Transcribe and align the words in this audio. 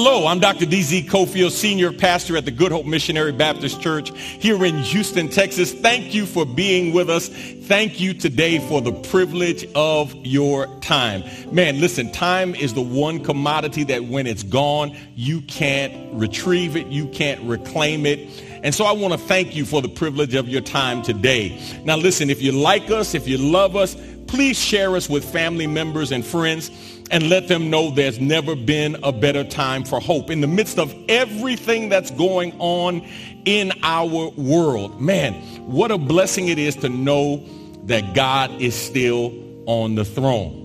Hello, 0.00 0.28
I'm 0.28 0.38
Dr. 0.38 0.64
D.Z. 0.64 1.08
Cofield, 1.08 1.50
Senior 1.50 1.92
Pastor 1.92 2.36
at 2.36 2.44
the 2.44 2.52
Good 2.52 2.70
Hope 2.70 2.86
Missionary 2.86 3.32
Baptist 3.32 3.80
Church 3.80 4.16
here 4.16 4.64
in 4.64 4.76
Houston, 4.76 5.28
Texas. 5.28 5.72
Thank 5.72 6.14
you 6.14 6.24
for 6.24 6.46
being 6.46 6.92
with 6.94 7.10
us. 7.10 7.26
Thank 7.26 7.98
you 7.98 8.14
today 8.14 8.60
for 8.60 8.80
the 8.80 8.92
privilege 8.92 9.66
of 9.74 10.14
your 10.24 10.68
time. 10.76 11.24
Man, 11.50 11.80
listen, 11.80 12.12
time 12.12 12.54
is 12.54 12.74
the 12.74 12.80
one 12.80 13.24
commodity 13.24 13.82
that 13.84 14.04
when 14.04 14.28
it's 14.28 14.44
gone, 14.44 14.96
you 15.16 15.40
can't 15.40 16.14
retrieve 16.14 16.76
it, 16.76 16.86
you 16.86 17.08
can't 17.08 17.42
reclaim 17.42 18.06
it. 18.06 18.20
And 18.62 18.72
so 18.72 18.84
I 18.84 18.92
want 18.92 19.14
to 19.14 19.18
thank 19.18 19.56
you 19.56 19.64
for 19.64 19.82
the 19.82 19.88
privilege 19.88 20.36
of 20.36 20.48
your 20.48 20.62
time 20.62 21.02
today. 21.02 21.60
Now 21.82 21.96
listen, 21.96 22.30
if 22.30 22.40
you 22.40 22.52
like 22.52 22.88
us, 22.92 23.16
if 23.16 23.26
you 23.26 23.36
love 23.36 23.74
us, 23.74 23.96
please 24.28 24.56
share 24.56 24.94
us 24.94 25.08
with 25.08 25.24
family 25.24 25.66
members 25.66 26.12
and 26.12 26.24
friends 26.24 26.70
and 27.10 27.28
let 27.28 27.48
them 27.48 27.70
know 27.70 27.90
there's 27.90 28.20
never 28.20 28.54
been 28.54 28.96
a 29.02 29.12
better 29.12 29.44
time 29.44 29.84
for 29.84 30.00
hope. 30.00 30.30
In 30.30 30.40
the 30.40 30.46
midst 30.46 30.78
of 30.78 30.94
everything 31.08 31.88
that's 31.88 32.10
going 32.10 32.54
on 32.58 33.06
in 33.44 33.72
our 33.82 34.30
world, 34.30 35.00
man, 35.00 35.34
what 35.66 35.90
a 35.90 35.98
blessing 35.98 36.48
it 36.48 36.58
is 36.58 36.76
to 36.76 36.88
know 36.88 37.44
that 37.84 38.14
God 38.14 38.50
is 38.60 38.74
still 38.74 39.34
on 39.66 39.94
the 39.94 40.04
throne. 40.04 40.64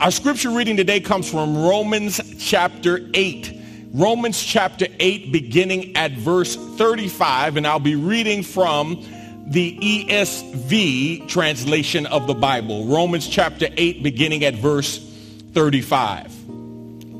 Our 0.00 0.10
scripture 0.10 0.50
reading 0.50 0.76
today 0.76 1.00
comes 1.00 1.30
from 1.30 1.56
Romans 1.56 2.20
chapter 2.38 3.00
8. 3.14 3.60
Romans 3.92 4.42
chapter 4.42 4.86
8 4.98 5.30
beginning 5.30 5.96
at 5.96 6.10
verse 6.12 6.56
35 6.56 7.56
and 7.56 7.66
I'll 7.66 7.78
be 7.78 7.94
reading 7.94 8.42
from 8.42 9.04
the 9.46 9.78
ESV 9.78 11.28
translation 11.28 12.06
of 12.06 12.26
the 12.26 12.34
Bible. 12.34 12.86
Romans 12.86 13.28
chapter 13.28 13.68
8 13.76 14.02
beginning 14.02 14.44
at 14.44 14.54
verse 14.54 15.13
35. 15.54 16.32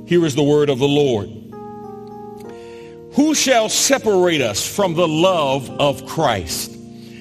Here 0.07 0.25
is 0.25 0.35
the 0.35 0.43
word 0.43 0.69
of 0.69 0.79
the 0.79 0.89
Lord. 0.89 1.31
Who 3.15 3.35
shall 3.35 3.69
separate 3.69 4.41
us 4.41 4.67
from 4.67 4.95
the 4.95 5.07
love 5.07 5.71
of 5.81 6.05
Christ? 6.05 6.77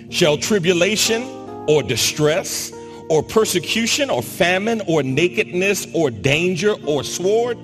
Shall 0.10 0.38
tribulation 0.38 1.24
or 1.68 1.84
distress 1.84 2.74
or 3.10 3.22
persecution 3.22 4.10
or 4.10 4.24
famine 4.24 4.82
or 4.88 5.04
nakedness 5.04 5.88
or 5.94 6.10
danger 6.10 6.74
or 6.86 7.04
sword? 7.04 7.58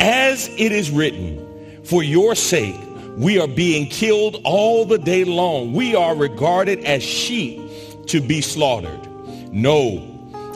As 0.00 0.48
it 0.48 0.70
is 0.70 0.90
written, 0.90 1.82
for 1.84 2.02
your 2.02 2.34
sake 2.34 2.76
we 3.16 3.38
are 3.40 3.48
being 3.48 3.88
killed 3.88 4.40
all 4.44 4.84
the 4.84 4.98
day 4.98 5.24
long. 5.24 5.72
We 5.72 5.94
are 5.94 6.14
regarded 6.14 6.84
as 6.84 7.02
sheep 7.02 7.60
to 8.06 8.20
be 8.20 8.40
slaughtered. 8.40 9.00
No, 9.52 10.13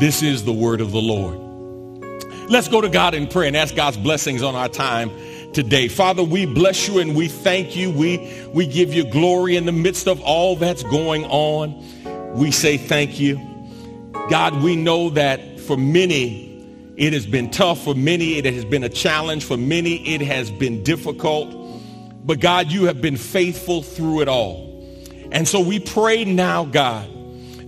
This 0.00 0.22
is 0.22 0.46
the 0.46 0.52
word 0.52 0.80
of 0.80 0.92
the 0.92 1.00
Lord. 1.02 1.36
Let's 2.50 2.68
go 2.68 2.80
to 2.80 2.88
God 2.88 3.12
in 3.12 3.26
prayer 3.26 3.48
and 3.48 3.54
ask 3.54 3.74
God's 3.76 3.98
blessings 3.98 4.42
on 4.42 4.54
our 4.54 4.70
time 4.70 5.10
today. 5.52 5.88
Father, 5.88 6.24
we 6.24 6.46
bless 6.46 6.88
you 6.88 7.00
and 7.00 7.14
we 7.14 7.28
thank 7.28 7.76
you. 7.76 7.90
We, 7.90 8.48
we 8.54 8.66
give 8.66 8.94
you 8.94 9.04
glory 9.04 9.56
in 9.56 9.66
the 9.66 9.72
midst 9.72 10.08
of 10.08 10.18
all 10.22 10.56
that's 10.56 10.82
going 10.84 11.26
on. 11.26 11.84
We 12.34 12.50
say 12.50 12.78
thank 12.78 13.20
you. 13.20 13.36
God, 14.30 14.62
we 14.62 14.74
know 14.74 15.10
that 15.10 15.60
for 15.60 15.76
many, 15.76 16.64
it 16.96 17.12
has 17.12 17.26
been 17.26 17.50
tough. 17.50 17.84
For 17.84 17.94
many, 17.94 18.38
it 18.38 18.46
has 18.46 18.64
been 18.64 18.84
a 18.84 18.88
challenge. 18.88 19.44
For 19.44 19.58
many, 19.58 20.14
it 20.14 20.22
has 20.22 20.50
been 20.50 20.82
difficult. 20.82 21.54
But 22.24 22.40
God, 22.40 22.72
you 22.72 22.84
have 22.84 23.02
been 23.02 23.18
faithful 23.18 23.82
through 23.82 24.22
it 24.22 24.28
all. 24.28 24.66
And 25.30 25.46
so 25.46 25.60
we 25.60 25.78
pray 25.78 26.24
now, 26.24 26.64
God, 26.64 27.06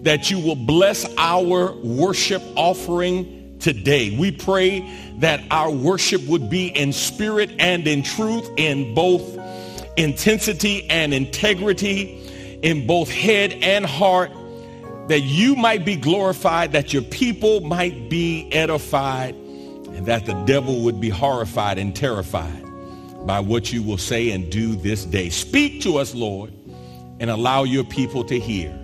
that 0.02 0.30
you 0.30 0.38
will 0.38 0.56
bless 0.56 1.06
our 1.16 1.72
worship 1.82 2.42
offering 2.56 3.56
today. 3.60 4.16
We 4.18 4.32
pray 4.32 4.80
that 5.18 5.40
our 5.50 5.70
worship 5.70 6.22
would 6.26 6.50
be 6.50 6.66
in 6.68 6.92
spirit 6.92 7.52
and 7.58 7.86
in 7.86 8.02
truth, 8.02 8.50
in 8.56 8.94
both 8.94 9.38
intensity 9.96 10.88
and 10.90 11.14
integrity, 11.14 12.58
in 12.62 12.86
both 12.86 13.10
head 13.10 13.52
and 13.52 13.86
heart, 13.86 14.30
that 15.08 15.20
you 15.20 15.54
might 15.54 15.84
be 15.84 15.96
glorified, 15.96 16.72
that 16.72 16.92
your 16.92 17.02
people 17.02 17.60
might 17.60 18.10
be 18.10 18.50
edified, 18.52 19.34
and 19.34 20.06
that 20.06 20.26
the 20.26 20.34
devil 20.44 20.82
would 20.82 21.00
be 21.00 21.08
horrified 21.08 21.78
and 21.78 21.94
terrified 21.94 22.62
by 23.26 23.38
what 23.38 23.72
you 23.72 23.82
will 23.82 23.98
say 23.98 24.30
and 24.30 24.50
do 24.50 24.74
this 24.74 25.04
day. 25.04 25.28
Speak 25.28 25.82
to 25.82 25.98
us, 25.98 26.14
Lord, 26.14 26.52
and 27.20 27.30
allow 27.30 27.62
your 27.62 27.84
people 27.84 28.24
to 28.24 28.38
hear. 28.38 28.81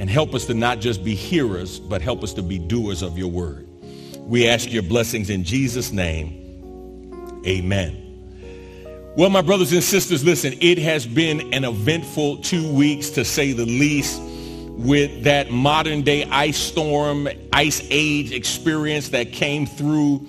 And 0.00 0.08
help 0.08 0.34
us 0.34 0.46
to 0.46 0.54
not 0.54 0.80
just 0.80 1.04
be 1.04 1.14
hearers, 1.14 1.78
but 1.78 2.00
help 2.00 2.24
us 2.24 2.32
to 2.32 2.42
be 2.42 2.58
doers 2.58 3.02
of 3.02 3.18
your 3.18 3.28
word. 3.28 3.68
We 4.16 4.48
ask 4.48 4.72
your 4.72 4.82
blessings 4.82 5.28
in 5.28 5.44
Jesus' 5.44 5.92
name. 5.92 7.42
Amen. 7.46 9.12
Well, 9.14 9.28
my 9.28 9.42
brothers 9.42 9.72
and 9.72 9.84
sisters, 9.84 10.24
listen, 10.24 10.54
it 10.62 10.78
has 10.78 11.06
been 11.06 11.52
an 11.52 11.64
eventful 11.64 12.38
two 12.38 12.72
weeks 12.72 13.10
to 13.10 13.26
say 13.26 13.52
the 13.52 13.66
least 13.66 14.22
with 14.22 15.24
that 15.24 15.50
modern 15.50 16.00
day 16.00 16.24
ice 16.24 16.56
storm, 16.56 17.28
ice 17.52 17.86
age 17.90 18.32
experience 18.32 19.10
that 19.10 19.32
came 19.32 19.66
through 19.66 20.26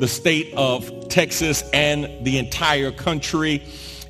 the 0.00 0.06
state 0.06 0.52
of 0.54 1.08
Texas 1.08 1.64
and 1.72 2.26
the 2.26 2.36
entire 2.36 2.92
country 2.92 3.64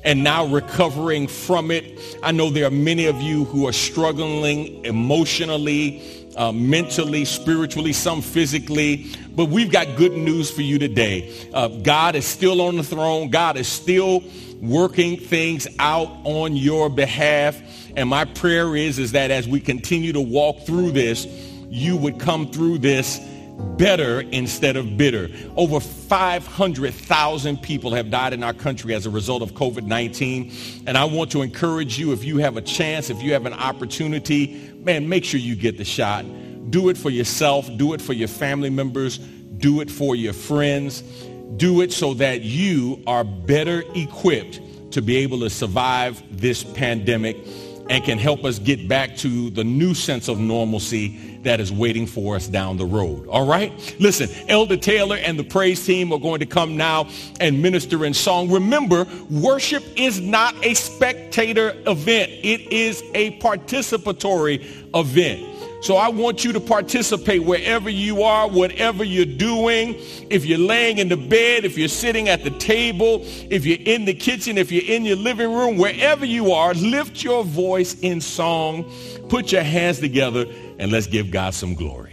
and 0.05 0.23
now 0.23 0.45
recovering 0.45 1.27
from 1.27 1.71
it. 1.71 2.17
I 2.21 2.31
know 2.31 2.49
there 2.51 2.65
are 2.65 2.71
many 2.71 3.07
of 3.07 3.21
you 3.21 3.45
who 3.45 3.67
are 3.67 3.73
struggling 3.73 4.85
emotionally, 4.85 6.01
uh, 6.37 6.51
mentally, 6.51 7.25
spiritually, 7.25 7.91
some 7.91 8.21
physically, 8.21 9.07
but 9.35 9.45
we've 9.45 9.71
got 9.71 9.97
good 9.97 10.13
news 10.13 10.51
for 10.51 10.61
you 10.61 10.77
today. 10.77 11.49
Uh, 11.53 11.67
God 11.67 12.15
is 12.15 12.25
still 12.25 12.61
on 12.61 12.77
the 12.77 12.83
throne. 12.83 13.31
God 13.31 13.57
is 13.57 13.67
still 13.67 14.23
working 14.61 15.17
things 15.17 15.67
out 15.79 16.09
on 16.23 16.55
your 16.55 16.89
behalf. 16.89 17.59
And 17.97 18.07
my 18.07 18.25
prayer 18.25 18.75
is, 18.75 18.99
is 18.99 19.13
that 19.13 19.31
as 19.31 19.47
we 19.47 19.59
continue 19.59 20.13
to 20.13 20.21
walk 20.21 20.65
through 20.65 20.91
this, 20.91 21.25
you 21.67 21.97
would 21.97 22.19
come 22.19 22.51
through 22.51 22.77
this 22.77 23.19
better 23.77 24.21
instead 24.21 24.77
of 24.77 24.97
bitter. 24.97 25.29
Over 25.55 25.79
500,000 25.79 27.61
people 27.61 27.93
have 27.93 28.09
died 28.09 28.33
in 28.33 28.43
our 28.43 28.53
country 28.53 28.93
as 28.93 29.05
a 29.05 29.09
result 29.09 29.41
of 29.41 29.53
COVID-19. 29.53 30.83
And 30.87 30.97
I 30.97 31.05
want 31.05 31.31
to 31.31 31.41
encourage 31.41 31.97
you, 31.99 32.13
if 32.13 32.23
you 32.23 32.37
have 32.37 32.57
a 32.57 32.61
chance, 32.61 33.09
if 33.09 33.21
you 33.21 33.33
have 33.33 33.45
an 33.45 33.53
opportunity, 33.53 34.73
man, 34.83 35.09
make 35.09 35.25
sure 35.25 35.39
you 35.39 35.55
get 35.55 35.77
the 35.77 35.85
shot. 35.85 36.25
Do 36.71 36.89
it 36.89 36.97
for 36.97 37.09
yourself. 37.09 37.69
Do 37.77 37.93
it 37.93 38.01
for 38.01 38.13
your 38.13 38.27
family 38.27 38.69
members. 38.69 39.17
Do 39.17 39.81
it 39.81 39.89
for 39.89 40.15
your 40.15 40.33
friends. 40.33 41.01
Do 41.57 41.81
it 41.81 41.93
so 41.93 42.13
that 42.15 42.41
you 42.41 43.01
are 43.07 43.23
better 43.23 43.83
equipped 43.93 44.59
to 44.91 45.01
be 45.01 45.17
able 45.17 45.39
to 45.41 45.49
survive 45.49 46.21
this 46.31 46.63
pandemic 46.63 47.37
and 47.89 48.03
can 48.03 48.17
help 48.17 48.43
us 48.43 48.59
get 48.59 48.87
back 48.87 49.15
to 49.17 49.49
the 49.51 49.63
new 49.63 49.93
sense 49.93 50.27
of 50.27 50.39
normalcy 50.39 51.35
that 51.43 51.59
is 51.59 51.71
waiting 51.71 52.07
for 52.07 52.35
us 52.35 52.47
down 52.47 52.77
the 52.77 52.85
road. 52.85 53.27
All 53.27 53.45
right? 53.45 53.71
Listen, 53.99 54.29
Elder 54.49 54.77
Taylor 54.77 55.17
and 55.17 55.37
the 55.37 55.43
praise 55.43 55.85
team 55.85 56.11
are 56.11 56.19
going 56.19 56.39
to 56.39 56.45
come 56.45 56.75
now 56.75 57.07
and 57.39 57.61
minister 57.61 58.03
in 58.05 58.13
song. 58.13 58.49
Remember, 58.49 59.05
worship 59.29 59.83
is 59.95 60.19
not 60.19 60.55
a 60.65 60.73
spectator 60.73 61.75
event. 61.85 62.31
It 62.31 62.71
is 62.71 63.03
a 63.13 63.37
participatory 63.39 64.65
event. 64.95 65.54
So 65.85 65.97
I 65.97 66.07
want 66.09 66.43
you 66.43 66.51
to 66.51 66.59
participate 66.59 67.43
wherever 67.43 67.91
you 67.91 68.23
are, 68.23 68.49
whatever 68.49 69.03
you're 69.03 69.23
doing. 69.23 69.93
If 70.31 70.43
you're 70.43 70.57
laying 70.57 70.97
in 70.97 71.09
the 71.09 71.15
bed, 71.15 71.63
if 71.63 71.77
you're 71.77 71.87
sitting 71.89 72.27
at 72.27 72.43
the 72.43 72.49
table, 72.49 73.19
if 73.51 73.67
you're 73.67 73.77
in 73.85 74.05
the 74.05 74.15
kitchen, 74.15 74.57
if 74.57 74.71
you're 74.71 74.83
in 74.83 75.05
your 75.05 75.15
living 75.15 75.53
room, 75.53 75.77
wherever 75.77 76.25
you 76.25 76.53
are, 76.53 76.73
lift 76.73 77.23
your 77.23 77.43
voice 77.43 77.99
in 77.99 78.19
song, 78.19 78.91
put 79.29 79.51
your 79.51 79.61
hands 79.61 79.99
together, 79.99 80.47
and 80.79 80.91
let's 80.91 81.05
give 81.05 81.29
God 81.29 81.53
some 81.53 81.75
glory. 81.75 82.04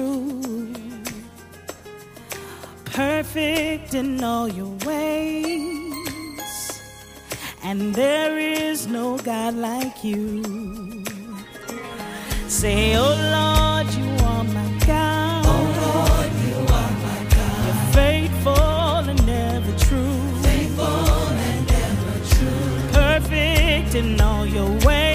true, 0.00 0.72
perfect 2.84 3.94
in 3.94 4.22
all 4.24 4.48
your 4.48 4.74
ways, 4.86 5.92
and 7.62 7.94
there 7.94 8.38
is 8.38 8.86
no 8.86 9.18
God 9.18 9.54
like 9.54 10.02
you. 10.02 10.42
Say, 12.48 12.96
Oh 12.96 13.14
Lord, 13.36 13.88
you 13.98 14.10
are 14.26 14.44
my 14.44 14.70
God. 14.86 15.44
Oh 15.46 15.64
Lord, 15.84 16.32
you 16.46 16.58
are 16.78 16.92
my 17.06 17.20
God. 17.36 17.60
You're 17.66 17.84
faithful 18.00 19.10
and 19.12 19.28
ever 19.28 19.74
true. 19.86 20.18
Faithful 20.48 21.28
and 21.48 21.70
ever 21.86 22.16
true. 22.34 22.74
Perfect 22.92 23.94
in 23.94 24.20
all 24.20 24.46
your 24.46 24.70
ways 24.86 25.09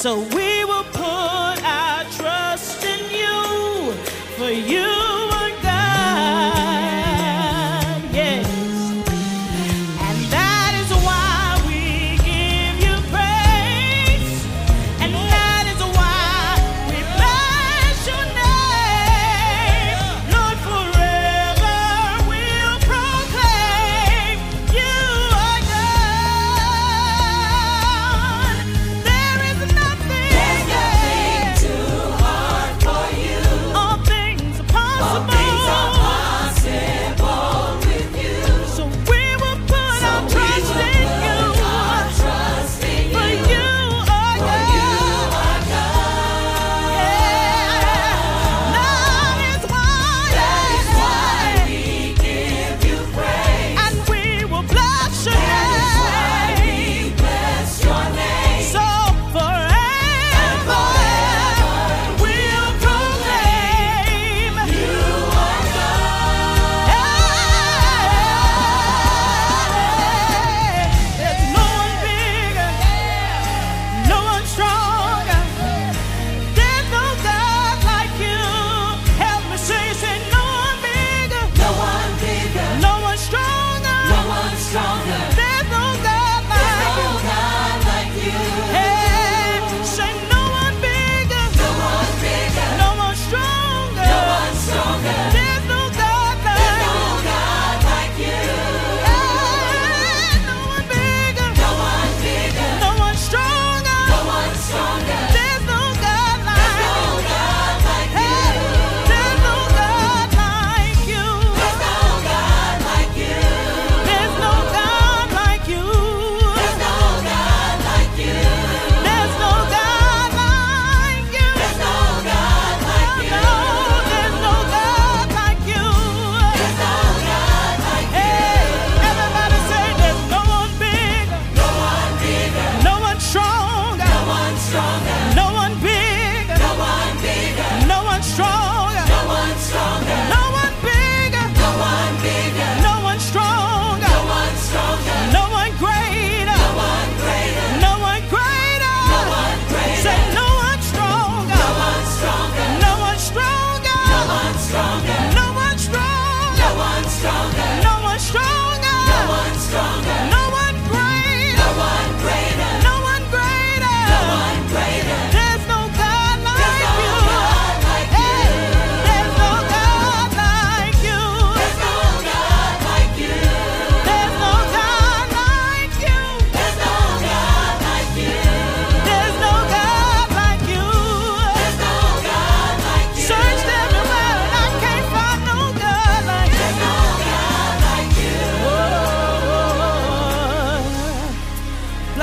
So 0.00 0.20
we 0.34 0.59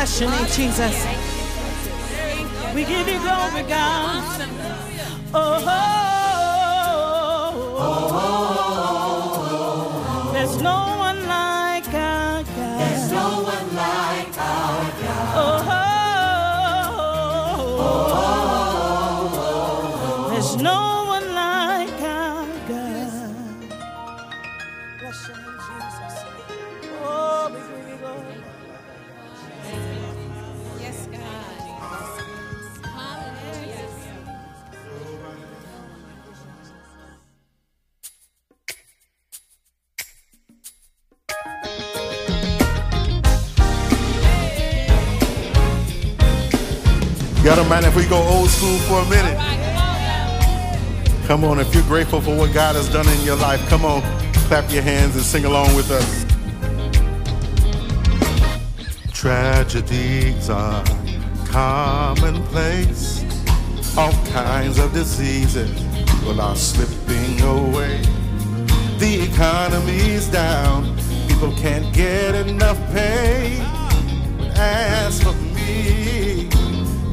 Bless 0.08 0.22
your 0.22 0.32
name, 0.32 0.48
Jesus. 0.48 1.06
We 2.74 2.86
give 2.86 3.10
you 3.10 3.20
glory, 3.20 3.64
God. 3.64 4.24
Oh, 5.34 5.60
there's 8.40 8.87
go 48.10 48.18
old 48.18 48.50
school 48.50 48.78
for 48.80 49.02
a 49.02 49.10
minute? 49.10 49.38
Come 51.28 51.44
on, 51.44 51.60
if 51.60 51.74
you're 51.74 51.84
grateful 51.84 52.22
for 52.22 52.36
what 52.36 52.54
God 52.54 52.76
has 52.76 52.88
done 52.90 53.08
in 53.08 53.22
your 53.22 53.36
life, 53.36 53.60
come 53.68 53.84
on, 53.84 54.02
clap 54.48 54.72
your 54.72 54.82
hands 54.82 55.16
and 55.16 55.24
sing 55.24 55.44
along 55.46 55.76
with 55.76 55.92
us. 55.92 56.26
Tragedies 59.12 60.50
are 60.50 60.84
commonplace. 61.48 63.24
All 63.98 64.14
kinds 64.28 64.78
of 64.80 64.94
diseases 64.94 65.84
well, 66.24 66.40
are 66.40 66.56
slipping 66.56 67.42
away. 67.42 68.02
The 69.00 69.28
economy's 69.30 70.28
down. 70.28 70.96
People 71.28 71.52
can't 71.54 71.94
get 71.94 72.36
enough 72.36 72.78
pay. 72.94 73.58
But 74.38 74.58
as 74.58 75.22
for 75.22 75.34
me, 75.34 76.50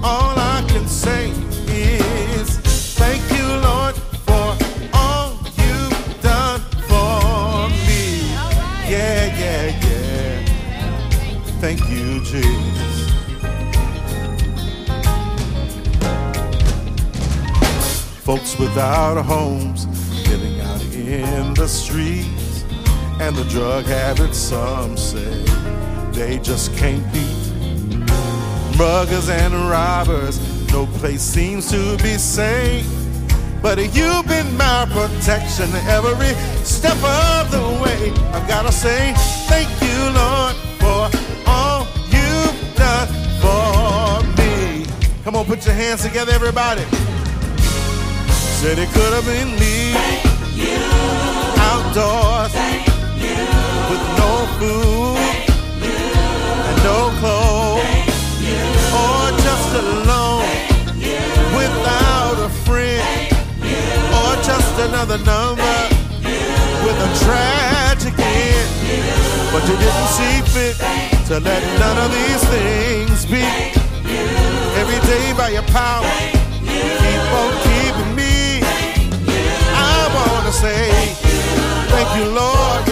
all 0.04 0.38
I 0.38 0.62
can 0.68 0.86
say 0.86 1.30
is 1.66 2.58
thank 2.98 3.22
you, 3.32 3.46
Lord, 3.68 3.94
for 4.26 4.54
all 4.92 5.32
you've 5.56 6.20
done 6.20 6.60
for 6.88 7.70
me. 7.88 8.28
Yeah, 8.86 9.24
yeah, 9.42 9.66
yeah. 9.86 10.44
Thank 11.62 11.80
you, 11.88 12.20
Jesus. 12.20 13.14
Folks 18.22 18.58
without 18.58 19.22
homes 19.24 19.86
living 20.28 20.60
out 20.60 20.82
in 20.94 21.54
the 21.54 21.66
streets, 21.66 22.64
and 23.20 23.34
the 23.34 23.44
drug 23.44 23.86
habits, 23.86 24.36
some 24.36 24.98
say 24.98 25.44
they 26.12 26.38
just 26.40 26.76
can't 26.76 27.10
beat. 27.10 27.33
Muggers 28.76 29.28
and 29.28 29.54
robbers, 29.70 30.40
no 30.72 30.86
place 30.98 31.22
seems 31.22 31.70
to 31.70 31.96
be 31.98 32.18
safe. 32.18 32.86
But 33.62 33.78
you've 33.78 34.26
been 34.26 34.56
my 34.56 34.86
protection 34.90 35.70
every 35.88 36.34
step 36.64 36.96
of 36.96 37.50
the 37.52 37.62
way. 37.82 38.10
I've 38.32 38.48
gotta 38.48 38.72
say, 38.72 39.14
thank 39.46 39.68
you, 39.80 39.98
Lord, 40.12 40.56
for 40.82 41.08
all 41.46 41.86
you've 42.10 42.74
done 42.74 43.08
for 43.40 44.26
me. 44.42 44.84
Come 45.22 45.36
on, 45.36 45.46
put 45.46 45.64
your 45.64 45.74
hands 45.74 46.02
together, 46.02 46.32
everybody. 46.32 46.82
Said 48.60 48.78
it 48.78 48.88
could 48.88 49.12
have 49.12 49.24
been 49.24 49.52
me. 49.52 49.92
Thank 49.92 50.56
you. 50.56 50.78
Outdoors 51.62 52.52
Thank 52.52 52.86
you. 53.22 53.38
with 53.88 54.04
no 54.18 54.46
food 54.58 55.16
and 56.66 56.76
no 56.82 57.10
clothes 57.20 57.63
alone 59.74 60.46
without 61.54 62.38
a 62.38 62.50
friend 62.64 63.02
or 64.18 64.30
just 64.42 64.72
another 64.80 65.18
number 65.18 65.76
with 66.84 66.96
a 67.08 67.10
tragic 67.24 68.14
end. 68.18 68.68
But 69.52 69.62
you 69.68 69.76
didn't 69.76 70.10
see 70.18 70.36
fit 70.54 70.76
to 71.28 71.40
let 71.40 71.62
none 71.78 71.98
of 72.04 72.10
these 72.12 72.42
things 72.54 73.26
be. 73.26 73.44
Every 74.80 75.00
day 75.06 75.32
by 75.36 75.50
your 75.50 75.66
power, 75.74 76.06
you 76.62 76.82
keep 77.02 77.24
on 77.40 77.52
keeping 77.66 78.14
me. 78.14 78.62
I 79.74 80.10
wanna 80.16 80.52
say 80.52 80.90
thank 81.92 82.08
you, 82.18 82.26
Lord, 82.30 82.86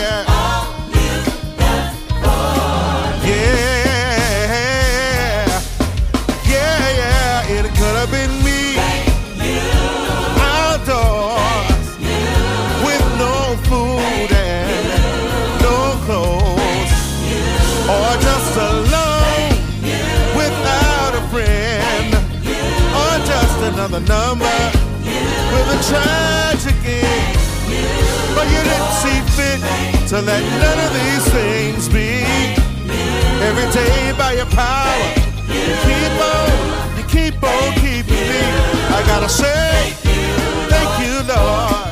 another 23.84 24.06
number 24.06 24.56
with 25.02 25.74
a 25.74 25.80
tragic 25.90 26.76
end. 26.86 27.36
But 28.32 28.46
you 28.46 28.62
didn't 28.62 28.92
see 29.02 29.18
fit 29.34 29.58
to 30.10 30.20
let 30.20 30.40
none 30.62 30.78
of 30.86 30.92
these 30.94 31.24
things 31.32 31.88
be. 31.88 32.22
Every 33.42 33.68
day 33.72 34.14
by 34.16 34.34
your 34.34 34.46
power, 34.46 35.02
you 35.48 35.74
keep 35.82 36.14
on, 36.30 36.96
you 36.96 37.04
keep 37.08 37.42
on 37.42 37.72
keeping 37.74 38.26
me. 38.30 38.42
I 38.94 39.02
gotta 39.04 39.28
say, 39.28 39.90
thank 40.70 41.04
you, 41.04 41.34
Lord. 41.34 41.91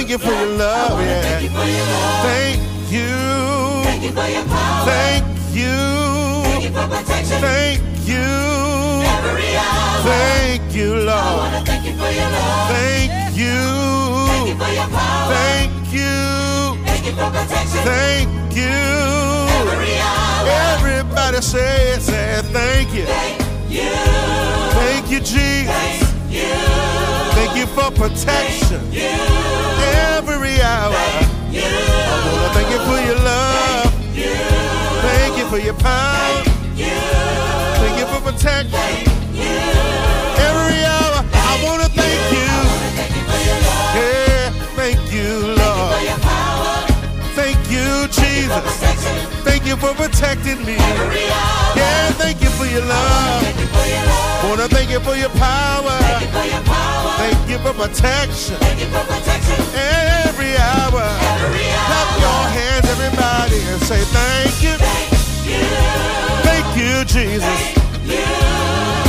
Thank 0.00 0.10
you 0.12 0.18
for 0.18 0.32
your 0.32 0.56
love, 0.56 0.98
yeah. 1.02 1.20
Thank 1.20 2.90
you. 2.90 3.08
Thank 3.84 4.02
you 4.02 4.12
for 4.12 4.28
your 4.28 4.44
power. 4.44 4.86
Thank 4.86 5.26
you. 5.52 5.76
Thank 6.48 6.64
you 6.64 6.70
for 6.70 6.88
protection. 6.88 7.40
Thank 7.40 7.82
you. 8.08 8.16
Every 9.04 9.56
hour. 9.56 10.00
Thank 10.02 10.74
you, 10.74 10.94
I 10.94 11.04
Lord. 11.04 11.52
wanna 11.52 11.64
thank 11.66 11.84
you 11.84 11.92
for 12.00 12.10
your 12.10 12.30
love. 12.32 12.70
Thank 12.72 13.10
Thank 13.12 13.36
you 13.36 13.60
you. 14.48 14.56
for 14.56 14.72
your 14.72 14.88
power. 14.88 15.34
Thank 15.36 15.92
you. 15.92 16.16
Thank 16.86 17.04
you 17.04 17.12
for 17.12 17.28
protection. 17.36 17.80
Thank 17.84 18.56
you. 18.56 18.80
Every 19.60 19.98
hour. 20.00 20.48
Everybody 20.78 21.42
say 21.42 21.98
say 22.00 22.40
thank 22.56 22.94
you. 22.94 23.04
Thank 23.04 23.40
you. 23.68 23.90
Thank 24.80 25.10
you, 25.10 25.20
Jesus. 25.20 25.68
Thank 25.68 26.32
you. 26.32 26.90
Thank 27.36 27.56
you 27.58 27.66
for 27.66 27.90
protection 27.90 28.80
You. 28.92 29.79
For 35.50 35.58
your 35.58 35.74
power. 35.74 36.42
You. 36.76 36.86
Thank 37.82 37.98
you 37.98 38.06
for 38.06 38.20
protection 38.22 38.70
You. 39.34 39.50
every 40.46 40.80
hour. 40.86 41.18
I 41.50 41.52
wanna 41.64 41.88
thank 41.90 42.22
you. 42.30 42.50
Thank 42.94 43.10
you 43.18 43.24
for 43.26 43.40
your 43.48 43.58
love. 43.66 43.96
Yeah, 43.98 44.50
thank 44.78 45.12
you, 45.12 45.30
For 45.58 46.04
your 46.10 46.20
power. 46.22 46.86
Thank 47.34 47.58
you, 47.74 48.06
Jesus. 48.14 48.64
Thank 49.42 49.66
you 49.66 49.76
for 49.76 49.92
protecting 49.94 50.64
me. 50.64 50.76
Every 50.78 51.26
hour. 51.26 51.76
Yeah, 51.76 52.10
thank 52.22 52.40
you 52.42 52.50
for 52.50 52.66
your 52.66 52.84
love. 52.84 53.42
Thank 53.42 53.58
you. 53.58 54.48
Wanna 54.48 54.68
thank 54.68 54.90
you 54.90 55.00
for 55.00 55.16
your 55.16 55.30
power. 55.30 55.98
Thank 55.98 56.22
you 56.22 56.28
for 56.38 56.46
your 56.46 56.62
power. 56.62 57.12
Thank 57.22 57.50
you 57.50 57.58
for 57.58 57.72
protection 57.74 58.56
Thank 58.60 58.80
you 58.80 58.86
for 58.86 59.02
protection. 59.04 59.58
every 60.30 60.56
hour. 60.56 61.02
Every 61.34 61.66
hour. 61.74 61.86
Clap 61.90 62.10
your 62.24 62.42
hands, 62.56 62.86
everybody, 62.94 63.58
and 63.70 63.80
say 63.82 64.00
thank 64.14 64.62
you. 64.62 64.74
You. 64.78 65.19
Thank 66.46 66.76
you, 66.76 67.04
Jesus. 67.04 67.60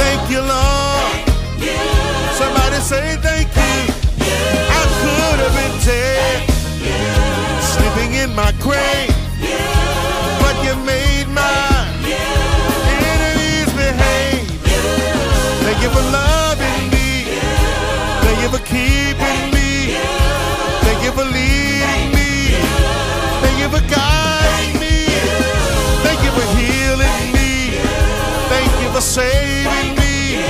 Thank 0.02 0.30
you, 0.30 0.42
Lord. 0.42 1.14
Somebody 2.40 2.78
say 2.78 3.18
thank 3.18 3.48
you. 3.56 3.78
I 4.80 4.84
could 5.02 5.40
have 5.44 5.56
been 5.60 5.76
dead, 5.86 6.38
sleeping 7.74 8.14
in 8.24 8.36
my 8.36 8.52
grave, 8.60 9.14
but 10.42 10.56
you 10.66 10.76
made 10.86 11.28
my 11.28 11.88
enemies 13.00 13.70
behave. 13.74 14.48
Thank 15.66 15.80
you 15.84 15.90
for 15.90 16.06
loving 16.20 16.84
me. 16.94 17.08
Thank 18.24 18.38
you 18.44 18.50
for 18.50 18.64
keeping 18.66 19.42
me. 19.56 19.96
Thank 20.86 21.04
you 21.04 21.12
for 21.12 21.26
leaving. 21.26 21.71
For 29.02 29.22
saving 29.22 29.96
me. 29.98 30.46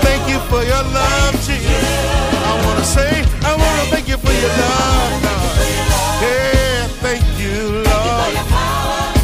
Thank 0.00 0.28
you 0.28 0.38
for 0.48 0.62
your 0.64 0.84
love, 0.96 1.34
Jesus. 1.44 1.84
I 2.48 2.52
want 2.64 2.78
to 2.78 2.84
say, 2.84 3.10
I 3.44 3.52
want 3.52 3.76
to 3.80 3.86
thank 3.92 4.08
you 4.08 4.16
for 4.16 4.32
your 4.32 4.52
love, 4.64 5.12
God. 5.22 5.56
Yeah, 6.24 6.88
thank 7.04 7.24
you, 7.36 7.84
Lord. 7.84 8.32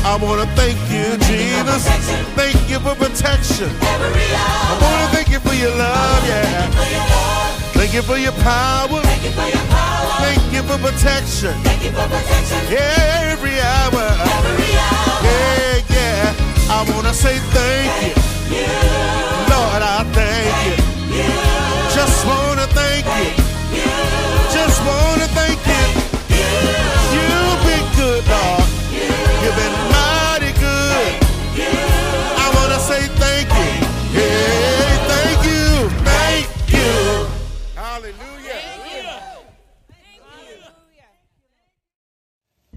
I 0.04 0.18
want 0.20 0.42
to 0.44 0.48
thank 0.54 0.76
you, 0.92 1.16
Jesus. 1.28 1.88
Thank 2.36 2.58
you 2.68 2.78
for 2.80 2.94
protection. 2.94 3.70
I 3.80 4.78
want 4.82 5.00
to 5.00 5.16
thank 5.16 5.30
you 5.30 5.40
for 5.40 5.54
your 5.54 5.74
love, 5.76 6.22
yeah. 6.28 6.68
Thank 7.72 7.94
you 7.94 8.02
for 8.02 8.18
your 8.18 8.36
power. 8.44 9.00
Thank 9.00 9.24
you 9.24 9.32
for 9.32 9.48
your 9.48 9.66
power. 9.72 10.12
Thank 10.20 10.52
you 10.52 10.62
for 10.62 10.78
protection. 10.78 11.54
Thank 11.64 11.84
you 11.84 11.90
for 11.90 12.04
protection. 12.04 12.60
Yeah, 12.70 13.32
every 13.32 13.58
hour. 13.60 14.04
Yeah, 15.24 15.80
yeah. 15.88 16.41
I 16.74 16.84
want 16.90 17.06
to 17.06 17.12
say 17.12 17.36
thank 17.52 18.16
you. 18.48 18.64
Lord, 19.52 19.82
I 19.84 20.04
thank 20.16 20.56
you. 20.68 21.28
Just 21.94 22.24
want 22.26 22.58
to 22.60 22.66
thank 22.72 23.04
you. 23.04 23.30
Just 24.56 24.80
want 24.88 25.20
to 25.20 25.28
thank 25.36 25.60
you. 25.68 25.84
You've 27.12 27.60
been 27.68 27.86
good, 28.00 28.24
Lord. 28.26 28.68
You've 29.42 29.58
been 29.62 29.76
mighty 29.92 30.52
good. 30.58 31.12
I 32.40 32.46
want 32.56 32.72
to 32.72 32.80
say 32.80 33.02
thank 33.20 33.48
you. 33.52 33.72
Hey, 34.16 34.96
thank 35.12 35.40
you. 35.52 35.90
Thank 36.08 36.48
you. 36.72 37.28
Hallelujah. 37.76 38.62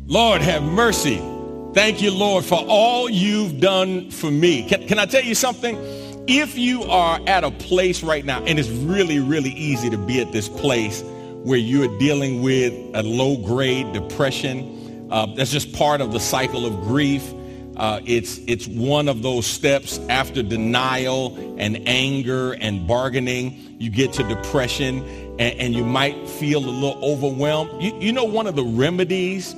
Lord, 0.06 0.42
have 0.42 0.64
mercy. 0.64 1.35
Thank 1.76 2.02
you, 2.02 2.10
Lord, 2.10 2.46
for 2.46 2.64
all 2.70 3.10
you've 3.10 3.60
done 3.60 4.10
for 4.10 4.32
me. 4.32 4.66
Can, 4.66 4.88
can 4.88 4.98
I 4.98 5.06
tell 5.06 5.22
you 5.22 5.36
something? 5.36 5.78
If 6.26 6.58
you 6.58 6.84
are 6.84 7.20
at 7.28 7.44
a 7.44 7.52
place 7.52 8.02
right 8.02 8.24
now, 8.24 8.42
and 8.46 8.58
it's 8.58 8.70
really, 8.70 9.20
really 9.20 9.50
easy 9.50 9.90
to 9.90 9.98
be 9.98 10.22
at 10.22 10.32
this 10.32 10.48
place 10.48 11.04
where 11.44 11.58
you're 11.58 11.90
dealing 12.00 12.42
with 12.42 12.72
a 12.96 13.04
low-grade 13.04 13.92
depression, 13.92 15.10
uh, 15.12 15.26
that's 15.36 15.52
just 15.52 15.74
part 15.74 16.00
of 16.00 16.14
the 16.14 16.20
cycle 16.22 16.66
of 16.66 16.80
grief. 16.84 17.34
Uh, 17.76 18.00
it's, 18.06 18.38
it's 18.48 18.70
one 18.70 19.10
of 19.10 19.22
those 19.22 19.46
steps 19.46 20.00
after 20.08 20.42
denial 20.42 21.36
and 21.60 21.86
anger 21.90 22.54
and 22.54 22.88
bargaining. 22.88 23.76
You 23.80 23.90
get 23.90 24.14
to 24.14 24.24
depression 24.24 25.04
and, 25.40 25.60
and 25.60 25.74
you 25.74 25.84
might 25.84 26.26
feel 26.26 26.60
a 26.60 26.72
little 26.72 27.04
overwhelmed. 27.04 27.84
You, 27.84 27.94
you 28.00 28.14
know 28.14 28.24
one 28.24 28.48
of 28.48 28.56
the 28.56 28.64
remedies 28.64 29.54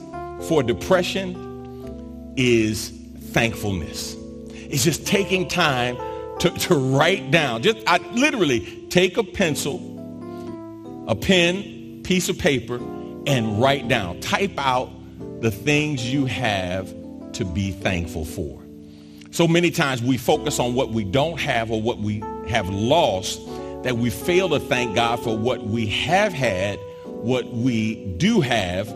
for 0.47 0.63
depression 0.63 1.46
is 2.37 2.89
thankfulness. 3.31 4.15
It's 4.69 4.83
just 4.83 5.05
taking 5.05 5.47
time 5.47 5.97
to, 6.39 6.49
to 6.51 6.75
write 6.75 7.31
down. 7.31 7.63
Just 7.63 7.77
I 7.87 7.97
literally 8.13 8.61
take 8.89 9.17
a 9.17 9.23
pencil, 9.23 9.75
a 11.07 11.15
pen, 11.15 12.01
piece 12.03 12.29
of 12.29 12.37
paper, 12.37 12.75
and 13.25 13.61
write 13.61 13.87
down. 13.87 14.19
Type 14.21 14.57
out 14.57 14.89
the 15.41 15.51
things 15.51 16.11
you 16.11 16.25
have 16.25 16.87
to 17.33 17.45
be 17.45 17.71
thankful 17.71 18.25
for. 18.25 18.61
So 19.31 19.47
many 19.47 19.71
times 19.71 20.01
we 20.01 20.17
focus 20.17 20.59
on 20.59 20.73
what 20.73 20.89
we 20.89 21.03
don't 21.03 21.39
have 21.39 21.69
or 21.69 21.81
what 21.81 21.99
we 21.99 22.23
have 22.47 22.69
lost 22.69 23.39
that 23.83 23.97
we 23.97 24.09
fail 24.09 24.49
to 24.49 24.59
thank 24.59 24.95
God 24.95 25.19
for 25.19 25.37
what 25.37 25.63
we 25.63 25.85
have 25.87 26.33
had, 26.33 26.79
what 27.05 27.45
we 27.53 28.05
do 28.17 28.41
have, 28.41 28.87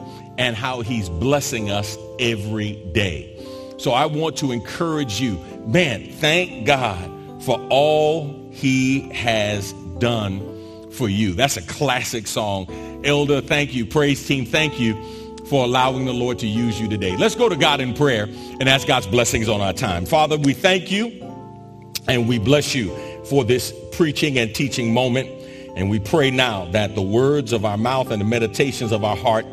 and 0.41 0.55
how 0.55 0.81
he's 0.81 1.07
blessing 1.07 1.69
us 1.69 1.99
every 2.17 2.73
day. 2.93 3.37
So 3.77 3.91
I 3.91 4.07
want 4.07 4.37
to 4.37 4.51
encourage 4.51 5.21
you, 5.21 5.39
man, 5.67 6.09
thank 6.13 6.65
God 6.65 7.43
for 7.43 7.59
all 7.69 8.49
he 8.51 9.01
has 9.11 9.71
done 9.99 10.89
for 10.93 11.07
you. 11.07 11.33
That's 11.33 11.57
a 11.57 11.61
classic 11.61 12.25
song. 12.25 12.65
Elder, 13.05 13.41
thank 13.41 13.75
you. 13.75 13.85
Praise 13.85 14.25
team, 14.25 14.47
thank 14.47 14.79
you 14.79 14.95
for 15.45 15.63
allowing 15.63 16.05
the 16.05 16.13
Lord 16.13 16.39
to 16.39 16.47
use 16.47 16.81
you 16.81 16.89
today. 16.89 17.15
Let's 17.15 17.35
go 17.35 17.47
to 17.47 17.55
God 17.55 17.79
in 17.79 17.93
prayer 17.93 18.23
and 18.23 18.67
ask 18.67 18.87
God's 18.87 19.05
blessings 19.05 19.47
on 19.47 19.61
our 19.61 19.73
time. 19.73 20.07
Father, 20.07 20.37
we 20.37 20.53
thank 20.53 20.89
you 20.89 21.21
and 22.07 22.27
we 22.27 22.39
bless 22.39 22.73
you 22.73 22.89
for 23.25 23.43
this 23.43 23.71
preaching 23.91 24.39
and 24.39 24.55
teaching 24.55 24.91
moment. 24.91 25.29
And 25.75 25.87
we 25.87 25.99
pray 25.99 26.31
now 26.31 26.65
that 26.71 26.95
the 26.95 27.01
words 27.03 27.53
of 27.53 27.63
our 27.63 27.77
mouth 27.77 28.09
and 28.09 28.19
the 28.19 28.25
meditations 28.25 28.91
of 28.91 29.03
our 29.03 29.15
heart 29.15 29.45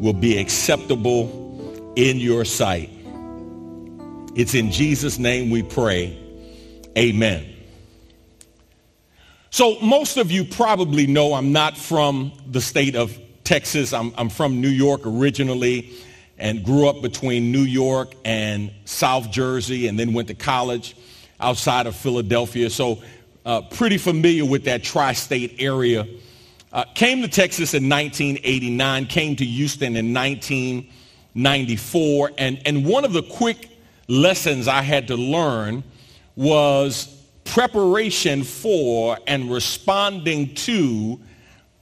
will 0.00 0.14
be 0.14 0.38
acceptable 0.38 1.92
in 1.94 2.16
your 2.16 2.44
sight. 2.44 2.90
It's 4.34 4.54
in 4.54 4.72
Jesus' 4.72 5.18
name 5.18 5.50
we 5.50 5.62
pray. 5.62 6.18
Amen. 6.96 7.46
So 9.50 9.78
most 9.80 10.16
of 10.16 10.30
you 10.30 10.44
probably 10.44 11.06
know 11.06 11.34
I'm 11.34 11.52
not 11.52 11.76
from 11.76 12.32
the 12.46 12.60
state 12.60 12.96
of 12.96 13.16
Texas. 13.44 13.92
I'm, 13.92 14.14
I'm 14.16 14.30
from 14.30 14.60
New 14.60 14.68
York 14.68 15.02
originally 15.04 15.92
and 16.38 16.64
grew 16.64 16.88
up 16.88 17.02
between 17.02 17.52
New 17.52 17.62
York 17.62 18.14
and 18.24 18.72
South 18.86 19.30
Jersey 19.30 19.86
and 19.88 19.98
then 19.98 20.14
went 20.14 20.28
to 20.28 20.34
college 20.34 20.96
outside 21.38 21.86
of 21.86 21.94
Philadelphia. 21.94 22.70
So 22.70 23.02
uh, 23.44 23.62
pretty 23.62 23.98
familiar 23.98 24.44
with 24.44 24.64
that 24.64 24.82
tri-state 24.82 25.56
area. 25.58 26.06
Uh, 26.72 26.84
came 26.94 27.20
to 27.22 27.28
Texas 27.28 27.74
in 27.74 27.88
1989, 27.88 29.06
came 29.06 29.34
to 29.36 29.44
Houston 29.44 29.96
in 29.96 30.14
1994. 30.14 32.30
And, 32.38 32.62
and 32.64 32.86
one 32.86 33.04
of 33.04 33.12
the 33.12 33.24
quick 33.24 33.68
lessons 34.06 34.68
I 34.68 34.82
had 34.82 35.08
to 35.08 35.16
learn 35.16 35.82
was 36.36 37.08
preparation 37.44 38.44
for 38.44 39.18
and 39.26 39.50
responding 39.50 40.54
to 40.54 41.18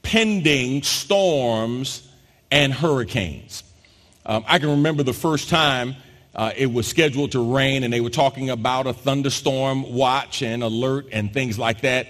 pending 0.02 0.82
storms 0.82 2.08
and 2.50 2.72
hurricanes. 2.72 3.64
Um, 4.24 4.42
I 4.46 4.58
can 4.58 4.70
remember 4.70 5.02
the 5.02 5.12
first 5.12 5.50
time 5.50 5.96
uh, 6.34 6.52
it 6.56 6.72
was 6.72 6.86
scheduled 6.86 7.32
to 7.32 7.54
rain 7.54 7.84
and 7.84 7.92
they 7.92 8.00
were 8.00 8.08
talking 8.08 8.48
about 8.48 8.86
a 8.86 8.94
thunderstorm 8.94 9.92
watch 9.92 10.40
and 10.42 10.62
alert 10.62 11.08
and 11.12 11.30
things 11.32 11.58
like 11.58 11.82
that. 11.82 12.06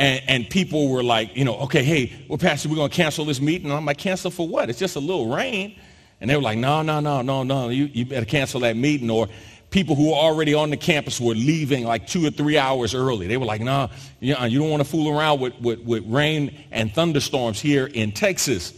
And, 0.00 0.22
and 0.26 0.50
people 0.50 0.88
were 0.88 1.02
like, 1.02 1.36
you 1.36 1.44
know, 1.44 1.58
okay, 1.58 1.84
hey, 1.84 2.24
well, 2.26 2.38
Pastor, 2.38 2.70
we're 2.70 2.76
going 2.76 2.88
to 2.88 2.96
cancel 2.96 3.26
this 3.26 3.38
meeting. 3.38 3.70
I'm 3.70 3.84
like, 3.84 3.98
cancel 3.98 4.30
for 4.30 4.48
what? 4.48 4.70
It's 4.70 4.78
just 4.78 4.96
a 4.96 5.00
little 5.00 5.28
rain. 5.28 5.78
And 6.22 6.30
they 6.30 6.36
were 6.36 6.42
like, 6.42 6.56
no, 6.56 6.80
no, 6.80 7.00
no, 7.00 7.20
no, 7.20 7.42
no, 7.42 7.68
you, 7.68 7.84
you 7.84 8.06
better 8.06 8.24
cancel 8.24 8.60
that 8.60 8.76
meeting. 8.76 9.10
Or 9.10 9.28
people 9.68 9.94
who 9.94 10.08
were 10.08 10.16
already 10.16 10.54
on 10.54 10.70
the 10.70 10.78
campus 10.78 11.20
were 11.20 11.34
leaving 11.34 11.84
like 11.84 12.06
two 12.06 12.24
or 12.26 12.30
three 12.30 12.56
hours 12.56 12.94
early. 12.94 13.26
They 13.26 13.36
were 13.36 13.44
like, 13.44 13.60
no, 13.60 13.90
nah, 14.22 14.46
you, 14.46 14.58
don't 14.58 14.70
want 14.70 14.82
to 14.82 14.88
fool 14.88 15.14
around 15.14 15.38
with, 15.38 15.60
with, 15.60 15.80
with 15.80 16.06
rain 16.06 16.56
and 16.70 16.90
thunderstorms 16.90 17.60
here 17.60 17.84
in 17.84 18.12
Texas. 18.12 18.72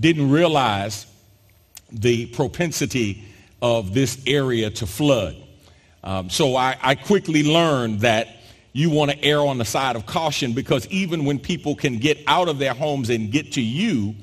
Didn't 0.00 0.28
realize 0.28 1.06
the 1.92 2.26
propensity 2.26 3.22
of 3.62 3.94
this 3.94 4.20
area 4.26 4.70
to 4.70 4.88
flood. 4.88 5.36
Um, 6.02 6.30
so 6.30 6.56
I, 6.56 6.76
I 6.82 6.96
quickly 6.96 7.44
learned 7.44 8.00
that 8.00 8.41
you 8.72 8.90
want 8.90 9.10
to 9.10 9.24
err 9.24 9.40
on 9.40 9.58
the 9.58 9.64
side 9.64 9.96
of 9.96 10.06
caution 10.06 10.52
because 10.52 10.86
even 10.88 11.24
when 11.24 11.38
people 11.38 11.74
can 11.74 11.98
get 11.98 12.18
out 12.26 12.48
of 12.48 12.58
their 12.58 12.74
homes 12.74 13.10
and 13.10 13.30
get 13.30 13.52
to 13.52 13.60
you, 13.62 14.14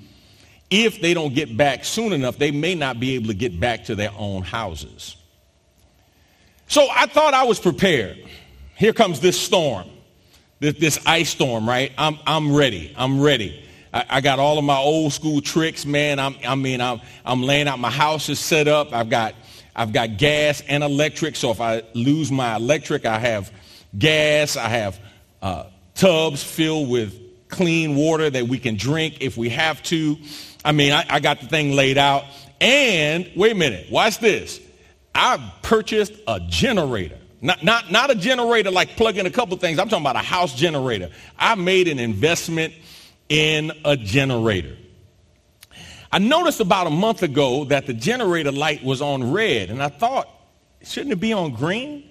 if 0.70 1.02
they 1.02 1.14
don't 1.14 1.34
get 1.34 1.56
back 1.56 1.84
soon 1.84 2.14
enough, 2.14 2.38
they 2.38 2.52
may 2.52 2.76
not 2.76 3.00
be 3.00 3.16
able 3.16 3.28
to 3.28 3.34
get 3.34 3.60
back 3.60 3.86
to 3.86 3.96
their 3.96 4.12
own 4.18 4.42
houses. 4.42 5.16
So 6.68 6.88
I 6.92 7.08
thought 7.08 7.34
I 7.34 7.44
was 7.44 7.60
prepared. 7.60 8.18
Here 8.76 8.94
comes 8.94 9.20
this 9.20 9.40
storm, 9.40 9.88
this, 10.60 10.76
this 10.76 11.00
ice 11.06 11.30
storm, 11.30 11.68
right? 11.68 11.92
I'm, 11.98 12.18
I'm 12.26 12.56
ready. 12.56 12.94
I'm 12.96 13.20
ready. 13.20 13.66
I, 13.94 14.06
I, 14.10 14.22
got 14.22 14.38
all 14.38 14.60
of 14.60 14.64
my 14.64 14.78
old 14.78 15.12
school 15.12 15.42
tricks, 15.42 15.86
man. 15.86 16.20
I'm, 16.20 16.36
I 16.48 16.56
mean, 16.56 16.80
I'm, 16.80 17.02
I'm 17.26 17.42
laying 17.42 17.68
out 17.68 17.80
my 17.80 17.90
house 17.90 18.30
is 18.30 18.40
set 18.40 18.68
up. 18.68 18.94
I've 18.94 19.10
got, 19.10 19.34
I've 19.76 19.92
got 19.92 20.18
gas 20.18 20.62
and 20.68 20.84
electric. 20.84 21.36
So 21.36 21.50
if 21.50 21.60
I 21.60 21.82
lose 21.96 22.32
my 22.32 22.56
electric, 22.56 23.06
I 23.06 23.18
have 23.18 23.52
gas. 23.98 24.58
I 24.58 24.70
have 24.70 25.00
uh, 25.42 25.66
tubs 25.96 26.44
filled 26.44 26.90
with 26.90 27.48
clean 27.50 27.96
water 27.96 28.30
that 28.30 28.48
we 28.48 28.60
can 28.60 28.76
drink 28.76 29.18
if 29.22 29.38
we 29.38 29.50
have 29.50 29.82
to. 29.84 30.18
I 30.64 30.72
mean, 30.72 30.92
I, 30.94 31.06
I 31.10 31.20
got 31.20 31.40
the 31.42 31.48
thing 31.48 31.72
laid 31.72 31.98
out. 31.98 32.26
And 32.62 33.30
wait 33.36 33.54
a 33.54 33.56
minute, 33.56 33.90
watch 33.90 34.20
this. 34.20 34.60
I 35.16 35.54
purchased 35.62 36.14
a 36.28 36.40
generator. 36.42 37.18
Not, 37.42 37.64
not, 37.64 37.90
not 37.90 38.12
a 38.12 38.16
generator 38.16 38.70
like 38.70 38.90
plugging 38.98 39.26
a 39.26 39.30
couple 39.30 39.56
things. 39.58 39.80
I'm 39.80 39.88
talking 39.88 40.04
about 40.04 40.18
a 40.18 40.20
house 40.20 40.54
generator. 40.54 41.10
I 41.38 41.56
made 41.56 41.88
an 41.88 42.00
investment 42.00 42.74
in 43.30 43.72
a 43.86 43.96
generator. 43.96 44.76
I 46.12 46.20
noticed 46.20 46.60
about 46.60 46.88
a 46.88 46.90
month 46.90 47.24
ago 47.24 47.66
that 47.66 47.86
the 47.86 47.94
generator 47.94 48.52
light 48.52 48.84
was 48.84 49.02
on 49.02 49.32
red, 49.32 49.70
and 49.70 49.82
I 49.82 49.90
thought, 49.90 50.28
shouldn't 50.84 51.14
it 51.14 51.20
be 51.20 51.34
on 51.34 51.52
green? 51.54 52.04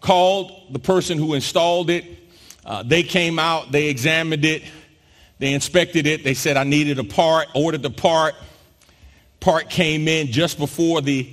Called 0.00 0.72
the 0.72 0.78
person 0.78 1.18
who 1.18 1.34
installed 1.34 1.90
it, 1.90 2.04
Uh, 2.62 2.82
they 2.82 3.02
came 3.02 3.38
out, 3.38 3.72
they 3.72 3.88
examined 3.88 4.44
it, 4.44 4.62
they 5.38 5.54
inspected 5.54 6.06
it. 6.06 6.22
They 6.22 6.34
said 6.34 6.56
I 6.56 6.64
needed 6.64 6.98
a 6.98 7.04
part, 7.04 7.48
ordered 7.54 7.82
the 7.82 7.90
part. 7.90 8.34
Part 9.40 9.70
came 9.70 10.06
in 10.06 10.30
just 10.30 10.58
before 10.58 11.00
the 11.00 11.26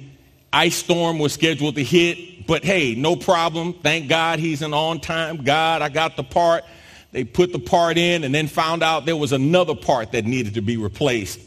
ice 0.53 0.77
storm 0.77 1.19
was 1.19 1.33
scheduled 1.33 1.75
to 1.75 1.83
hit. 1.83 2.47
But 2.47 2.63
hey, 2.63 2.95
no 2.95 3.17
problem. 3.17 3.73
Thank 3.73 4.07
God 4.07 4.39
he's 4.39 4.61
an 4.61 4.73
on-time 4.73 5.43
God. 5.43 5.81
I 5.81 5.89
got 5.89 6.15
the 6.15 6.23
part. 6.23 6.63
They 7.11 7.25
put 7.25 7.51
the 7.51 7.59
part 7.59 7.97
in 7.97 8.23
and 8.23 8.33
then 8.33 8.47
found 8.47 8.81
out 8.81 9.05
there 9.05 9.17
was 9.17 9.33
another 9.33 9.75
part 9.75 10.13
that 10.13 10.25
needed 10.25 10.53
to 10.53 10.61
be 10.61 10.77
replaced. 10.77 11.39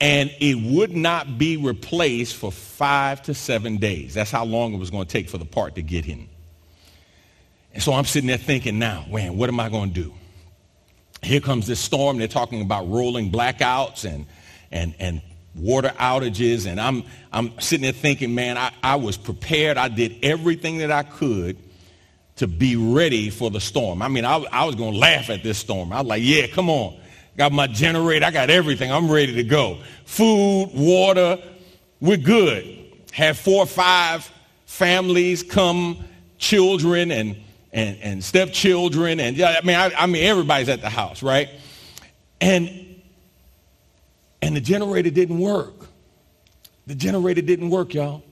And 0.00 0.30
it 0.40 0.56
would 0.56 0.94
not 0.96 1.38
be 1.38 1.56
replaced 1.56 2.34
for 2.34 2.50
five 2.50 3.22
to 3.22 3.34
seven 3.34 3.76
days. 3.76 4.14
That's 4.14 4.32
how 4.32 4.44
long 4.44 4.74
it 4.74 4.78
was 4.78 4.90
going 4.90 5.06
to 5.06 5.12
take 5.12 5.30
for 5.30 5.38
the 5.38 5.46
part 5.46 5.76
to 5.76 5.82
get 5.82 6.06
in. 6.06 6.28
And 7.76 7.82
so 7.82 7.92
I'm 7.92 8.06
sitting 8.06 8.26
there 8.26 8.38
thinking 8.38 8.78
now, 8.78 9.04
man, 9.12 9.36
what 9.36 9.50
am 9.50 9.60
I 9.60 9.68
going 9.68 9.92
to 9.92 10.02
do? 10.04 10.14
Here 11.22 11.40
comes 11.40 11.66
this 11.66 11.78
storm. 11.78 12.16
They're 12.16 12.26
talking 12.26 12.62
about 12.62 12.88
rolling 12.88 13.30
blackouts 13.30 14.10
and, 14.10 14.24
and, 14.72 14.94
and 14.98 15.20
water 15.54 15.92
outages. 15.98 16.66
And 16.66 16.80
I'm, 16.80 17.04
I'm 17.34 17.60
sitting 17.60 17.82
there 17.82 17.92
thinking, 17.92 18.34
man, 18.34 18.56
I, 18.56 18.72
I 18.82 18.96
was 18.96 19.18
prepared. 19.18 19.76
I 19.76 19.88
did 19.88 20.16
everything 20.22 20.78
that 20.78 20.90
I 20.90 21.02
could 21.02 21.58
to 22.36 22.46
be 22.46 22.76
ready 22.76 23.28
for 23.28 23.50
the 23.50 23.60
storm. 23.60 24.00
I 24.00 24.08
mean, 24.08 24.24
I, 24.24 24.42
I 24.50 24.64
was 24.64 24.74
going 24.74 24.94
to 24.94 24.98
laugh 24.98 25.28
at 25.28 25.42
this 25.42 25.58
storm. 25.58 25.92
I 25.92 26.00
was 26.00 26.06
like, 26.06 26.22
yeah, 26.24 26.46
come 26.46 26.70
on. 26.70 26.98
Got 27.36 27.52
my 27.52 27.66
generator. 27.66 28.24
I 28.24 28.30
got 28.30 28.48
everything. 28.48 28.90
I'm 28.90 29.10
ready 29.10 29.34
to 29.34 29.44
go. 29.44 29.80
Food, 30.06 30.70
water, 30.72 31.42
we're 32.00 32.16
good. 32.16 32.86
Had 33.12 33.36
four 33.36 33.64
or 33.64 33.66
five 33.66 34.32
families 34.64 35.42
come, 35.42 36.02
children 36.38 37.10
and, 37.10 37.36
and, 37.76 37.98
and 38.00 38.24
stepchildren. 38.24 39.20
And 39.20 39.36
yeah, 39.36 39.60
I 39.62 39.64
mean, 39.64 39.76
I, 39.76 39.92
I 39.96 40.06
mean, 40.06 40.24
everybody's 40.24 40.70
at 40.70 40.80
the 40.80 40.88
house, 40.88 41.22
right? 41.22 41.50
And 42.40 42.70
and 44.42 44.56
the 44.56 44.60
generator 44.60 45.10
didn't 45.10 45.38
work. 45.38 45.74
The 46.86 46.94
generator 46.94 47.42
didn't 47.42 47.70
work, 47.70 47.94
y'all. 47.94 48.22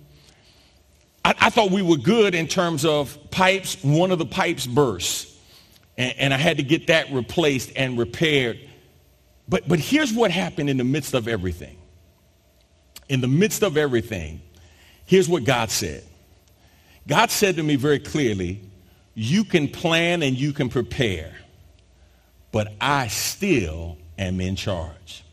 I, 1.25 1.35
I, 1.41 1.51
thought 1.51 1.71
we 1.71 1.83
were 1.83 1.97
good 1.97 2.35
in 2.35 2.47
terms 2.47 2.85
of 2.85 3.19
pipes. 3.31 3.83
One 3.83 4.13
of 4.13 4.19
the 4.19 4.27
pipes 4.27 4.67
burst, 4.67 5.35
and, 5.97 6.15
and 6.19 6.35
I 6.35 6.37
had 6.37 6.59
to 6.59 6.63
get 6.63 6.87
that 6.89 7.11
replaced 7.11 7.73
and 7.75 7.99
repaired. 7.99 8.61
But, 9.49 9.67
but 9.67 9.81
here's 9.81 10.13
what 10.13 10.31
happened 10.31 10.71
in 10.71 10.77
the 10.77 10.85
midst 10.85 11.15
of 11.15 11.27
everything. 11.27 11.79
In 13.09 13.21
the 13.21 13.29
midst 13.29 13.63
of 13.63 13.77
everything, 13.77 14.41
here's 15.07 15.29
what 15.29 15.45
God 15.45 15.71
said. 15.71 16.05
God 17.09 17.31
said 17.31 17.57
to 17.57 17.63
me 17.63 17.77
very 17.77 17.99
clearly, 17.99 18.61
you 19.15 19.45
can 19.45 19.69
plan 19.69 20.23
and 20.23 20.37
you 20.37 20.53
can 20.53 20.69
prepare, 20.69 21.35
but 22.53 22.73
I 22.81 23.09
still 23.09 23.97
am 24.19 24.41
in 24.41 24.57
charge. 24.57 25.25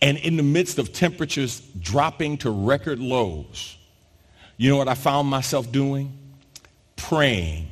And 0.00 0.18
in 0.18 0.36
the 0.36 0.42
midst 0.42 0.78
of 0.78 0.92
temperatures 0.92 1.60
dropping 1.80 2.38
to 2.38 2.50
record 2.50 2.98
lows, 2.98 3.76
you 4.56 4.70
know 4.70 4.76
what 4.76 4.88
I 4.88 4.94
found 4.94 5.28
myself 5.28 5.70
doing? 5.72 6.16
Praying 6.96 7.68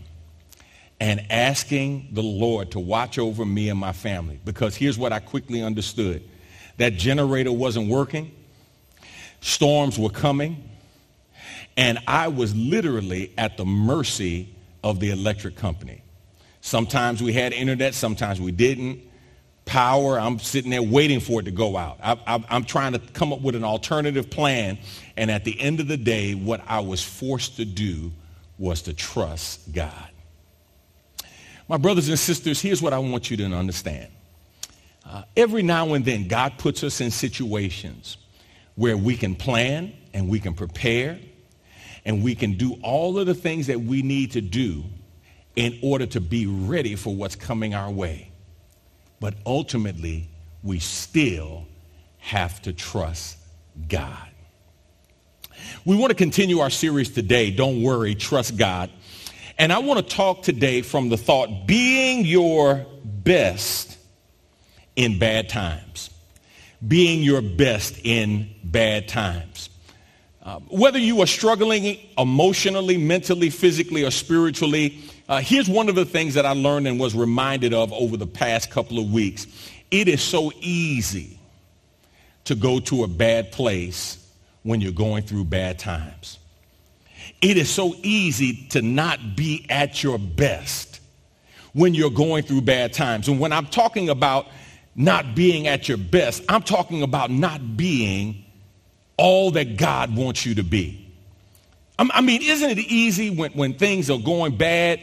and 1.00 1.27
asking 1.31 2.09
the 2.12 2.22
Lord 2.22 2.72
to 2.72 2.81
watch 2.81 3.18
over 3.18 3.44
me 3.44 3.68
and 3.68 3.79
my 3.79 3.92
family. 3.92 4.40
Because 4.44 4.77
here's 4.77 4.98
what 4.98 5.12
I 5.12 5.20
quickly 5.20 5.62
understood. 5.62 6.22
That 6.79 6.94
generator 6.94 7.53
wasn't 7.53 7.88
working. 7.88 8.33
Storms 9.40 9.98
were 9.98 10.11
coming. 10.11 10.68
And 11.77 11.98
I 12.07 12.29
was 12.29 12.55
literally 12.55 13.33
at 13.37 13.57
the 13.57 13.64
mercy 13.64 14.53
of 14.84 15.00
the 15.00 15.10
electric 15.10 15.56
company. 15.56 16.02
Sometimes 16.60 17.22
we 17.22 17.32
had 17.32 17.52
internet, 17.52 17.94
sometimes 17.94 18.40
we 18.40 18.52
didn't 18.52 19.00
power. 19.64 20.20
I'm 20.20 20.38
sitting 20.38 20.70
there 20.70 20.82
waiting 20.82 21.20
for 21.20 21.40
it 21.40 21.44
to 21.44 21.50
go 21.50 21.76
out. 21.76 21.98
I, 22.02 22.44
am 22.50 22.64
trying 22.64 22.92
to 22.92 22.98
come 22.98 23.32
up 23.32 23.40
with 23.40 23.54
an 23.54 23.64
alternative 23.64 24.30
plan. 24.30 24.78
And 25.16 25.30
at 25.30 25.44
the 25.44 25.58
end 25.58 25.80
of 25.80 25.88
the 25.88 25.96
day, 25.96 26.34
what 26.34 26.62
I 26.68 26.80
was 26.80 27.02
forced 27.02 27.56
to 27.56 27.64
do 27.64 28.12
was 28.58 28.82
to 28.82 28.92
trust 28.92 29.72
God. 29.72 30.10
My 31.66 31.78
brothers 31.78 32.10
and 32.10 32.18
sisters, 32.18 32.60
here's 32.60 32.82
what 32.82 32.92
I 32.92 32.98
want 32.98 33.30
you 33.30 33.38
to 33.38 33.44
understand. 33.44 34.08
Uh, 35.06 35.22
every 35.36 35.62
now 35.62 35.94
and 35.94 36.04
then, 36.04 36.28
God 36.28 36.58
puts 36.58 36.84
us 36.84 37.00
in 37.00 37.10
situations 37.10 38.18
where 38.74 38.98
we 38.98 39.16
can 39.16 39.34
plan 39.34 39.94
and 40.12 40.28
we 40.28 40.40
can 40.40 40.52
prepare 40.52 41.18
and 42.04 42.22
we 42.22 42.34
can 42.34 42.54
do 42.54 42.76
all 42.82 43.18
of 43.18 43.26
the 43.26 43.34
things 43.34 43.66
that 43.68 43.80
we 43.80 44.02
need 44.02 44.32
to 44.32 44.40
do 44.40 44.84
in 45.56 45.78
order 45.82 46.06
to 46.06 46.20
be 46.20 46.46
ready 46.46 46.96
for 46.96 47.14
what's 47.14 47.36
coming 47.36 47.74
our 47.74 47.90
way. 47.90 48.30
But 49.20 49.34
ultimately, 49.46 50.28
we 50.62 50.80
still 50.80 51.66
have 52.18 52.60
to 52.62 52.72
trust 52.72 53.38
God. 53.88 54.28
We 55.84 55.96
want 55.96 56.10
to 56.10 56.16
continue 56.16 56.58
our 56.58 56.70
series 56.70 57.10
today, 57.10 57.50
Don't 57.50 57.82
Worry, 57.82 58.14
Trust 58.14 58.56
God. 58.56 58.90
And 59.56 59.72
I 59.72 59.78
want 59.78 60.06
to 60.06 60.14
talk 60.14 60.42
today 60.42 60.82
from 60.82 61.08
the 61.08 61.16
thought, 61.16 61.66
being 61.66 62.24
your 62.24 62.84
best 63.04 63.96
in 64.96 65.18
bad 65.18 65.48
times. 65.48 66.10
Being 66.86 67.22
your 67.22 67.40
best 67.40 67.98
in 68.02 68.50
bad 68.62 69.08
times. 69.08 69.70
Uh, 70.44 70.61
whether 70.68 70.98
you 70.98 71.22
are 71.22 71.26
struggling 71.26 71.98
emotionally, 72.18 72.98
mentally, 72.98 73.48
physically, 73.48 74.04
or 74.04 74.11
spiritually, 74.11 74.98
uh, 75.26 75.40
here's 75.40 75.70
one 75.70 75.88
of 75.88 75.94
the 75.94 76.04
things 76.04 76.35
that 76.35 76.44
I 76.44 76.52
learned 76.52 76.87
and 76.87 77.00
was 77.00 77.14
reminded 77.14 77.72
of 77.72 77.92
over 77.94 78.18
the 78.18 78.26
past 78.26 78.70
couple 78.70 78.98
of 78.98 79.11
weeks. 79.11 79.46
It 79.90 80.07
is 80.07 80.22
so 80.22 80.52
easy 80.61 81.38
to 82.44 82.54
go 82.54 82.78
to 82.80 83.04
a 83.04 83.09
bad 83.09 83.52
place 83.52 84.18
when 84.64 84.83
you're 84.83 84.92
going 84.92 85.22
through 85.22 85.44
bad 85.44 85.78
times. 85.78 86.38
It 87.40 87.57
is 87.57 87.70
so 87.70 87.94
easy 88.02 88.66
to 88.70 88.83
not 88.83 89.37
be 89.37 89.64
at 89.70 90.02
your 90.02 90.18
best 90.18 91.00
when 91.72 91.94
you're 91.94 92.11
going 92.11 92.42
through 92.42 92.62
bad 92.62 92.92
times. 92.92 93.28
And 93.28 93.40
when 93.40 93.52
I'm 93.52 93.66
talking 93.66 94.11
about 94.11 94.46
not 94.94 95.35
being 95.35 95.66
at 95.66 95.88
your 95.88 95.96
best, 95.96 96.42
I'm 96.50 96.62
talking 96.62 97.02
about 97.02 97.30
not 97.30 97.78
being 97.78 98.43
all 99.16 99.53
that 99.53 99.77
God 99.77 100.14
wants 100.14 100.44
you 100.44 100.57
to 100.57 100.62
be. 100.62 101.05
I 101.98 102.20
mean, 102.22 102.42
isn't 102.42 102.70
it 102.70 102.79
easy 102.79 103.31
when, 103.31 103.53
when 103.53 103.74
things 103.74 104.11
are 104.11 104.18
going 104.18 104.57
bad 104.57 105.00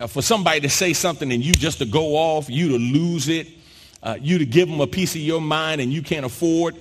uh, 0.00 0.08
for 0.08 0.20
somebody 0.20 0.60
to 0.60 0.68
say 0.68 0.92
something 0.92 1.30
and 1.30 1.44
you 1.44 1.52
just 1.52 1.78
to 1.78 1.84
go 1.84 2.16
off, 2.16 2.50
you 2.50 2.70
to 2.70 2.78
lose 2.78 3.28
it, 3.28 3.46
uh, 4.02 4.16
you 4.20 4.38
to 4.38 4.46
give 4.46 4.68
them 4.68 4.80
a 4.80 4.86
piece 4.86 5.14
of 5.14 5.20
your 5.20 5.40
mind 5.40 5.80
and 5.80 5.92
you 5.92 6.02
can't 6.02 6.26
afford 6.26 6.74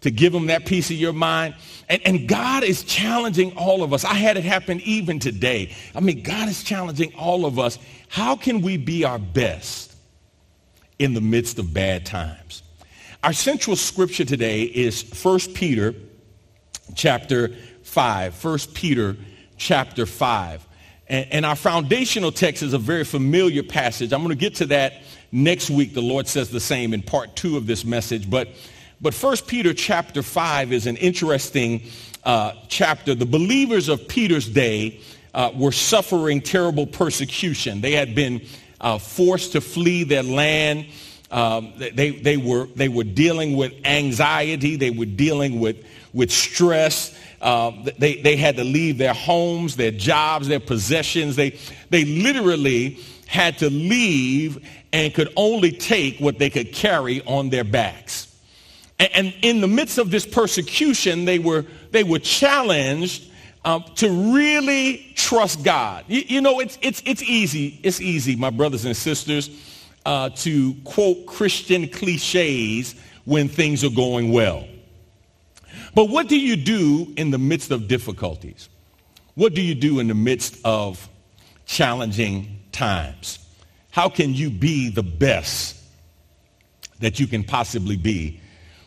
to 0.00 0.10
give 0.10 0.32
them 0.32 0.46
that 0.46 0.66
piece 0.66 0.90
of 0.90 0.96
your 0.96 1.12
mind. 1.12 1.54
And, 1.88 2.02
and 2.04 2.28
God 2.28 2.64
is 2.64 2.82
challenging 2.82 3.56
all 3.56 3.84
of 3.84 3.92
us. 3.92 4.04
I 4.04 4.14
had 4.14 4.36
it 4.36 4.44
happen 4.44 4.80
even 4.80 5.20
today. 5.20 5.72
I 5.94 6.00
mean, 6.00 6.22
God 6.22 6.48
is 6.48 6.64
challenging 6.64 7.14
all 7.14 7.46
of 7.46 7.60
us. 7.60 7.78
How 8.08 8.34
can 8.34 8.62
we 8.62 8.76
be 8.76 9.04
our 9.04 9.20
best 9.20 9.94
in 10.98 11.14
the 11.14 11.20
midst 11.20 11.60
of 11.60 11.72
bad 11.72 12.04
times? 12.04 12.64
Our 13.24 13.32
central 13.32 13.76
scripture 13.76 14.24
today 14.24 14.62
is 14.62 15.08
1 15.22 15.54
Peter 15.54 15.94
chapter 16.96 17.54
5. 17.84 18.44
1 18.44 18.58
Peter 18.74 19.16
chapter 19.56 20.06
5. 20.06 20.66
And, 21.06 21.28
and 21.30 21.46
our 21.46 21.54
foundational 21.54 22.32
text 22.32 22.64
is 22.64 22.72
a 22.72 22.78
very 22.78 23.04
familiar 23.04 23.62
passage. 23.62 24.12
I'm 24.12 24.22
going 24.24 24.30
to 24.30 24.34
get 24.34 24.56
to 24.56 24.66
that 24.66 25.04
next 25.30 25.70
week. 25.70 25.94
The 25.94 26.02
Lord 26.02 26.26
says 26.26 26.50
the 26.50 26.58
same 26.58 26.92
in 26.92 27.00
part 27.00 27.36
two 27.36 27.56
of 27.56 27.68
this 27.68 27.84
message. 27.84 28.28
But, 28.28 28.48
but 29.00 29.14
1 29.14 29.36
Peter 29.46 29.72
chapter 29.72 30.24
5 30.24 30.72
is 30.72 30.88
an 30.88 30.96
interesting 30.96 31.82
uh, 32.24 32.54
chapter. 32.66 33.14
The 33.14 33.24
believers 33.24 33.88
of 33.88 34.08
Peter's 34.08 34.48
day 34.48 35.00
uh, 35.32 35.52
were 35.54 35.70
suffering 35.70 36.40
terrible 36.40 36.88
persecution. 36.88 37.82
They 37.82 37.92
had 37.92 38.16
been 38.16 38.44
uh, 38.80 38.98
forced 38.98 39.52
to 39.52 39.60
flee 39.60 40.02
their 40.02 40.24
land. 40.24 40.86
Um, 41.32 41.72
they, 41.76 42.10
they, 42.10 42.36
were, 42.36 42.66
they 42.66 42.88
were 42.88 43.04
dealing 43.04 43.56
with 43.56 43.72
anxiety. 43.84 44.76
They 44.76 44.90
were 44.90 45.06
dealing 45.06 45.58
with, 45.58 45.84
with 46.12 46.30
stress. 46.30 47.18
Uh, 47.40 47.72
they, 47.98 48.16
they 48.16 48.36
had 48.36 48.56
to 48.56 48.64
leave 48.64 48.98
their 48.98 49.14
homes, 49.14 49.76
their 49.76 49.90
jobs, 49.90 50.46
their 50.46 50.60
possessions. 50.60 51.34
They, 51.34 51.58
they 51.88 52.04
literally 52.04 52.98
had 53.26 53.58
to 53.58 53.70
leave 53.70 54.64
and 54.92 55.12
could 55.14 55.32
only 55.36 55.72
take 55.72 56.18
what 56.18 56.38
they 56.38 56.50
could 56.50 56.72
carry 56.72 57.22
on 57.22 57.48
their 57.48 57.64
backs. 57.64 58.28
And, 58.98 59.10
and 59.14 59.34
in 59.40 59.60
the 59.62 59.68
midst 59.68 59.96
of 59.96 60.10
this 60.10 60.26
persecution, 60.26 61.24
they 61.24 61.38
were, 61.38 61.64
they 61.92 62.04
were 62.04 62.18
challenged 62.18 63.30
um, 63.64 63.84
to 63.96 64.34
really 64.34 65.12
trust 65.16 65.64
God. 65.64 66.04
You, 66.08 66.22
you, 66.26 66.40
know, 66.42 66.60
it's, 66.60 66.78
it's, 66.82 67.02
it's 67.06 67.22
easy. 67.22 67.80
It's 67.82 68.02
easy, 68.02 68.36
my 68.36 68.50
brothers 68.50 68.84
and 68.84 68.94
sisters, 68.94 69.50
uh, 70.04 70.30
to 70.30 70.74
quote 70.84 71.26
Christian 71.26 71.88
cliches 71.88 72.94
when 73.24 73.48
things 73.48 73.84
are 73.84 73.90
going 73.90 74.32
well. 74.32 74.66
But 75.94 76.08
what 76.08 76.28
do 76.28 76.38
you 76.38 76.56
do 76.56 77.12
in 77.16 77.30
the 77.30 77.38
midst 77.38 77.70
of 77.70 77.88
difficulties? 77.88 78.68
What 79.34 79.54
do 79.54 79.62
you 79.62 79.74
do 79.74 80.00
in 80.00 80.08
the 80.08 80.14
midst 80.14 80.58
of 80.64 81.08
challenging 81.66 82.60
times? 82.72 83.38
How 83.90 84.08
can 84.08 84.34
you 84.34 84.50
be 84.50 84.88
the 84.88 85.02
best 85.02 85.76
that 87.00 87.20
you 87.20 87.26
can 87.26 87.44
possibly 87.44 87.96
be 87.96 88.40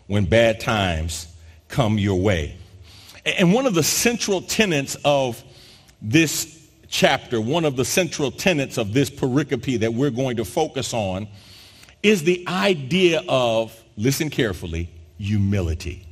when 0.07 0.25
bad 0.25 0.59
times 0.59 1.27
come 1.67 1.97
your 1.97 2.19
way? 2.19 2.57
And 3.25 3.53
one 3.53 3.65
of 3.65 3.73
the 3.73 3.83
central 3.83 4.41
tenets 4.41 4.95
of 5.03 5.43
this 6.01 6.54
chapter, 6.87 7.41
one 7.41 7.65
of 7.65 7.75
the 7.75 7.85
central 7.85 8.31
tenets 8.31 8.77
of 8.77 8.93
this 8.93 9.09
pericope 9.09 9.79
that 9.79 9.93
we're 9.93 10.11
going 10.11 10.37
to 10.37 10.45
focus 10.45 10.93
on 10.93 11.27
is 12.03 12.23
the 12.23 12.45
idea 12.47 13.23
of, 13.27 13.83
listen 13.97 14.29
carefully, 14.29 14.89
humility. 15.17 16.05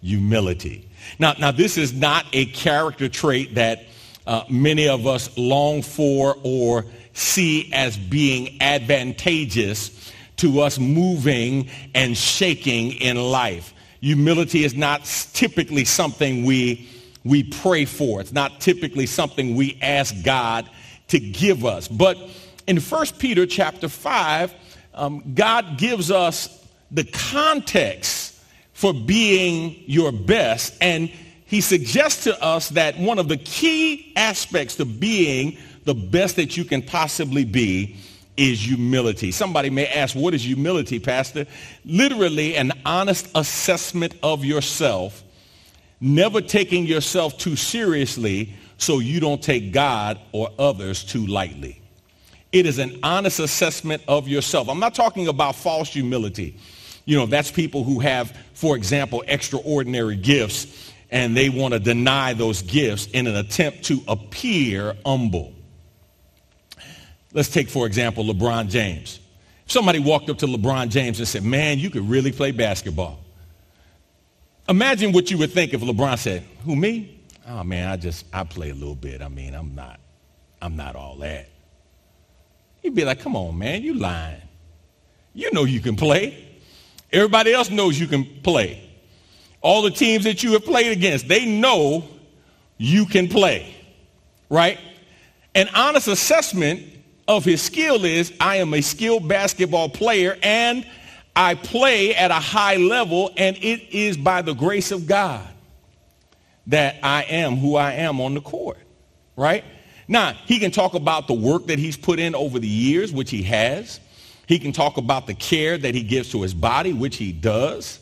Humility. 0.00 0.88
Now, 1.18 1.34
now 1.38 1.50
this 1.50 1.76
is 1.76 1.92
not 1.92 2.26
a 2.32 2.46
character 2.46 3.08
trait 3.08 3.54
that 3.56 3.84
uh, 4.26 4.44
many 4.48 4.88
of 4.88 5.06
us 5.06 5.36
long 5.36 5.82
for 5.82 6.36
or 6.42 6.84
see 7.14 7.70
as 7.72 7.96
being 7.96 8.60
advantageous 8.60 10.12
to 10.36 10.60
us 10.60 10.78
moving 10.78 11.68
and 11.94 12.16
shaking 12.16 12.92
in 12.92 13.16
life. 13.16 13.74
Humility 14.00 14.62
is 14.64 14.74
not 14.74 15.04
typically 15.32 15.84
something 15.84 16.44
we, 16.44 16.88
we 17.24 17.42
pray 17.44 17.84
for. 17.84 18.20
It's 18.20 18.32
not 18.32 18.60
typically 18.60 19.06
something 19.06 19.54
we 19.54 19.78
ask 19.82 20.14
God 20.24 20.68
to 21.08 21.18
give 21.18 21.64
us. 21.64 21.88
But 21.88 22.18
in 22.66 22.78
1 22.78 23.06
Peter 23.18 23.46
chapter 23.46 23.88
5, 23.88 24.54
um, 24.94 25.34
God 25.34 25.78
gives 25.78 26.10
us 26.10 26.66
the 26.90 27.04
context 27.04 28.38
for 28.72 28.94
being 28.94 29.82
your 29.86 30.12
best. 30.12 30.76
And 30.80 31.10
he 31.46 31.60
suggests 31.60 32.24
to 32.24 32.42
us 32.42 32.68
that 32.70 32.98
one 32.98 33.18
of 33.18 33.28
the 33.28 33.36
key 33.36 34.12
aspects 34.16 34.76
to 34.76 34.84
being 34.84 35.58
the 35.84 35.94
best 35.94 36.36
that 36.36 36.56
you 36.56 36.64
can 36.64 36.82
possibly 36.82 37.44
be 37.44 37.96
is 38.36 38.64
humility. 38.66 39.32
Somebody 39.32 39.68
may 39.68 39.86
ask, 39.86 40.14
what 40.14 40.32
is 40.32 40.44
humility, 40.44 41.00
Pastor? 41.00 41.46
Literally 41.84 42.56
an 42.56 42.72
honest 42.86 43.28
assessment 43.34 44.14
of 44.22 44.44
yourself, 44.44 45.24
never 46.00 46.40
taking 46.40 46.86
yourself 46.86 47.38
too 47.38 47.56
seriously 47.56 48.54
so 48.76 48.98
you 48.98 49.20
don't 49.20 49.42
take 49.42 49.72
God 49.72 50.18
or 50.32 50.50
others 50.58 51.04
too 51.04 51.26
lightly. 51.26 51.80
It 52.52 52.64
is 52.64 52.78
an 52.78 53.00
honest 53.02 53.40
assessment 53.40 54.02
of 54.08 54.28
yourself. 54.28 54.68
I'm 54.68 54.80
not 54.80 54.94
talking 54.94 55.28
about 55.28 55.54
false 55.54 55.92
humility. 55.92 56.58
You 57.04 57.16
know, 57.16 57.26
that's 57.26 57.50
people 57.50 57.84
who 57.84 58.00
have, 58.00 58.36
for 58.54 58.76
example, 58.76 59.22
extraordinary 59.26 60.16
gifts 60.16 60.92
and 61.10 61.36
they 61.36 61.48
want 61.48 61.72
to 61.72 61.80
deny 61.80 62.34
those 62.34 62.62
gifts 62.62 63.06
in 63.06 63.26
an 63.26 63.36
attempt 63.36 63.84
to 63.84 64.00
appear 64.08 64.94
humble. 65.04 65.54
Let's 67.32 67.48
take, 67.48 67.68
for 67.68 67.86
example, 67.86 68.24
LeBron 68.24 68.68
James. 68.68 69.20
If 69.64 69.72
somebody 69.72 69.98
walked 69.98 70.30
up 70.30 70.38
to 70.38 70.46
LeBron 70.46 70.88
James 70.90 71.18
and 71.18 71.28
said, 71.28 71.44
man, 71.44 71.78
you 71.78 71.90
could 71.90 72.08
really 72.08 72.32
play 72.32 72.52
basketball. 72.52 73.20
Imagine 74.68 75.12
what 75.12 75.30
you 75.30 75.38
would 75.38 75.52
think 75.52 75.72
if 75.72 75.80
LeBron 75.80 76.18
said, 76.18 76.44
who, 76.64 76.76
me? 76.76 77.22
Oh, 77.46 77.64
man, 77.64 77.88
I 77.88 77.96
just, 77.96 78.26
I 78.32 78.44
play 78.44 78.70
a 78.70 78.74
little 78.74 78.94
bit. 78.94 79.22
I 79.22 79.28
mean, 79.28 79.54
I'm 79.54 79.74
not, 79.74 79.98
I'm 80.60 80.76
not 80.76 80.94
all 80.94 81.16
that. 81.16 81.48
You'd 82.82 82.94
be 82.94 83.04
like, 83.04 83.20
come 83.20 83.34
on, 83.34 83.56
man, 83.56 83.82
you 83.82 83.94
lying. 83.94 84.42
You 85.32 85.52
know 85.52 85.64
you 85.64 85.80
can 85.80 85.96
play. 85.96 86.46
Everybody 87.10 87.52
else 87.52 87.70
knows 87.70 87.98
you 87.98 88.06
can 88.06 88.24
play. 88.42 88.84
All 89.62 89.82
the 89.82 89.90
teams 89.90 90.24
that 90.24 90.42
you 90.42 90.52
have 90.52 90.64
played 90.64 90.92
against, 90.92 91.26
they 91.28 91.46
know 91.46 92.04
you 92.76 93.06
can 93.06 93.28
play, 93.28 93.74
right? 94.50 94.78
An 95.54 95.68
honest 95.74 96.08
assessment 96.08 96.82
of 97.26 97.44
his 97.44 97.62
skill 97.62 98.04
is 98.04 98.32
I 98.40 98.56
am 98.56 98.74
a 98.74 98.80
skilled 98.80 99.26
basketball 99.28 99.88
player 99.88 100.36
and 100.42 100.86
I 101.38 101.54
play 101.54 102.16
at 102.16 102.32
a 102.32 102.34
high 102.34 102.78
level 102.78 103.30
and 103.36 103.56
it 103.58 103.94
is 103.94 104.16
by 104.16 104.42
the 104.42 104.54
grace 104.54 104.90
of 104.90 105.06
God 105.06 105.46
that 106.66 106.96
I 107.00 107.22
am 107.22 107.58
who 107.58 107.76
I 107.76 107.92
am 107.92 108.20
on 108.20 108.34
the 108.34 108.40
court, 108.40 108.78
right? 109.36 109.62
Now, 110.08 110.32
he 110.32 110.58
can 110.58 110.72
talk 110.72 110.94
about 110.94 111.28
the 111.28 111.34
work 111.34 111.68
that 111.68 111.78
he's 111.78 111.96
put 111.96 112.18
in 112.18 112.34
over 112.34 112.58
the 112.58 112.66
years, 112.66 113.12
which 113.12 113.30
he 113.30 113.44
has. 113.44 114.00
He 114.48 114.58
can 114.58 114.72
talk 114.72 114.96
about 114.96 115.28
the 115.28 115.34
care 115.34 115.78
that 115.78 115.94
he 115.94 116.02
gives 116.02 116.32
to 116.32 116.42
his 116.42 116.54
body, 116.54 116.92
which 116.92 117.18
he 117.18 117.30
does. 117.30 118.00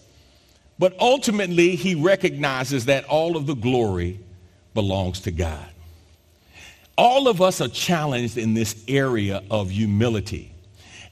But 0.79 0.99
ultimately, 0.99 1.77
he 1.77 1.95
recognizes 1.95 2.87
that 2.87 3.05
all 3.05 3.37
of 3.37 3.47
the 3.47 3.55
glory 3.55 4.19
belongs 4.73 5.21
to 5.21 5.31
God. 5.31 5.69
All 6.97 7.29
of 7.29 7.43
us 7.43 7.61
are 7.61 7.69
challenged 7.69 8.39
in 8.39 8.55
this 8.55 8.83
area 8.89 9.43
of 9.51 9.69
humility. 9.69 10.53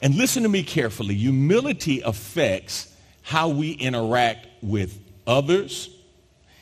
And 0.00 0.14
listen 0.14 0.42
to 0.42 0.48
me 0.48 0.62
carefully. 0.62 1.14
Humility 1.14 2.00
affects 2.00 2.94
how 3.22 3.48
we 3.48 3.72
interact 3.72 4.46
with 4.62 4.98
others, 5.26 5.88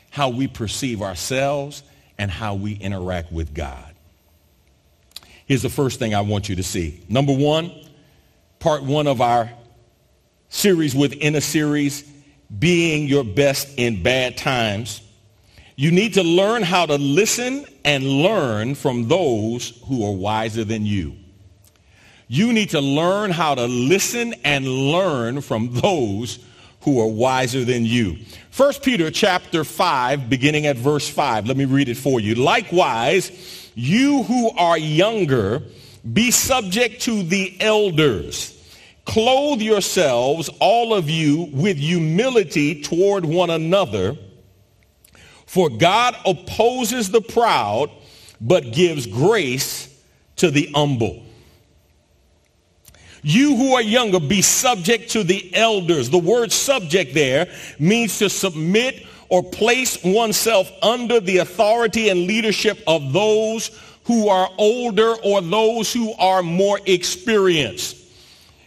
how 0.09 0.29
we 0.29 0.47
perceive 0.47 1.01
ourselves, 1.01 1.83
and 2.17 2.31
how 2.31 2.55
we 2.55 2.73
interact 2.73 3.31
with 3.31 3.53
God. 3.53 3.93
Here's 5.45 5.61
the 5.61 5.69
first 5.69 5.99
thing 5.99 6.15
I 6.15 6.21
want 6.21 6.47
you 6.47 6.55
to 6.55 6.63
see. 6.63 7.03
Number 7.09 7.33
one, 7.33 7.71
part 8.59 8.83
one 8.83 9.07
of 9.07 9.19
our 9.19 9.49
series 10.49 10.95
within 10.95 11.35
a 11.35 11.41
series, 11.41 12.09
being 12.59 13.07
your 13.07 13.23
best 13.23 13.67
in 13.77 14.03
bad 14.03 14.37
times. 14.37 15.01
You 15.75 15.91
need 15.91 16.13
to 16.13 16.23
learn 16.23 16.61
how 16.61 16.85
to 16.85 16.95
listen 16.95 17.65
and 17.83 18.03
learn 18.03 18.75
from 18.75 19.07
those 19.07 19.81
who 19.87 20.05
are 20.05 20.13
wiser 20.13 20.63
than 20.63 20.85
you. 20.85 21.15
You 22.27 22.53
need 22.53 22.71
to 22.71 22.81
learn 22.81 23.31
how 23.31 23.55
to 23.55 23.65
listen 23.65 24.33
and 24.43 24.67
learn 24.67 25.41
from 25.41 25.73
those 25.73 26.39
who 26.81 26.99
are 26.99 27.07
wiser 27.07 27.63
than 27.63 27.85
you. 27.85 28.17
1 28.55 28.73
Peter 28.81 29.09
chapter 29.11 29.63
5, 29.63 30.29
beginning 30.29 30.65
at 30.65 30.77
verse 30.77 31.07
5. 31.07 31.47
Let 31.47 31.57
me 31.57 31.65
read 31.65 31.89
it 31.89 31.97
for 31.97 32.19
you. 32.19 32.35
Likewise, 32.35 33.71
you 33.75 34.23
who 34.23 34.51
are 34.51 34.77
younger, 34.77 35.63
be 36.11 36.31
subject 36.31 37.01
to 37.03 37.23
the 37.23 37.55
elders. 37.59 38.49
Clothe 39.05 39.61
yourselves, 39.61 40.49
all 40.59 40.93
of 40.93 41.09
you, 41.09 41.49
with 41.53 41.77
humility 41.77 42.81
toward 42.81 43.25
one 43.25 43.49
another 43.49 44.17
for 45.53 45.69
God 45.69 46.15
opposes 46.25 47.11
the 47.11 47.21
proud, 47.21 47.91
but 48.41 48.73
gives 48.73 49.05
grace 49.05 49.87
to 50.37 50.49
the 50.49 50.67
humble. 50.73 51.23
You 53.23 53.55
who 53.55 53.73
are 53.73 53.81
younger, 53.81 54.19
be 54.19 54.41
subject 54.41 55.11
to 55.11 55.23
the 55.23 55.55
elders. 55.55 56.09
The 56.09 56.19
word 56.19 56.51
subject 56.51 57.13
there 57.13 57.47
means 57.79 58.19
to 58.19 58.29
submit 58.29 59.05
or 59.29 59.41
place 59.41 60.03
oneself 60.03 60.69
under 60.83 61.19
the 61.19 61.37
authority 61.37 62.09
and 62.09 62.27
leadership 62.27 62.77
of 62.85 63.13
those 63.13 63.71
who 64.03 64.27
are 64.27 64.49
older 64.57 65.15
or 65.23 65.41
those 65.41 65.91
who 65.93 66.13
are 66.13 66.43
more 66.43 66.79
experienced. 66.85 67.97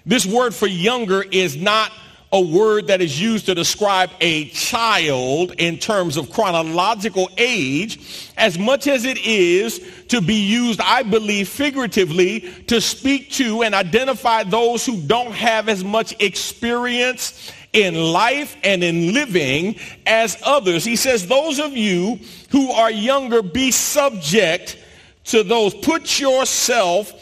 This 0.06 0.24
word 0.24 0.54
for 0.54 0.66
younger 0.66 1.22
is 1.22 1.56
not 1.56 1.92
a 2.32 2.40
word 2.40 2.88
that 2.88 3.00
is 3.00 3.20
used 3.20 3.46
to 3.46 3.54
describe 3.54 4.10
a 4.20 4.48
child 4.48 5.52
in 5.58 5.78
terms 5.78 6.16
of 6.16 6.30
chronological 6.30 7.30
age 7.38 8.30
as 8.36 8.58
much 8.58 8.86
as 8.88 9.04
it 9.04 9.18
is 9.18 9.80
to 10.08 10.20
be 10.20 10.34
used, 10.34 10.80
I 10.80 11.02
believe, 11.04 11.48
figuratively 11.48 12.40
to 12.66 12.80
speak 12.80 13.30
to 13.32 13.62
and 13.62 13.74
identify 13.74 14.42
those 14.42 14.84
who 14.84 15.00
don't 15.02 15.32
have 15.32 15.68
as 15.68 15.84
much 15.84 16.14
experience 16.20 17.52
in 17.72 17.94
life 17.94 18.56
and 18.64 18.82
in 18.82 19.12
living 19.12 19.76
as 20.06 20.36
others. 20.44 20.84
He 20.84 20.96
says, 20.96 21.26
those 21.26 21.58
of 21.60 21.76
you 21.76 22.18
who 22.50 22.70
are 22.72 22.90
younger, 22.90 23.42
be 23.42 23.70
subject 23.70 24.78
to 25.24 25.42
those. 25.42 25.74
Put 25.74 26.18
yourself 26.18 27.12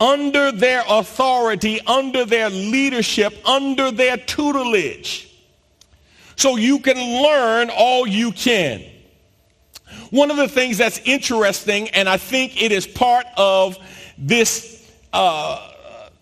under 0.00 0.50
their 0.50 0.82
authority, 0.88 1.80
under 1.82 2.24
their 2.24 2.48
leadership, 2.48 3.36
under 3.46 3.90
their 3.90 4.16
tutelage. 4.16 5.28
So 6.36 6.56
you 6.56 6.78
can 6.78 6.96
learn 7.22 7.70
all 7.70 8.06
you 8.06 8.32
can. 8.32 8.82
One 10.10 10.30
of 10.30 10.38
the 10.38 10.48
things 10.48 10.78
that's 10.78 10.98
interesting, 11.04 11.90
and 11.90 12.08
I 12.08 12.16
think 12.16 12.60
it 12.60 12.72
is 12.72 12.86
part 12.86 13.26
of 13.36 13.76
this 14.16 14.90
uh, 15.12 15.70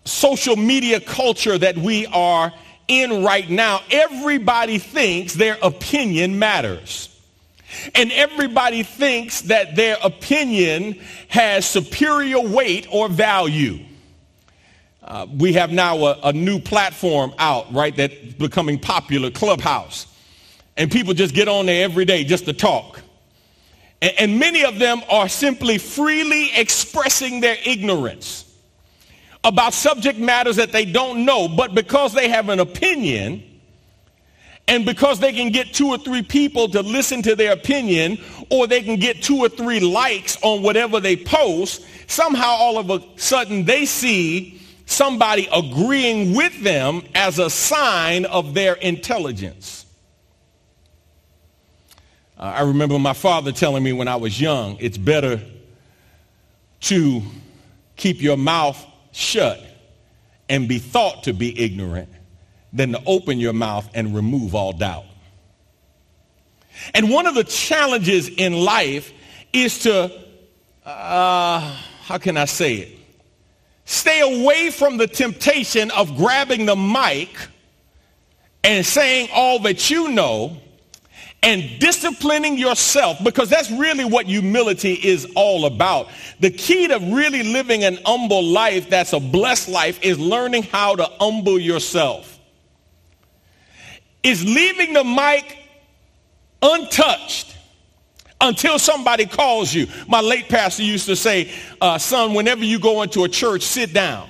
social 0.03 0.55
media 0.55 0.99
culture 0.99 1.57
that 1.57 1.77
we 1.77 2.05
are 2.07 2.53
in 2.87 3.23
right 3.23 3.49
now, 3.49 3.81
everybody 3.91 4.79
thinks 4.79 5.35
their 5.35 5.57
opinion 5.61 6.37
matters. 6.37 7.08
And 7.95 8.11
everybody 8.11 8.83
thinks 8.83 9.41
that 9.41 9.75
their 9.75 9.97
opinion 10.03 10.99
has 11.27 11.65
superior 11.65 12.39
weight 12.39 12.87
or 12.91 13.09
value. 13.09 13.79
Uh, 15.03 15.25
we 15.37 15.53
have 15.53 15.71
now 15.71 15.97
a, 15.97 16.19
a 16.25 16.33
new 16.33 16.59
platform 16.59 17.33
out, 17.39 17.73
right, 17.73 17.95
that's 17.95 18.15
becoming 18.33 18.79
popular, 18.79 19.31
Clubhouse. 19.31 20.05
And 20.77 20.91
people 20.91 21.13
just 21.13 21.33
get 21.33 21.47
on 21.47 21.65
there 21.65 21.83
every 21.83 22.05
day 22.05 22.23
just 22.23 22.45
to 22.45 22.53
talk. 22.53 23.01
And, 24.01 24.13
and 24.19 24.39
many 24.39 24.63
of 24.65 24.79
them 24.79 25.01
are 25.09 25.27
simply 25.27 25.77
freely 25.77 26.55
expressing 26.55 27.39
their 27.39 27.57
ignorance 27.65 28.45
about 29.43 29.73
subject 29.73 30.19
matters 30.19 30.57
that 30.57 30.71
they 30.71 30.85
don't 30.85 31.25
know, 31.25 31.47
but 31.47 31.73
because 31.73 32.13
they 32.13 32.29
have 32.29 32.49
an 32.49 32.59
opinion, 32.59 33.43
and 34.69 34.85
because 34.85 35.19
they 35.19 35.33
can 35.33 35.51
get 35.51 35.73
two 35.73 35.87
or 35.87 35.97
three 35.97 36.21
people 36.21 36.69
to 36.69 36.81
listen 36.83 37.23
to 37.23 37.35
their 37.35 37.53
opinion, 37.53 38.19
or 38.51 38.67
they 38.67 38.83
can 38.83 38.97
get 38.97 39.23
two 39.23 39.37
or 39.39 39.49
three 39.49 39.79
likes 39.79 40.37
on 40.43 40.61
whatever 40.61 40.99
they 40.99 41.17
post, 41.17 41.83
somehow 42.07 42.49
all 42.49 42.77
of 42.77 42.91
a 42.91 43.03
sudden 43.19 43.65
they 43.65 43.85
see 43.85 44.61
somebody 44.85 45.49
agreeing 45.51 46.35
with 46.35 46.63
them 46.63 47.01
as 47.15 47.39
a 47.39 47.49
sign 47.49 48.25
of 48.25 48.53
their 48.53 48.75
intelligence. 48.75 49.87
Uh, 52.37 52.43
I 52.43 52.61
remember 52.61 52.99
my 52.99 53.13
father 53.13 53.51
telling 53.51 53.83
me 53.83 53.91
when 53.91 54.07
I 54.07 54.17
was 54.17 54.39
young, 54.39 54.77
it's 54.79 54.99
better 54.99 55.41
to 56.81 57.23
keep 57.95 58.21
your 58.21 58.37
mouth 58.37 58.85
shut 59.13 59.59
and 60.47 60.67
be 60.67 60.77
thought 60.77 61.23
to 61.23 61.33
be 61.33 61.59
ignorant 61.59 62.09
than 62.71 62.91
to 62.91 63.01
open 63.05 63.39
your 63.39 63.53
mouth 63.53 63.89
and 63.93 64.15
remove 64.15 64.55
all 64.55 64.73
doubt. 64.73 65.05
And 66.93 67.09
one 67.09 67.27
of 67.27 67.35
the 67.35 67.43
challenges 67.43 68.29
in 68.29 68.53
life 68.53 69.11
is 69.51 69.79
to, 69.79 70.11
uh, 70.85 71.59
how 72.03 72.17
can 72.17 72.37
I 72.37 72.45
say 72.45 72.75
it? 72.75 72.99
Stay 73.85 74.21
away 74.21 74.69
from 74.69 74.97
the 74.97 75.07
temptation 75.07 75.89
of 75.91 76.15
grabbing 76.15 76.65
the 76.65 76.75
mic 76.75 77.29
and 78.63 78.85
saying 78.85 79.29
all 79.33 79.59
that 79.59 79.89
you 79.89 80.09
know 80.09 80.57
and 81.41 81.79
disciplining 81.79 82.57
yourself 82.57 83.17
because 83.23 83.49
that's 83.49 83.71
really 83.71 84.03
what 84.03 84.25
humility 84.25 84.93
is 84.93 85.27
all 85.35 85.65
about. 85.65 86.09
The 86.39 86.51
key 86.51 86.87
to 86.87 86.99
really 86.99 87.43
living 87.43 87.83
an 87.83 87.97
humble 88.05 88.43
life 88.43 88.89
that's 88.89 89.13
a 89.13 89.19
blessed 89.19 89.69
life 89.69 89.99
is 90.03 90.19
learning 90.19 90.63
how 90.63 90.95
to 90.95 91.05
humble 91.19 91.57
yourself. 91.57 92.38
Is 94.23 94.43
leaving 94.43 94.93
the 94.93 95.03
mic 95.03 95.57
untouched 96.61 97.55
until 98.41 98.79
somebody 98.79 99.25
calls 99.25 99.73
you. 99.73 99.87
My 100.07 100.21
late 100.21 100.49
pastor 100.49 100.83
used 100.83 101.05
to 101.07 101.15
say, 101.15 101.51
uh, 101.81 101.97
son, 101.97 102.33
whenever 102.33 102.63
you 102.63 102.79
go 102.79 103.01
into 103.01 103.23
a 103.23 103.29
church, 103.29 103.63
sit 103.63 103.93
down. 103.93 104.29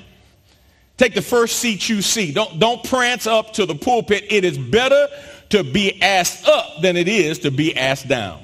Take 0.98 1.16
the 1.16 1.22
first 1.22 1.60
seat 1.60 1.88
you 1.88 2.02
see. 2.02 2.34
Don't, 2.34 2.60
don't 2.60 2.84
prance 2.84 3.26
up 3.26 3.54
to 3.54 3.66
the 3.66 3.76
pulpit. 3.76 4.26
It 4.30 4.44
is 4.44 4.58
better 4.58 5.08
to 5.50 5.64
be 5.64 6.02
asked 6.02 6.48
up 6.48 6.82
than 6.82 6.98
it 6.98 7.08
is 7.08 7.40
to 7.40 7.52
be 7.52 7.76
asked 7.76 8.08
down. 8.08 8.44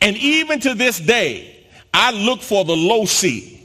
And 0.00 0.16
even 0.16 0.60
to 0.60 0.74
this 0.74 0.98
day, 0.98 1.66
I 1.92 2.12
look 2.12 2.40
for 2.40 2.64
the 2.64 2.76
low 2.76 3.04
seat. 3.04 3.55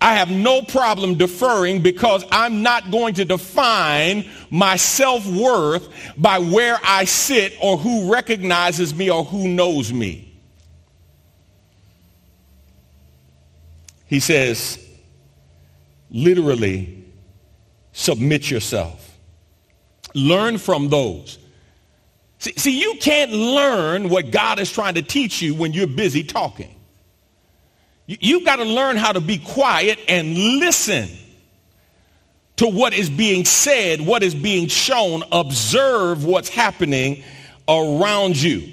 I 0.00 0.14
have 0.14 0.30
no 0.30 0.62
problem 0.62 1.16
deferring 1.16 1.82
because 1.82 2.24
I'm 2.30 2.62
not 2.62 2.90
going 2.90 3.14
to 3.14 3.24
define 3.24 4.28
my 4.50 4.76
self-worth 4.76 5.88
by 6.16 6.38
where 6.38 6.78
I 6.82 7.04
sit 7.04 7.54
or 7.60 7.76
who 7.76 8.10
recognizes 8.10 8.94
me 8.94 9.10
or 9.10 9.24
who 9.24 9.46
knows 9.46 9.92
me. 9.92 10.26
He 14.06 14.20
says, 14.20 14.82
literally, 16.10 17.04
submit 17.92 18.50
yourself. 18.50 19.18
Learn 20.14 20.56
from 20.56 20.88
those. 20.88 21.38
See, 22.38 22.54
see, 22.56 22.80
you 22.80 22.96
can't 23.00 23.32
learn 23.32 24.08
what 24.08 24.30
God 24.30 24.58
is 24.58 24.72
trying 24.72 24.94
to 24.94 25.02
teach 25.02 25.42
you 25.42 25.54
when 25.54 25.74
you're 25.74 25.86
busy 25.86 26.24
talking. 26.24 26.74
You, 28.10 28.16
you've 28.20 28.44
got 28.44 28.56
to 28.56 28.64
learn 28.64 28.96
how 28.96 29.12
to 29.12 29.20
be 29.20 29.38
quiet 29.38 30.00
and 30.08 30.36
listen 30.36 31.08
to 32.56 32.66
what 32.66 32.92
is 32.92 33.08
being 33.08 33.44
said, 33.44 34.00
what 34.00 34.24
is 34.24 34.34
being 34.34 34.66
shown, 34.66 35.22
observe 35.30 36.24
what's 36.24 36.48
happening 36.48 37.22
around 37.68 38.40
you. 38.40 38.68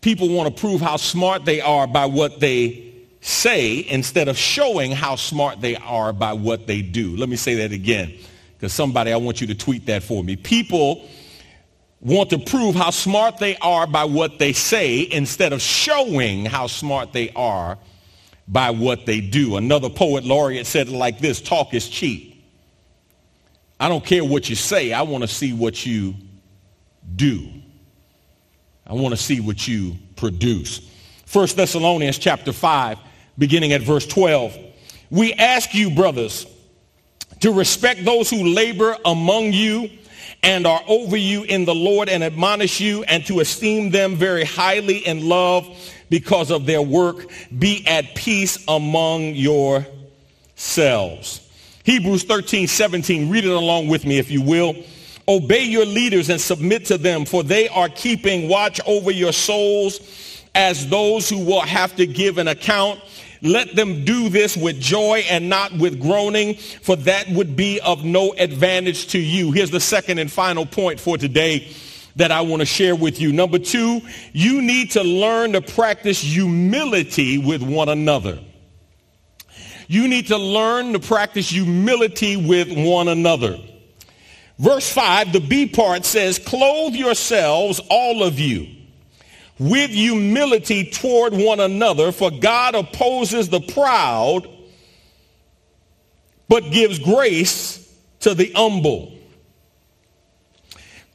People 0.00 0.30
want 0.30 0.56
to 0.56 0.58
prove 0.58 0.80
how 0.80 0.96
smart 0.96 1.44
they 1.44 1.60
are 1.60 1.86
by 1.86 2.06
what 2.06 2.40
they 2.40 2.90
say 3.20 3.84
instead 3.86 4.28
of 4.28 4.38
showing 4.38 4.92
how 4.92 5.16
smart 5.16 5.60
they 5.60 5.76
are 5.76 6.14
by 6.14 6.32
what 6.32 6.66
they 6.66 6.80
do. 6.80 7.18
Let 7.18 7.28
me 7.28 7.36
say 7.36 7.56
that 7.56 7.72
again. 7.72 8.14
Because 8.56 8.72
somebody, 8.72 9.12
I 9.12 9.18
want 9.18 9.42
you 9.42 9.46
to 9.48 9.54
tweet 9.54 9.84
that 9.86 10.02
for 10.02 10.24
me. 10.24 10.36
People 10.36 11.06
want 12.00 12.30
to 12.30 12.38
prove 12.38 12.74
how 12.74 12.90
smart 12.90 13.36
they 13.36 13.58
are 13.58 13.86
by 13.86 14.04
what 14.04 14.38
they 14.38 14.54
say 14.54 15.06
instead 15.10 15.52
of 15.52 15.60
showing 15.60 16.46
how 16.46 16.66
smart 16.66 17.12
they 17.12 17.28
are 17.32 17.76
by 18.48 18.70
what 18.70 19.04
they 19.04 19.20
do. 19.20 19.56
Another 19.56 19.90
poet 19.90 20.24
laureate 20.24 20.66
said 20.66 20.88
it 20.88 20.92
like 20.92 21.18
this, 21.18 21.40
talk 21.40 21.74
is 21.74 21.88
cheap. 21.88 22.42
I 23.78 23.88
don't 23.88 24.04
care 24.04 24.24
what 24.24 24.48
you 24.48 24.56
say. 24.56 24.92
I 24.92 25.02
want 25.02 25.22
to 25.22 25.28
see 25.28 25.52
what 25.52 25.84
you 25.86 26.14
do. 27.14 27.48
I 28.86 28.94
want 28.94 29.12
to 29.12 29.20
see 29.20 29.40
what 29.40 29.68
you 29.68 29.96
produce. 30.16 30.80
1 31.30 31.48
Thessalonians 31.54 32.18
chapter 32.18 32.52
5, 32.52 32.98
beginning 33.36 33.72
at 33.72 33.82
verse 33.82 34.06
12. 34.06 34.56
We 35.10 35.34
ask 35.34 35.74
you, 35.74 35.90
brothers, 35.90 36.46
to 37.40 37.52
respect 37.52 38.04
those 38.04 38.30
who 38.30 38.44
labor 38.44 38.96
among 39.04 39.52
you 39.52 39.90
and 40.42 40.66
are 40.66 40.80
over 40.88 41.16
you 41.16 41.44
in 41.44 41.64
the 41.64 41.74
Lord 41.74 42.08
and 42.08 42.24
admonish 42.24 42.80
you 42.80 43.02
and 43.04 43.24
to 43.26 43.40
esteem 43.40 43.90
them 43.90 44.16
very 44.16 44.44
highly 44.44 44.98
in 45.06 45.28
love 45.28 45.66
because 46.10 46.50
of 46.50 46.66
their 46.66 46.82
work. 46.82 47.26
Be 47.56 47.86
at 47.86 48.14
peace 48.14 48.64
among 48.68 49.34
yourselves. 49.34 49.86
Hebrews 51.84 52.24
13, 52.24 52.66
17. 52.66 53.30
Read 53.30 53.44
it 53.44 53.50
along 53.50 53.88
with 53.88 54.04
me 54.04 54.18
if 54.18 54.30
you 54.30 54.42
will. 54.42 54.76
Obey 55.26 55.64
your 55.64 55.84
leaders 55.86 56.30
and 56.30 56.40
submit 56.40 56.86
to 56.86 56.98
them, 56.98 57.24
for 57.24 57.42
they 57.42 57.68
are 57.68 57.88
keeping 57.88 58.48
watch 58.48 58.80
over 58.86 59.10
your 59.10 59.32
souls 59.32 60.00
as 60.54 60.88
those 60.88 61.28
who 61.28 61.44
will 61.44 61.60
have 61.60 61.94
to 61.96 62.06
give 62.06 62.38
an 62.38 62.48
account. 62.48 63.00
Let 63.42 63.76
them 63.76 64.04
do 64.04 64.28
this 64.28 64.56
with 64.56 64.80
joy 64.80 65.24
and 65.30 65.48
not 65.48 65.72
with 65.72 66.00
groaning, 66.00 66.54
for 66.54 66.96
that 66.96 67.28
would 67.28 67.56
be 67.56 67.80
of 67.80 68.04
no 68.04 68.32
advantage 68.32 69.08
to 69.08 69.18
you. 69.18 69.52
Here's 69.52 69.70
the 69.70 69.80
second 69.80 70.18
and 70.18 70.30
final 70.30 70.66
point 70.66 70.98
for 70.98 71.16
today 71.16 71.74
that 72.16 72.30
I 72.30 72.40
want 72.40 72.60
to 72.60 72.66
share 72.66 72.96
with 72.96 73.20
you. 73.20 73.32
Number 73.32 73.58
two, 73.58 74.00
you 74.32 74.62
need 74.62 74.92
to 74.92 75.02
learn 75.02 75.52
to 75.52 75.60
practice 75.60 76.20
humility 76.20 77.38
with 77.38 77.62
one 77.62 77.88
another. 77.88 78.38
You 79.86 80.08
need 80.08 80.26
to 80.28 80.36
learn 80.36 80.92
to 80.92 81.00
practice 81.00 81.50
humility 81.50 82.36
with 82.36 82.70
one 82.70 83.08
another. 83.08 83.58
Verse 84.58 84.92
5, 84.92 85.32
the 85.32 85.40
B 85.40 85.66
part 85.66 86.04
says, 86.04 86.38
clothe 86.38 86.94
yourselves, 86.94 87.80
all 87.88 88.22
of 88.22 88.38
you 88.38 88.66
with 89.58 89.90
humility 89.90 90.90
toward 90.90 91.32
one 91.32 91.60
another, 91.60 92.12
for 92.12 92.30
God 92.30 92.74
opposes 92.74 93.48
the 93.48 93.60
proud, 93.60 94.48
but 96.48 96.70
gives 96.70 96.98
grace 96.98 97.92
to 98.20 98.34
the 98.34 98.52
humble. 98.54 99.17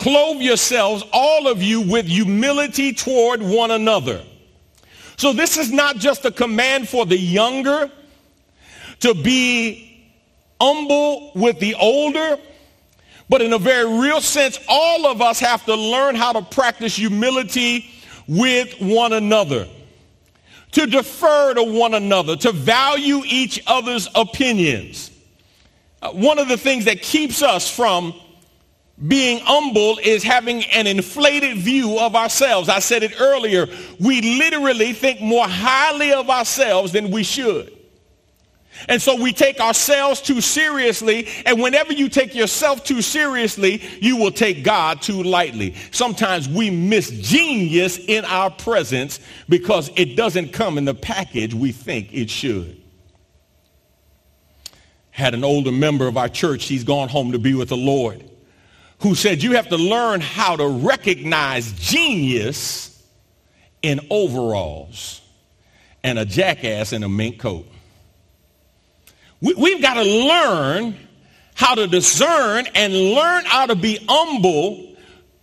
Clothe 0.03 0.41
yourselves, 0.41 1.01
all 1.13 1.47
of 1.47 1.63
you, 1.63 1.79
with 1.79 2.07
humility 2.07 2.91
toward 2.91 3.41
one 3.41 3.71
another. 3.71 4.21
So 5.15 5.31
this 5.31 5.57
is 5.57 5.71
not 5.71 5.95
just 5.95 6.25
a 6.25 6.31
command 6.31 6.89
for 6.89 7.05
the 7.05 7.17
younger 7.17 7.89
to 8.99 9.13
be 9.13 10.11
humble 10.59 11.31
with 11.35 11.57
the 11.59 11.75
older, 11.75 12.37
but 13.29 13.41
in 13.41 13.53
a 13.53 13.57
very 13.57 13.97
real 13.97 14.19
sense, 14.19 14.59
all 14.67 15.07
of 15.07 15.21
us 15.21 15.39
have 15.39 15.63
to 15.67 15.73
learn 15.73 16.15
how 16.15 16.33
to 16.33 16.41
practice 16.41 16.97
humility 16.97 17.89
with 18.27 18.75
one 18.81 19.13
another, 19.13 19.69
to 20.73 20.85
defer 20.85 21.53
to 21.53 21.63
one 21.63 21.93
another, 21.93 22.35
to 22.35 22.51
value 22.51 23.21
each 23.25 23.63
other's 23.67 24.09
opinions. 24.15 25.11
Uh, 26.01 26.11
one 26.11 26.39
of 26.39 26.49
the 26.49 26.57
things 26.57 26.83
that 26.83 27.01
keeps 27.01 27.41
us 27.41 27.73
from 27.73 28.13
being 29.07 29.39
humble 29.39 29.99
is 30.03 30.23
having 30.23 30.63
an 30.65 30.87
inflated 30.87 31.57
view 31.57 31.99
of 31.99 32.15
ourselves. 32.15 32.69
I 32.69 32.79
said 32.79 33.03
it 33.03 33.19
earlier. 33.19 33.67
We 33.99 34.39
literally 34.39 34.93
think 34.93 35.19
more 35.19 35.47
highly 35.47 36.13
of 36.13 36.29
ourselves 36.29 36.91
than 36.91 37.11
we 37.11 37.23
should. 37.23 37.71
And 38.87 39.01
so 39.01 39.21
we 39.21 39.33
take 39.33 39.59
ourselves 39.59 40.21
too 40.21 40.41
seriously. 40.41 41.27
And 41.45 41.61
whenever 41.61 41.93
you 41.93 42.09
take 42.09 42.35
yourself 42.35 42.83
too 42.83 43.01
seriously, 43.01 43.81
you 44.01 44.17
will 44.17 44.31
take 44.31 44.63
God 44.63 45.01
too 45.01 45.23
lightly. 45.23 45.75
Sometimes 45.91 46.49
we 46.49 46.69
miss 46.69 47.09
genius 47.09 47.97
in 47.97 48.25
our 48.25 48.49
presence 48.49 49.19
because 49.47 49.91
it 49.95 50.15
doesn't 50.15 50.53
come 50.53 50.77
in 50.77 50.85
the 50.85 50.95
package 50.95 51.53
we 51.53 51.71
think 51.71 52.13
it 52.13 52.29
should. 52.29 52.81
Had 55.11 55.33
an 55.33 55.43
older 55.43 55.71
member 55.71 56.07
of 56.07 56.17
our 56.17 56.29
church, 56.29 56.65
he's 56.65 56.83
gone 56.83 57.09
home 57.09 57.33
to 57.33 57.39
be 57.39 57.53
with 57.53 57.69
the 57.69 57.77
Lord, 57.77 58.23
who 59.03 59.15
said, 59.15 59.43
you 59.43 59.51
have 59.51 59.67
to 59.67 59.75
learn 59.75 60.21
how 60.21 60.55
to 60.55 60.65
recognize 60.65 61.73
genius 61.73 63.05
in 63.81 63.99
overalls 64.09 65.19
and 66.05 66.17
a 66.17 66.23
jackass 66.23 66.93
in 66.93 67.03
a 67.03 67.09
mink 67.09 67.37
coat. 67.37 67.67
We, 69.41 69.55
we've 69.55 69.81
got 69.81 69.95
to 69.95 70.03
learn 70.03 70.95
how 71.53 71.75
to 71.75 71.85
discern 71.85 72.65
and 72.75 72.93
learn 72.93 73.43
how 73.43 73.65
to 73.65 73.75
be 73.75 73.99
humble 74.07 74.95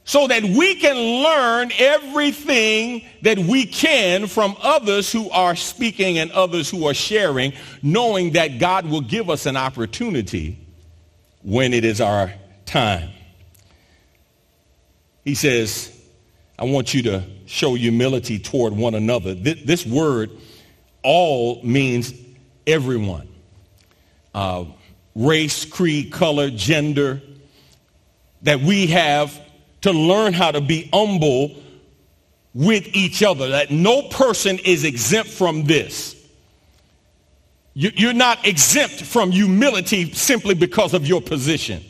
so 0.04 0.26
that 0.26 0.42
we 0.42 0.76
can 0.76 0.96
learn 1.22 1.70
everything 1.78 3.04
that 3.20 3.38
we 3.38 3.66
can 3.66 4.26
from 4.26 4.56
others 4.62 5.12
who 5.12 5.28
are 5.28 5.54
speaking 5.54 6.16
and 6.16 6.32
others 6.32 6.70
who 6.70 6.86
are 6.86 6.94
sharing, 6.94 7.52
knowing 7.82 8.32
that 8.32 8.58
God 8.58 8.86
will 8.86 9.02
give 9.02 9.28
us 9.28 9.44
an 9.44 9.58
opportunity 9.58 10.58
when 11.42 11.74
it 11.74 11.84
is 11.84 12.00
our 12.00 12.32
time. 12.64 13.10
He 15.24 15.34
says, 15.34 15.96
I 16.58 16.64
want 16.64 16.94
you 16.94 17.02
to 17.04 17.24
show 17.46 17.74
humility 17.74 18.38
toward 18.38 18.74
one 18.74 18.94
another. 18.94 19.34
This 19.34 19.86
word, 19.86 20.30
all, 21.02 21.62
means 21.62 22.12
everyone. 22.66 23.28
Uh, 24.34 24.66
race, 25.14 25.64
creed, 25.64 26.12
color, 26.12 26.50
gender, 26.50 27.20
that 28.42 28.60
we 28.60 28.88
have 28.88 29.38
to 29.82 29.92
learn 29.92 30.32
how 30.32 30.50
to 30.50 30.60
be 30.60 30.88
humble 30.92 31.56
with 32.52 32.88
each 32.94 33.22
other, 33.22 33.48
that 33.50 33.70
no 33.70 34.02
person 34.08 34.58
is 34.64 34.84
exempt 34.84 35.30
from 35.30 35.64
this. 35.64 36.16
You're 37.72 38.12
not 38.12 38.46
exempt 38.46 39.02
from 39.02 39.30
humility 39.30 40.12
simply 40.12 40.54
because 40.54 40.92
of 40.92 41.06
your 41.06 41.22
position. 41.22 41.82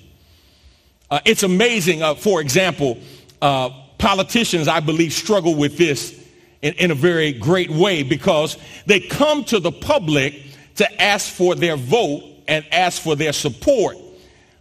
Uh, 1.11 1.20
it's 1.24 1.43
amazing, 1.43 2.03
uh, 2.03 2.14
for 2.14 2.41
example, 2.41 2.99
uh, 3.43 3.70
politicians, 3.99 4.68
I 4.68 4.80
believe, 4.80 5.12
struggle 5.12 5.55
with 5.55 5.78
this 5.78 6.18
in, 6.62 6.74
in 6.74 6.91
a 6.91 6.95
very 6.95 7.32
great 7.32 7.70
way 7.70 8.03
because 8.03 8.57
they 8.86 9.01
come 9.01 9.45
to 9.45 9.61
the 9.61 9.72
public 9.72 10.34
to 10.76 11.03
ask 11.03 11.30
for 11.32 11.55
their 11.55 11.76
vote 11.76 12.22
and 12.49 12.64
ask 12.72 13.03
for 13.03 13.16
their 13.16 13.32
support. 13.32 13.97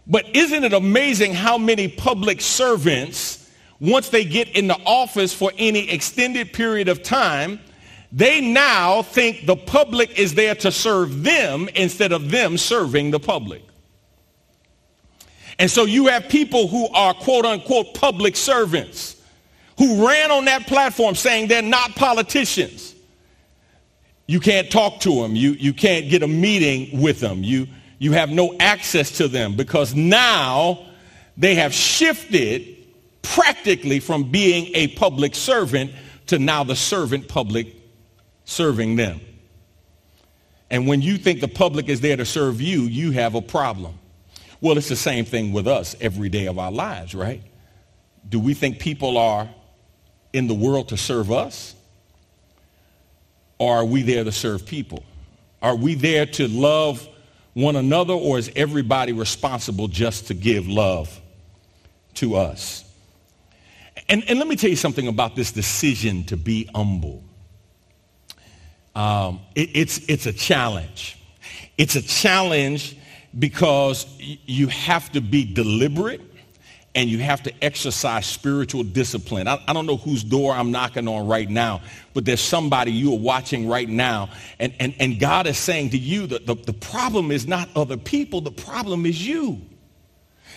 But 0.06 0.34
isn't 0.34 0.64
it 0.64 0.72
amazing 0.72 1.34
how 1.34 1.58
many 1.58 1.88
public 1.88 2.40
servants, 2.40 3.50
once 3.80 4.08
they 4.08 4.24
get 4.24 4.48
in 4.56 4.66
the 4.66 4.78
office 4.84 5.32
for 5.32 5.52
any 5.56 5.90
extended 5.90 6.52
period 6.52 6.88
of 6.88 7.02
time, 7.02 7.60
they 8.12 8.40
now 8.40 9.02
think 9.02 9.46
the 9.46 9.56
public 9.56 10.18
is 10.18 10.34
there 10.34 10.54
to 10.56 10.72
serve 10.72 11.22
them 11.22 11.68
instead 11.74 12.12
of 12.12 12.30
them 12.30 12.58
serving 12.58 13.12
the 13.12 13.20
public. 13.20 13.62
And 15.60 15.70
so 15.70 15.84
you 15.84 16.06
have 16.06 16.30
people 16.30 16.68
who 16.68 16.88
are 16.88 17.12
quote 17.12 17.44
unquote 17.44 17.92
public 17.92 18.34
servants 18.34 19.22
who 19.76 20.08
ran 20.08 20.30
on 20.30 20.46
that 20.46 20.66
platform 20.66 21.14
saying 21.14 21.48
they're 21.48 21.60
not 21.60 21.94
politicians. 21.94 22.94
You 24.26 24.40
can't 24.40 24.70
talk 24.70 25.00
to 25.00 25.20
them. 25.20 25.36
You, 25.36 25.50
you 25.52 25.74
can't 25.74 26.08
get 26.08 26.22
a 26.22 26.28
meeting 26.28 27.02
with 27.02 27.20
them. 27.20 27.44
You, 27.44 27.66
you 27.98 28.12
have 28.12 28.30
no 28.30 28.56
access 28.58 29.18
to 29.18 29.28
them 29.28 29.54
because 29.54 29.94
now 29.94 30.86
they 31.36 31.56
have 31.56 31.74
shifted 31.74 32.78
practically 33.20 34.00
from 34.00 34.30
being 34.30 34.74
a 34.74 34.88
public 34.88 35.34
servant 35.34 35.92
to 36.28 36.38
now 36.38 36.64
the 36.64 36.76
servant 36.76 37.28
public 37.28 37.76
serving 38.46 38.96
them. 38.96 39.20
And 40.70 40.86
when 40.86 41.02
you 41.02 41.18
think 41.18 41.42
the 41.42 41.48
public 41.48 41.90
is 41.90 42.00
there 42.00 42.16
to 42.16 42.24
serve 42.24 42.62
you, 42.62 42.82
you 42.82 43.10
have 43.10 43.34
a 43.34 43.42
problem. 43.42 43.99
Well, 44.60 44.76
it's 44.76 44.88
the 44.88 44.96
same 44.96 45.24
thing 45.24 45.52
with 45.52 45.66
us 45.66 45.96
every 46.00 46.28
day 46.28 46.46
of 46.46 46.58
our 46.58 46.70
lives, 46.70 47.14
right? 47.14 47.42
Do 48.28 48.38
we 48.38 48.54
think 48.54 48.78
people 48.78 49.16
are 49.16 49.48
in 50.32 50.46
the 50.46 50.54
world 50.54 50.90
to 50.90 50.96
serve 50.96 51.32
us? 51.32 51.74
Or 53.58 53.76
are 53.76 53.84
we 53.84 54.02
there 54.02 54.24
to 54.24 54.32
serve 54.32 54.66
people? 54.66 55.04
Are 55.62 55.76
we 55.76 55.94
there 55.94 56.26
to 56.26 56.48
love 56.48 57.06
one 57.52 57.76
another, 57.76 58.14
or 58.14 58.38
is 58.38 58.50
everybody 58.54 59.12
responsible 59.12 59.88
just 59.88 60.28
to 60.28 60.34
give 60.34 60.68
love 60.68 61.20
to 62.14 62.36
us? 62.36 62.84
And, 64.08 64.24
and 64.28 64.38
let 64.38 64.48
me 64.48 64.56
tell 64.56 64.70
you 64.70 64.76
something 64.76 65.08
about 65.08 65.36
this 65.36 65.52
decision 65.52 66.24
to 66.24 66.36
be 66.36 66.68
humble. 66.74 67.22
Um, 68.94 69.40
it, 69.54 69.70
it's, 69.74 69.98
it's 70.08 70.26
a 70.26 70.32
challenge. 70.32 71.18
It's 71.76 71.96
a 71.96 72.02
challenge 72.02 72.96
because 73.38 74.06
you 74.18 74.66
have 74.68 75.10
to 75.12 75.20
be 75.20 75.52
deliberate 75.52 76.20
and 76.94 77.08
you 77.08 77.18
have 77.18 77.42
to 77.44 77.64
exercise 77.64 78.26
spiritual 78.26 78.82
discipline. 78.82 79.46
I, 79.46 79.62
I, 79.68 79.72
don't 79.72 79.86
know 79.86 79.96
whose 79.96 80.24
door 80.24 80.52
I'm 80.52 80.72
knocking 80.72 81.06
on 81.06 81.28
right 81.28 81.48
now, 81.48 81.82
but 82.14 82.24
there's 82.24 82.40
somebody 82.40 82.90
you 82.90 83.12
are 83.12 83.18
watching 83.18 83.68
right 83.68 83.88
now, 83.88 84.30
and, 84.58 84.74
and, 84.80 84.94
and 84.98 85.20
God 85.20 85.46
is 85.46 85.56
saying 85.56 85.90
to 85.90 85.98
you 85.98 86.26
that 86.26 86.46
the, 86.46 86.56
the 86.56 86.72
problem 86.72 87.30
is 87.30 87.46
not 87.46 87.68
other 87.76 87.96
people, 87.96 88.40
the 88.40 88.50
problem 88.50 89.06
is 89.06 89.24
you. 89.24 89.60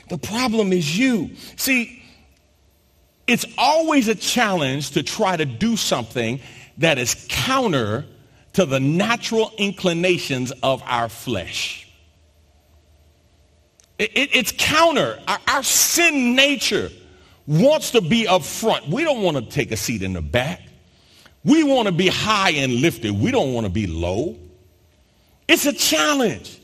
The 0.10 0.18
problem 0.18 0.74
is 0.74 0.98
you. 0.98 1.32
See, 1.56 2.02
it's 3.28 3.46
always 3.58 4.08
a 4.08 4.16
challenge 4.16 4.92
to 4.92 5.04
try 5.04 5.38
to 5.38 5.46
do 5.46 5.78
something 5.78 6.42
that 6.80 6.98
is 6.98 7.28
counter 7.30 8.06
to 8.54 8.66
the 8.66 8.80
natural 8.80 9.52
inclinations 9.58 10.52
of 10.64 10.82
our 10.86 11.10
flesh. 11.10 11.83
It, 14.04 14.30
it's 14.34 14.54
counter. 14.58 15.20
Our, 15.28 15.40
our 15.48 15.64
sin 15.64 16.36
nature 16.36 16.90
wants 17.48 17.92
to 17.92 18.02
be 18.02 18.28
up 18.28 18.44
front. 18.44 18.88
We 18.88 19.04
don't 19.04 19.22
want 19.22 19.38
to 19.38 19.44
take 19.44 19.72
a 19.72 19.78
seat 19.78 20.02
in 20.02 20.14
the 20.14 20.22
back. 20.22 20.62
We 21.44 21.64
want 21.64 21.88
to 21.88 21.92
be 21.92 22.08
high 22.08 22.52
and 22.52 22.74
lifted. 22.76 23.12
We 23.12 23.32
don't 23.32 23.54
want 23.54 23.66
to 23.66 23.72
be 23.72 23.88
low. 23.88 24.38
It's 25.48 25.66
a 25.66 25.74
challenge. 25.74 26.60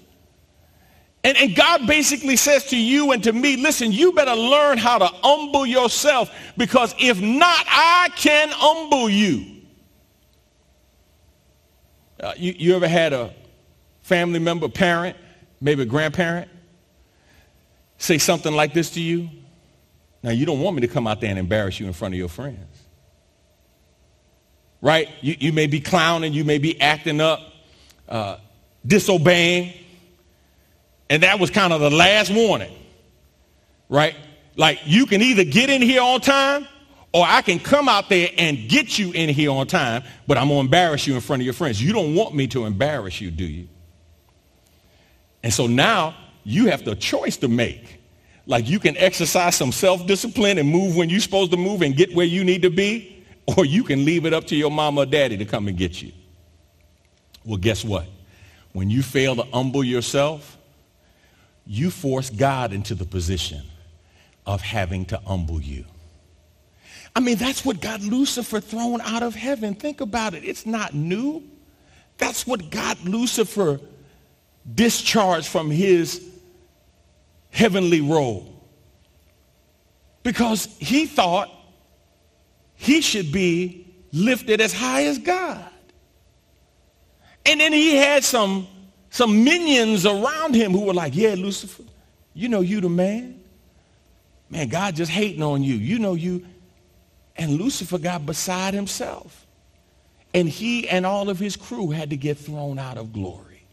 And, 1.21 1.37
and, 1.37 1.53
God 1.53 1.85
basically 1.85 2.37
says 2.37 2.67
to 2.67 2.77
you 2.77 3.11
and 3.11 3.21
to 3.25 3.33
me, 3.33 3.57
listen, 3.57 3.91
you 3.91 4.13
better 4.13 4.35
learn 4.35 4.77
how 4.77 4.97
to 4.99 5.05
humble 5.05 5.65
yourself 5.65 6.33
because 6.55 6.95
if 6.97 7.19
not, 7.19 7.65
I 7.67 8.07
can 8.15 8.47
humble 8.51 9.09
you. 9.09 9.57
Uh, 12.21 12.33
you. 12.37 12.53
You 12.57 12.75
ever 12.77 12.87
had 12.87 13.11
a 13.11 13.33
family 14.01 14.39
member, 14.39 14.69
parent, 14.69 15.17
maybe 15.59 15.83
a 15.83 15.85
grandparent, 15.85 16.49
say 17.99 18.17
something 18.17 18.53
like 18.53 18.73
this 18.73 18.91
to 18.91 19.01
you, 19.01 19.29
now 20.23 20.31
you 20.31 20.45
don't 20.45 20.61
want 20.61 20.75
me 20.75 20.81
to 20.81 20.87
come 20.87 21.05
out 21.05 21.21
there 21.21 21.29
and 21.29 21.37
embarrass 21.37 21.79
you 21.79 21.85
in 21.85 21.93
front 21.93 22.15
of 22.15 22.17
your 22.17 22.27
friends. 22.29 22.65
Right? 24.81 25.09
You, 25.21 25.35
you 25.39 25.53
may 25.53 25.67
be 25.67 25.81
clowning, 25.81 26.33
you 26.33 26.43
may 26.43 26.57
be 26.57 26.79
acting 26.81 27.21
up, 27.21 27.39
uh, 28.07 28.37
disobeying. 28.85 29.73
And 31.09 31.23
that 31.23 31.39
was 31.39 31.51
kind 31.51 31.73
of 31.73 31.81
the 31.81 31.89
last 31.89 32.31
warning. 32.33 32.73
Right? 33.89 34.15
Like 34.55 34.79
you 34.85 35.05
can 35.05 35.21
either 35.21 35.43
get 35.43 35.69
in 35.69 35.81
here 35.81 36.01
on 36.01 36.21
time 36.21 36.67
or 37.11 37.25
I 37.27 37.41
can 37.41 37.59
come 37.59 37.89
out 37.89 38.09
there 38.09 38.29
and 38.37 38.69
get 38.69 38.97
you 38.99 39.11
in 39.11 39.29
here 39.29 39.51
on 39.51 39.67
time, 39.67 40.03
but 40.27 40.37
I'm 40.37 40.47
going 40.47 40.59
to 40.59 40.65
embarrass 40.65 41.07
you 41.07 41.15
in 41.15 41.21
front 41.21 41.41
of 41.41 41.45
your 41.45 41.53
friends. 41.53 41.81
You 41.81 41.91
don't 41.91 42.13
want 42.15 42.35
me 42.35 42.47
to 42.47 42.65
embarrass 42.65 43.19
you, 43.19 43.31
do 43.31 43.45
you? 43.45 43.67
And 45.41 45.53
so 45.53 45.67
now 45.67 46.15
you 46.49 46.65
have 46.65 46.83
the 46.83 46.95
choice 46.95 47.37
to 47.37 47.47
make. 47.47 47.99
Like 48.47 48.67
you 48.67 48.79
can 48.79 48.97
exercise 48.97 49.55
some 49.55 49.71
self-discipline 49.71 50.57
and 50.57 50.67
move 50.67 50.95
when 50.95 51.07
you're 51.07 51.19
supposed 51.19 51.51
to 51.51 51.57
move 51.57 51.83
and 51.83 51.95
get 51.95 52.15
where 52.15 52.25
you 52.25 52.43
need 52.43 52.63
to 52.63 52.71
be, 52.71 53.23
or 53.57 53.65
you 53.65 53.83
can 53.83 54.03
leave 54.03 54.25
it 54.25 54.33
up 54.33 54.47
to 54.47 54.55
your 54.55 54.71
mama 54.71 55.01
or 55.01 55.05
daddy 55.05 55.37
to 55.37 55.45
come 55.45 55.67
and 55.67 55.77
get 55.77 56.01
you. 56.01 56.11
Well, 57.45 57.57
guess 57.57 57.85
what? 57.85 58.07
When 58.73 58.89
you 58.89 59.03
fail 59.03 59.35
to 59.35 59.43
humble 59.43 59.83
yourself, 59.83 60.57
you 61.67 61.91
force 61.91 62.31
God 62.31 62.73
into 62.73 62.95
the 62.95 63.05
position 63.05 63.61
of 64.47 64.61
having 64.61 65.05
to 65.05 65.17
humble 65.17 65.61
you. 65.61 65.85
I 67.15 67.19
mean, 67.19 67.37
that's 67.37 67.63
what 67.63 67.79
got 67.79 68.01
Lucifer 68.01 68.59
thrown 68.59 69.01
out 69.01 69.21
of 69.21 69.35
heaven. 69.35 69.75
Think 69.75 70.01
about 70.01 70.33
it. 70.33 70.43
It's 70.43 70.65
not 70.65 70.95
new. 70.95 71.43
That's 72.17 72.47
what 72.47 72.71
got 72.71 73.03
Lucifer 73.03 73.79
discharged 74.73 75.47
from 75.47 75.69
his 75.71 76.28
heavenly 77.49 78.01
role 78.01 78.59
because 80.23 80.65
he 80.79 81.05
thought 81.05 81.49
he 82.75 83.01
should 83.01 83.31
be 83.31 83.87
lifted 84.11 84.61
as 84.61 84.73
high 84.73 85.05
as 85.05 85.19
God. 85.19 85.65
And 87.45 87.59
then 87.59 87.73
he 87.73 87.95
had 87.95 88.23
some, 88.23 88.67
some 89.09 89.43
minions 89.43 90.05
around 90.05 90.55
him 90.55 90.71
who 90.71 90.85
were 90.85 90.93
like, 90.93 91.15
yeah, 91.15 91.35
Lucifer, 91.35 91.83
you 92.33 92.47
know 92.49 92.61
you 92.61 92.81
the 92.81 92.89
man. 92.89 93.41
Man, 94.49 94.67
God 94.67 94.95
just 94.95 95.11
hating 95.11 95.43
on 95.43 95.63
you. 95.63 95.75
You 95.75 95.99
know 95.99 96.15
you. 96.15 96.45
And 97.35 97.53
Lucifer 97.53 97.97
got 97.97 98.25
beside 98.25 98.73
himself. 98.73 99.45
And 100.33 100.47
he 100.47 100.87
and 100.87 101.05
all 101.05 101.29
of 101.29 101.39
his 101.39 101.55
crew 101.55 101.89
had 101.89 102.11
to 102.11 102.17
get 102.17 102.37
thrown 102.37 102.77
out 102.77 102.97
of 102.97 103.13
glory 103.13 103.65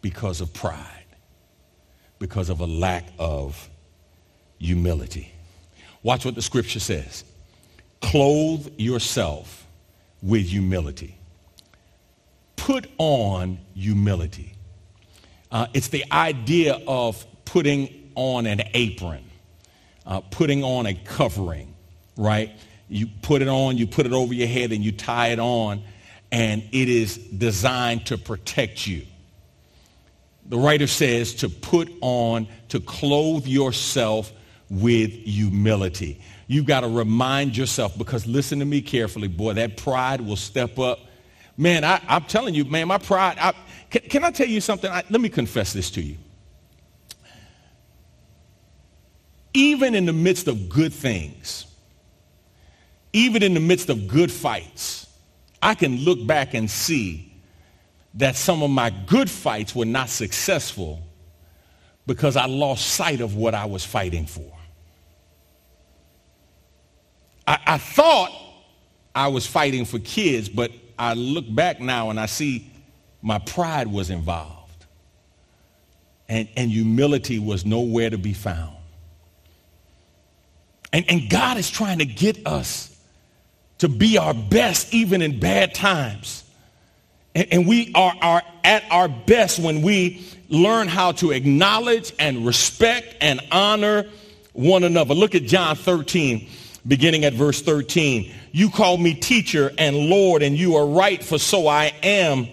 because 0.00 0.40
of 0.40 0.52
pride 0.54 1.01
because 2.22 2.50
of 2.50 2.60
a 2.60 2.66
lack 2.66 3.04
of 3.18 3.68
humility. 4.58 5.32
Watch 6.04 6.24
what 6.24 6.36
the 6.36 6.42
scripture 6.42 6.78
says. 6.78 7.24
clothe 8.00 8.68
yourself 8.78 9.66
with 10.22 10.46
humility. 10.46 11.18
Put 12.56 12.88
on 12.98 13.58
humility. 13.74 14.54
Uh, 15.50 15.66
it's 15.74 15.88
the 15.88 16.04
idea 16.12 16.80
of 16.86 17.26
putting 17.44 18.12
on 18.14 18.46
an 18.46 18.62
apron, 18.72 19.24
uh, 20.06 20.20
putting 20.20 20.62
on 20.62 20.86
a 20.86 20.94
covering, 20.94 21.74
right? 22.16 22.50
You 22.88 23.08
put 23.22 23.42
it 23.42 23.48
on, 23.48 23.78
you 23.78 23.86
put 23.86 24.06
it 24.06 24.12
over 24.12 24.32
your 24.32 24.48
head, 24.48 24.72
and 24.72 24.84
you 24.84 24.92
tie 24.92 25.28
it 25.28 25.40
on, 25.40 25.82
and 26.30 26.62
it 26.72 26.88
is 26.88 27.16
designed 27.16 28.06
to 28.06 28.18
protect 28.18 28.86
you. 28.86 29.06
The 30.46 30.58
writer 30.58 30.86
says 30.86 31.34
to 31.36 31.48
put 31.48 31.90
on, 32.00 32.48
to 32.68 32.80
clothe 32.80 33.46
yourself 33.46 34.32
with 34.68 35.10
humility. 35.10 36.20
You've 36.46 36.66
got 36.66 36.80
to 36.80 36.88
remind 36.88 37.56
yourself, 37.56 37.96
because 37.96 38.26
listen 38.26 38.58
to 38.58 38.64
me 38.64 38.82
carefully, 38.82 39.28
boy, 39.28 39.54
that 39.54 39.76
pride 39.76 40.20
will 40.20 40.36
step 40.36 40.78
up. 40.78 40.98
Man, 41.56 41.84
I, 41.84 42.00
am 42.08 42.24
telling 42.24 42.54
you, 42.54 42.64
man, 42.64 42.88
my 42.88 42.98
pride, 42.98 43.38
I, 43.40 43.52
can, 43.90 44.02
can, 44.02 44.24
I 44.24 44.30
tell 44.30 44.46
you 44.48 44.60
something? 44.60 44.90
I, 44.90 45.04
let 45.10 45.20
me 45.20 45.28
confess 45.28 45.72
this 45.72 45.90
to 45.92 46.02
you. 46.02 46.16
Even 49.54 49.94
in 49.94 50.06
the 50.06 50.12
midst 50.12 50.48
of 50.48 50.68
good 50.68 50.92
things, 50.92 51.66
even 53.12 53.42
in 53.42 53.54
the 53.54 53.60
midst 53.60 53.90
of 53.90 54.08
good 54.08 54.32
fights, 54.32 55.06
I 55.60 55.74
can 55.74 55.98
look 55.98 56.26
back 56.26 56.54
and 56.54 56.70
see 56.70 57.31
that 58.14 58.36
some 58.36 58.62
of 58.62 58.70
my 58.70 58.90
good 58.90 59.30
fights 59.30 59.74
were 59.74 59.84
not 59.84 60.08
successful 60.08 61.02
because 62.06 62.36
I 62.36 62.46
lost 62.46 62.86
sight 62.86 63.20
of 63.20 63.36
what 63.36 63.54
I 63.54 63.64
was 63.64 63.84
fighting 63.84 64.26
for. 64.26 64.52
I, 67.46 67.58
I, 67.66 67.78
thought 67.78 68.30
I 69.14 69.28
was 69.28 69.46
fighting 69.46 69.84
for 69.84 69.98
kids, 69.98 70.48
but 70.48 70.70
I 70.98 71.14
look 71.14 71.52
back 71.52 71.80
now 71.80 72.10
and 72.10 72.20
I 72.20 72.26
see 72.26 72.70
my 73.20 73.38
pride 73.38 73.88
was 73.88 74.10
involved. 74.10 74.86
And, 76.28 76.48
and 76.56 76.70
humility 76.70 77.38
was 77.38 77.64
nowhere 77.64 78.10
to 78.10 78.18
be 78.18 78.32
found. 78.32 78.76
And, 80.92 81.04
and 81.08 81.30
God 81.30 81.56
is 81.56 81.70
trying 81.70 81.98
to 81.98 82.04
get 82.04 82.46
us 82.46 82.96
to 83.78 83.88
be 83.88 84.18
our 84.18 84.34
best 84.34 84.94
even 84.94 85.22
in 85.22 85.40
bad 85.40 85.74
times. 85.74 86.41
And, 87.34 87.66
we 87.66 87.92
are, 87.94 88.14
are 88.20 88.42
at 88.62 88.84
our 88.90 89.08
best 89.08 89.58
when 89.58 89.82
we 89.82 90.26
learn 90.48 90.86
how 90.86 91.12
to 91.12 91.30
acknowledge 91.30 92.12
and 92.18 92.44
respect 92.46 93.16
and 93.20 93.40
honor 93.50 94.06
one 94.52 94.84
another. 94.84 95.14
Look 95.14 95.34
at 95.34 95.44
John 95.44 95.76
13, 95.76 96.46
beginning 96.86 97.24
at 97.24 97.32
verse 97.32 97.62
13. 97.62 98.32
You 98.52 98.68
call 98.68 98.98
me 98.98 99.14
teacher 99.14 99.72
and 99.78 99.96
Lord, 99.96 100.42
and 100.42 100.56
you 100.56 100.76
are 100.76 100.86
right, 100.86 101.24
for 101.24 101.38
so 101.38 101.66
I 101.66 101.94
am. 102.02 102.48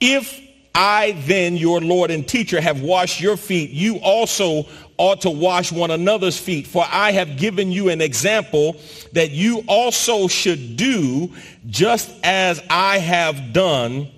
If 0.00 0.40
I 0.74 1.12
then, 1.26 1.56
your 1.56 1.80
Lord 1.80 2.10
and 2.10 2.26
teacher, 2.26 2.60
have 2.60 2.80
washed 2.80 3.20
your 3.20 3.36
feet, 3.36 3.70
you 3.70 3.96
also 3.96 4.66
ought 4.98 5.22
to 5.22 5.30
wash 5.30 5.72
one 5.72 5.90
another's 5.90 6.38
feet. 6.38 6.66
For 6.66 6.84
I 6.88 7.12
have 7.12 7.36
given 7.36 7.72
you 7.72 7.88
an 7.88 8.00
example 8.00 8.76
that 9.12 9.30
you 9.30 9.62
also 9.66 10.28
should 10.28 10.76
do 10.76 11.34
just 11.66 12.10
as 12.22 12.62
I 12.70 12.98
have 12.98 13.52
done 13.52 14.08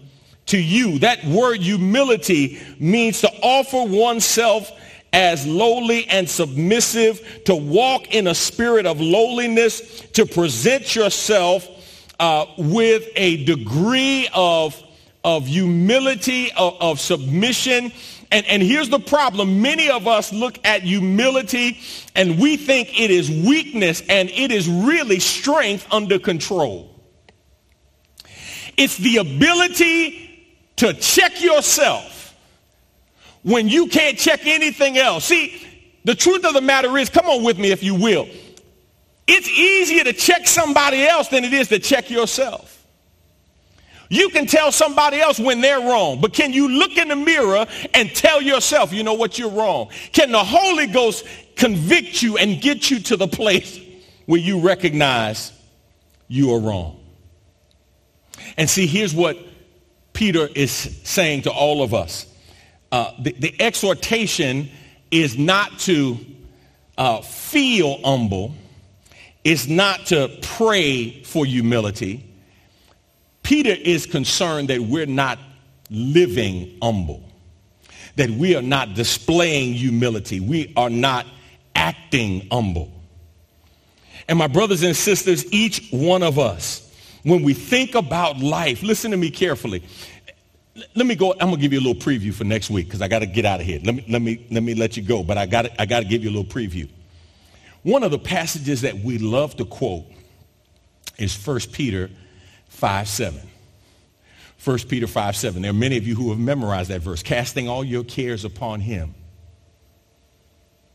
to 0.47 0.59
you. 0.59 0.99
That 1.01 1.25
word 1.25 1.61
humility 1.61 2.61
means 2.79 3.21
to 3.23 3.31
offer 3.43 3.85
oneself 3.85 4.71
as 5.13 5.47
lowly 5.47 6.07
and 6.09 6.29
submissive, 6.29 7.45
to 7.45 7.55
walk 7.55 8.13
in 8.13 8.27
a 8.27 8.35
spirit 8.35 8.85
of 8.85 9.01
lowliness, 9.01 10.01
to 10.11 10.27
present 10.27 10.97
yourself 10.97 11.69
uh, 12.19 12.47
with 12.59 13.09
a 13.15 13.45
degree 13.45 14.29
of, 14.35 14.81
of 15.23 15.47
humility, 15.47 16.51
of, 16.57 16.77
of 16.81 17.01
submission, 17.01 17.93
and, 18.35 18.45
and 18.47 18.63
here's 18.65 18.89
the 18.89 18.99
problem. 18.99 19.63
Many 19.63 19.89
of 19.89 20.09
us 20.09 20.33
look 20.33 20.59
at 20.65 20.83
humility 20.83 21.79
and 22.17 22.37
we 22.37 22.57
think 22.57 23.01
it 23.01 23.13
is 23.13 23.31
weakness 23.31 24.03
and 24.09 24.29
it 24.29 24.51
is 24.51 24.69
really 24.69 25.21
strength 25.21 25.87
under 25.93 26.19
control. 26.19 26.91
It's 28.77 28.97
the 28.97 29.19
ability 29.19 30.51
to 30.79 30.95
check 30.95 31.41
yourself 31.41 32.35
when 33.45 33.69
you 33.69 33.87
can't 33.87 34.19
check 34.19 34.45
anything 34.47 34.99
else. 34.99 35.27
See, 35.27 35.65
the 36.03 36.17
truth 36.17 36.45
of 36.45 36.55
the 36.55 36.61
matter 36.61 36.99
is, 36.99 37.09
come 37.11 37.27
on 37.27 37.45
with 37.45 37.57
me 37.57 37.71
if 37.71 37.85
you 37.85 37.95
will. 37.95 38.27
It's 39.29 39.49
easier 39.49 40.03
to 40.03 40.13
check 40.13 40.49
somebody 40.49 41.05
else 41.07 41.29
than 41.29 41.45
it 41.45 41.53
is 41.53 41.69
to 41.69 41.79
check 41.79 42.11
yourself. 42.11 42.74
You 44.15 44.29
can 44.29 44.47
tell 44.47 44.71
somebody 44.71 45.21
else 45.21 45.41
when 45.41 45.61
they're 45.61 45.81
wrong, 45.81 46.21
but 46.21 46.33
can 46.33 46.53
you 46.53 46.69
look 46.69 46.97
in 46.97 47.09
the 47.09 47.17
mirror 47.17 47.67
and 47.95 48.15
tell 48.15 48.41
yourself, 48.41 48.93
you 48.93 49.03
know 49.03 49.15
what, 49.15 49.41
you're 49.41 49.51
wrong? 49.51 49.89
Can 50.13 50.31
the 50.31 50.45
Holy 50.45 50.87
Ghost 50.87 51.27
convict 51.57 52.23
you 52.23 52.39
and 52.39 52.61
get 52.61 52.93
you 52.93 53.01
to 53.01 53.17
the 53.17 53.27
place 53.27 53.81
where 54.27 54.39
you 54.39 54.61
recognize 54.61 55.51
you 56.29 56.55
are 56.55 56.61
wrong? 56.61 57.01
And 58.57 58.71
see, 58.71 58.87
here's 58.87 59.13
what 59.13 59.37
Peter 60.13 60.49
is 60.55 60.71
saying 60.71 61.43
to 61.43 61.51
all 61.51 61.83
of 61.83 61.93
us. 61.93 62.33
Uh, 62.93 63.11
the, 63.19 63.33
the, 63.33 63.61
exhortation 63.61 64.71
is 65.11 65.37
not 65.37 65.77
to 65.81 66.17
uh, 66.97 67.21
feel 67.21 68.01
humble. 68.05 68.55
It's 69.43 69.67
not 69.67 70.07
to 70.07 70.39
pray 70.41 71.25
for 71.25 71.45
humility. 71.45 72.25
Peter 73.45 73.71
is 73.71 74.07
concerned 74.07 74.69
that 74.69 74.81
we're 74.81 75.07
not 75.07 75.39
living 75.91 76.77
humble, 76.83 77.23
that 78.17 78.31
we 78.31 78.57
are 78.57 78.63
not 78.63 78.95
displaying 78.95 79.75
humility. 79.75 80.41
We 80.41 80.73
are 80.77 80.91
not 80.91 81.27
acting 81.77 82.49
humble. 82.51 82.91
And 84.29 84.39
my 84.39 84.47
brothers 84.47 84.83
and 84.83 84.97
sisters, 84.97 85.45
each 85.53 85.91
one 85.91 86.23
of 86.23 86.39
us, 86.39 86.91
when 87.23 87.43
we 87.43 87.53
think 87.53 87.95
about 87.95 88.39
life, 88.39 88.83
listen 88.83 89.11
to 89.11 89.17
me 89.17 89.31
carefully. 89.31 89.85
Let 90.95 91.07
me 91.07 91.15
go. 91.15 91.33
I'm 91.33 91.51
gonna 91.51 91.59
give 91.59 91.73
you 91.73 91.79
a 91.79 91.87
little 91.87 92.03
preview 92.03 92.33
for 92.33 92.45
next 92.45 92.71
week 92.71 92.87
because 92.87 93.03
I 93.03 93.09
got 93.09 93.21
to 93.21 93.27
get 93.27 93.45
out 93.45 93.61
of 93.61 93.67
here. 93.67 93.79
Let 93.85 93.95
me 93.95 94.05
let 94.09 94.23
me 94.23 94.47
let 94.51 94.63
me 94.63 94.75
let 94.75 94.97
you 94.97 95.03
go, 95.03 95.23
but 95.23 95.39
I 95.39 95.47
gotta 95.47 95.81
I 95.81 95.87
got 95.87 96.01
to 96.01 96.07
give 96.07 96.25
you 96.25 96.31
a 96.31 96.35
little 96.35 96.51
preview. 96.51 96.89
One 97.83 98.03
of 98.03 98.11
the 98.11 98.19
passages 98.19 98.81
that 98.81 98.97
we 98.97 99.19
love 99.19 99.55
to 99.57 99.67
quote 99.67 100.05
is 101.19 101.37
1 101.47 101.61
Peter 101.73 102.11
5 102.75 103.09
7. 103.09 103.41
1 104.63 104.79
Peter 104.89 105.07
5 105.07 105.37
7. 105.37 105.63
There 105.63 105.71
are 105.71 105.75
many 105.75 105.97
of 105.97 106.07
you 106.07 106.15
who 106.15 106.31
have 106.31 106.39
memorized 106.39 106.91
that 106.91 107.01
verse. 107.01 107.23
Casting 107.23 107.69
all 107.69 107.85
your 107.85 108.05
cares 108.05 108.45
upon 108.45 108.81
him, 108.81 109.15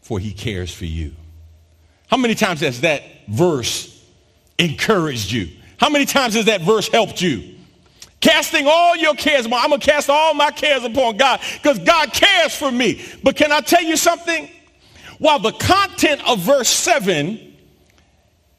for 0.01 0.19
he 0.19 0.33
cares 0.33 0.73
for 0.73 0.85
you. 0.85 1.13
How 2.07 2.17
many 2.17 2.35
times 2.35 2.61
has 2.61 2.81
that 2.81 3.03
verse 3.27 4.03
encouraged 4.57 5.31
you? 5.31 5.49
How 5.77 5.89
many 5.89 6.05
times 6.05 6.33
has 6.33 6.45
that 6.45 6.61
verse 6.61 6.89
helped 6.89 7.21
you? 7.21 7.55
Casting 8.19 8.67
all 8.67 8.97
your 8.97 9.13
cares 9.15 9.45
upon, 9.45 9.63
I'm 9.63 9.69
going 9.69 9.79
to 9.79 9.85
cast 9.89 10.09
all 10.09 10.33
my 10.33 10.51
cares 10.51 10.83
upon 10.83 11.15
God 11.15 11.39
because 11.53 11.79
God 11.79 12.11
cares 12.11 12.53
for 12.53 12.69
me. 12.69 13.01
But 13.23 13.37
can 13.37 13.53
I 13.53 13.61
tell 13.61 13.81
you 13.81 13.95
something? 13.95 14.49
While 15.19 15.39
the 15.39 15.53
content 15.53 16.27
of 16.27 16.39
verse 16.39 16.67
7 16.67 17.48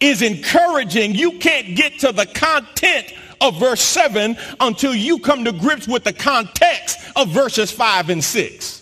is 0.00 0.22
encouraging, 0.22 1.14
you 1.14 1.38
can't 1.38 1.76
get 1.76 1.98
to 2.00 2.12
the 2.12 2.26
content 2.26 3.12
of 3.40 3.58
verse 3.58 3.80
7 3.80 4.36
until 4.60 4.94
you 4.94 5.18
come 5.18 5.44
to 5.44 5.52
grips 5.52 5.86
with 5.86 6.04
the 6.04 6.12
context 6.12 6.98
of 7.16 7.28
verses 7.28 7.70
5 7.70 8.10
and 8.10 8.24
6. 8.24 8.80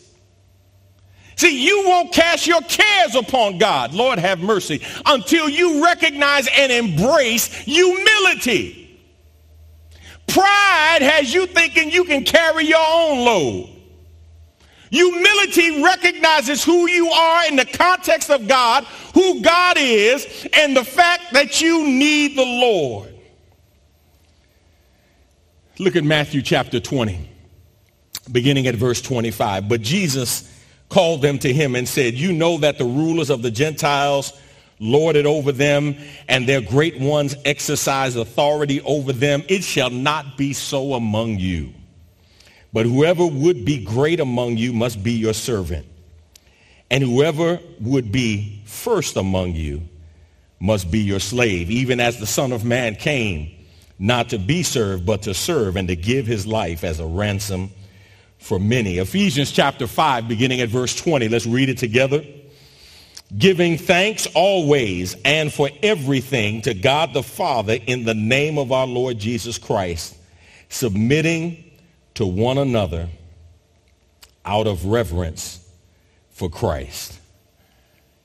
See, 1.36 1.64
you 1.64 1.84
won't 1.86 2.12
cast 2.12 2.48
your 2.48 2.60
cares 2.62 3.14
upon 3.14 3.58
God, 3.58 3.94
Lord 3.94 4.18
have 4.18 4.40
mercy, 4.40 4.82
until 5.06 5.48
you 5.48 5.84
recognize 5.84 6.48
and 6.56 6.72
embrace 6.72 7.46
humility. 7.54 9.00
Pride 10.26 10.98
has 11.00 11.32
you 11.32 11.46
thinking 11.46 11.90
you 11.90 12.04
can 12.04 12.24
carry 12.24 12.64
your 12.64 12.84
own 12.84 13.24
load. 13.24 13.77
Humility 14.90 15.82
recognizes 15.82 16.64
who 16.64 16.88
you 16.88 17.08
are 17.10 17.46
in 17.46 17.56
the 17.56 17.64
context 17.64 18.30
of 18.30 18.48
God, 18.48 18.84
who 19.14 19.42
God 19.42 19.76
is, 19.78 20.46
and 20.52 20.76
the 20.76 20.84
fact 20.84 21.32
that 21.32 21.60
you 21.60 21.86
need 21.86 22.36
the 22.36 22.44
Lord. 22.44 23.14
Look 25.78 25.94
at 25.94 26.04
Matthew 26.04 26.42
chapter 26.42 26.80
20, 26.80 27.28
beginning 28.32 28.66
at 28.66 28.74
verse 28.74 29.00
25. 29.00 29.68
But 29.68 29.82
Jesus 29.82 30.52
called 30.88 31.22
them 31.22 31.38
to 31.40 31.52
him 31.52 31.76
and 31.76 31.86
said, 31.86 32.14
You 32.14 32.32
know 32.32 32.58
that 32.58 32.78
the 32.78 32.84
rulers 32.84 33.30
of 33.30 33.42
the 33.42 33.50
Gentiles 33.50 34.32
lord 34.80 35.16
it 35.16 35.26
over 35.26 35.52
them, 35.52 35.96
and 36.28 36.48
their 36.48 36.60
great 36.60 36.98
ones 36.98 37.36
exercise 37.44 38.16
authority 38.16 38.80
over 38.82 39.12
them. 39.12 39.42
It 39.48 39.62
shall 39.64 39.90
not 39.90 40.36
be 40.36 40.52
so 40.52 40.94
among 40.94 41.38
you. 41.38 41.72
But 42.72 42.86
whoever 42.86 43.26
would 43.26 43.64
be 43.64 43.82
great 43.82 44.20
among 44.20 44.56
you 44.56 44.72
must 44.72 45.02
be 45.02 45.12
your 45.12 45.32
servant. 45.32 45.86
And 46.90 47.02
whoever 47.02 47.60
would 47.80 48.12
be 48.12 48.62
first 48.64 49.16
among 49.16 49.54
you 49.54 49.82
must 50.60 50.90
be 50.90 51.00
your 51.00 51.20
slave, 51.20 51.70
even 51.70 52.00
as 52.00 52.18
the 52.18 52.26
Son 52.26 52.52
of 52.52 52.64
Man 52.64 52.94
came 52.94 53.54
not 53.98 54.30
to 54.30 54.38
be 54.38 54.62
served, 54.62 55.04
but 55.04 55.22
to 55.22 55.34
serve 55.34 55.76
and 55.76 55.88
to 55.88 55.96
give 55.96 56.26
his 56.26 56.46
life 56.46 56.84
as 56.84 57.00
a 57.00 57.06
ransom 57.06 57.70
for 58.38 58.58
many. 58.58 58.98
Ephesians 58.98 59.50
chapter 59.50 59.86
5, 59.86 60.28
beginning 60.28 60.60
at 60.60 60.68
verse 60.68 60.94
20. 60.94 61.28
Let's 61.28 61.46
read 61.46 61.68
it 61.68 61.78
together. 61.78 62.24
Giving 63.36 63.76
thanks 63.76 64.26
always 64.34 65.16
and 65.24 65.52
for 65.52 65.68
everything 65.82 66.62
to 66.62 66.74
God 66.74 67.12
the 67.12 67.22
Father 67.22 67.76
in 67.86 68.04
the 68.04 68.14
name 68.14 68.56
of 68.56 68.72
our 68.72 68.86
Lord 68.86 69.18
Jesus 69.18 69.58
Christ, 69.58 70.16
submitting 70.68 71.64
to 72.18 72.26
one 72.26 72.58
another 72.58 73.08
out 74.44 74.66
of 74.66 74.86
reverence 74.86 75.64
for 76.30 76.50
Christ. 76.50 77.16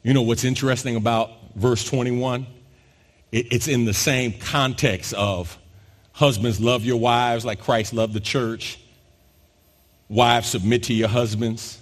You 0.02 0.16
know 0.16 0.24
what's 0.24 0.44
interesting 0.44 0.96
about 0.96 1.30
verse 1.54 1.86
21? 1.86 2.48
It's 3.32 3.68
in 3.68 3.86
the 3.86 3.94
same 3.94 4.34
context 4.34 5.14
of 5.14 5.60
husbands 6.12 6.60
love 6.60 6.84
your 6.84 7.00
wives 7.00 7.46
like 7.46 7.62
Christ 7.62 7.94
loved 7.94 8.14
the 8.14 8.20
church. 8.20 8.80
Wives 10.10 10.50
submit 10.50 10.82
to 10.86 10.94
your 10.96 11.08
husbands. 11.08 11.80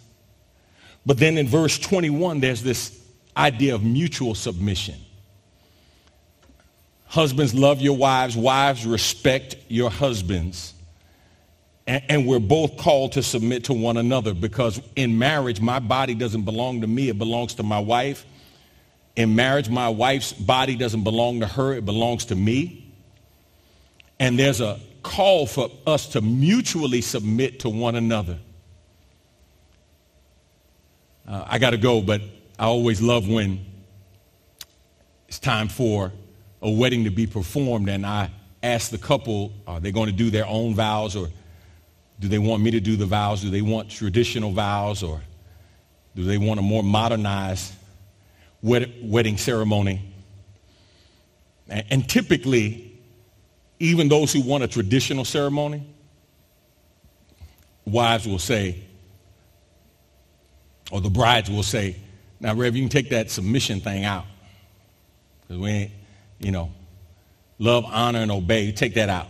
But 1.05 1.17
then 1.17 1.37
in 1.37 1.47
verse 1.47 1.79
21, 1.79 2.41
there's 2.41 2.61
this 2.61 3.01
idea 3.37 3.73
of 3.73 3.85
mutual 3.85 4.35
submission. 4.35 4.95
Husbands 7.05 7.53
love 7.53 7.79
your 7.79 7.95
wives. 7.95 8.35
Wives 8.35 8.85
respect 8.85 9.55
your 9.69 9.89
husbands. 9.89 10.73
And, 11.87 12.27
we're 12.27 12.39
both 12.39 12.77
called 12.77 13.13
to 13.13 13.23
submit 13.23 13.65
to 13.65 13.73
one 13.73 13.97
another 13.97 14.33
because 14.33 14.79
in 14.95 15.17
marriage, 15.17 15.59
my 15.59 15.79
body 15.79 16.13
doesn't 16.13 16.43
belong 16.43 16.81
to 16.81 16.87
me. 16.87 17.09
It 17.09 17.17
belongs 17.17 17.55
to 17.55 17.63
my 17.63 17.79
wife. 17.79 18.25
In 19.15 19.35
marriage, 19.35 19.67
my 19.67 19.89
wife's 19.89 20.31
body 20.31 20.75
doesn't 20.75 21.03
belong 21.03 21.41
to 21.41 21.47
her. 21.47 21.73
It 21.73 21.85
belongs 21.85 22.25
to 22.25 22.35
me. 22.35 22.93
And 24.19 24.37
there's 24.37 24.61
a 24.61 24.79
call 25.03 25.47
for 25.47 25.69
us 25.87 26.07
to 26.09 26.21
mutually 26.21 27.01
submit 27.01 27.61
to 27.61 27.69
one 27.69 27.95
another. 27.95 28.37
Uh, 31.27 31.45
I 31.47 31.59
got 31.59 31.71
to 31.71 31.77
go, 31.77 32.01
but 32.01 32.21
I 32.59 32.65
always 32.65 33.01
love 33.01 33.27
when 33.27 33.65
it's 35.27 35.39
time 35.39 35.67
for 35.67 36.11
a 36.61 36.69
wedding 36.69 37.05
to 37.05 37.09
be 37.09 37.25
performed 37.25 37.89
and 37.89 38.05
I 38.05 38.29
ask 38.61 38.91
the 38.91 38.97
couple, 38.97 39.51
are 39.65 39.79
they 39.79 39.91
going 39.91 40.07
to 40.07 40.15
do 40.15 40.29
their 40.29 40.45
own 40.45 40.75
vows 40.75 41.15
or 41.15 41.29
do 42.21 42.27
they 42.27 42.37
want 42.37 42.61
me 42.61 42.69
to 42.69 42.79
do 42.79 42.95
the 42.95 43.07
vows? 43.07 43.41
Do 43.41 43.49
they 43.49 43.63
want 43.63 43.89
traditional 43.89 44.51
vows 44.51 45.01
or 45.01 45.21
do 46.15 46.23
they 46.23 46.37
want 46.37 46.59
a 46.59 46.63
more 46.63 46.83
modernized 46.83 47.73
wed- 48.61 48.93
wedding 49.01 49.37
ceremony? 49.37 50.13
And, 51.67 51.83
and 51.89 52.09
typically, 52.09 52.95
even 53.79 54.07
those 54.07 54.31
who 54.31 54.41
want 54.41 54.63
a 54.63 54.67
traditional 54.67 55.25
ceremony, 55.25 55.83
wives 57.85 58.27
will 58.27 58.37
say, 58.37 58.83
or 60.91 61.01
the 61.01 61.09
brides 61.09 61.49
will 61.49 61.63
say, 61.63 61.95
now, 62.39 62.53
Rev, 62.53 62.75
you 62.75 62.83
can 62.83 62.89
take 62.89 63.09
that 63.09 63.31
submission 63.31 63.79
thing 63.79 64.05
out. 64.05 64.25
Because 65.41 65.57
we 65.57 65.69
ain't, 65.69 65.91
you 66.39 66.51
know, 66.51 66.71
love, 67.57 67.83
honor, 67.85 68.19
and 68.19 68.31
obey. 68.31 68.71
Take 68.71 68.93
that 68.93 69.09
out. 69.09 69.27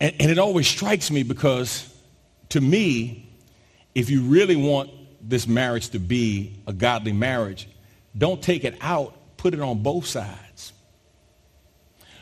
And, 0.00 0.14
and 0.20 0.30
it 0.30 0.38
always 0.38 0.66
strikes 0.66 1.10
me 1.10 1.22
because 1.22 1.92
to 2.50 2.60
me, 2.60 3.28
if 3.94 4.10
you 4.10 4.22
really 4.22 4.56
want 4.56 4.90
this 5.20 5.46
marriage 5.46 5.90
to 5.90 5.98
be 5.98 6.60
a 6.66 6.72
godly 6.72 7.12
marriage, 7.12 7.68
don't 8.16 8.42
take 8.42 8.64
it 8.64 8.76
out, 8.80 9.16
put 9.36 9.54
it 9.54 9.60
on 9.60 9.82
both 9.82 10.06
sides 10.06 10.72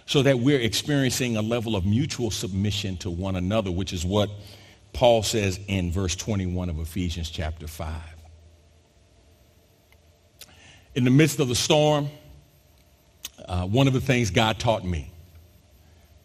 so 0.06 0.22
that 0.22 0.38
we're 0.38 0.60
experiencing 0.60 1.36
a 1.36 1.42
level 1.42 1.74
of 1.76 1.86
mutual 1.86 2.30
submission 2.30 2.96
to 2.98 3.10
one 3.10 3.36
another, 3.36 3.70
which 3.70 3.92
is 3.92 4.04
what 4.04 4.28
Paul 4.92 5.22
says 5.22 5.58
in 5.68 5.90
verse 5.90 6.14
21 6.16 6.68
of 6.68 6.78
Ephesians 6.78 7.30
chapter 7.30 7.66
5. 7.66 7.94
In 10.94 11.04
the 11.04 11.10
midst 11.10 11.40
of 11.40 11.48
the 11.48 11.54
storm, 11.54 12.10
uh, 13.46 13.64
one 13.64 13.86
of 13.86 13.94
the 13.94 14.00
things 14.00 14.30
God 14.30 14.58
taught 14.58 14.84
me 14.84 15.10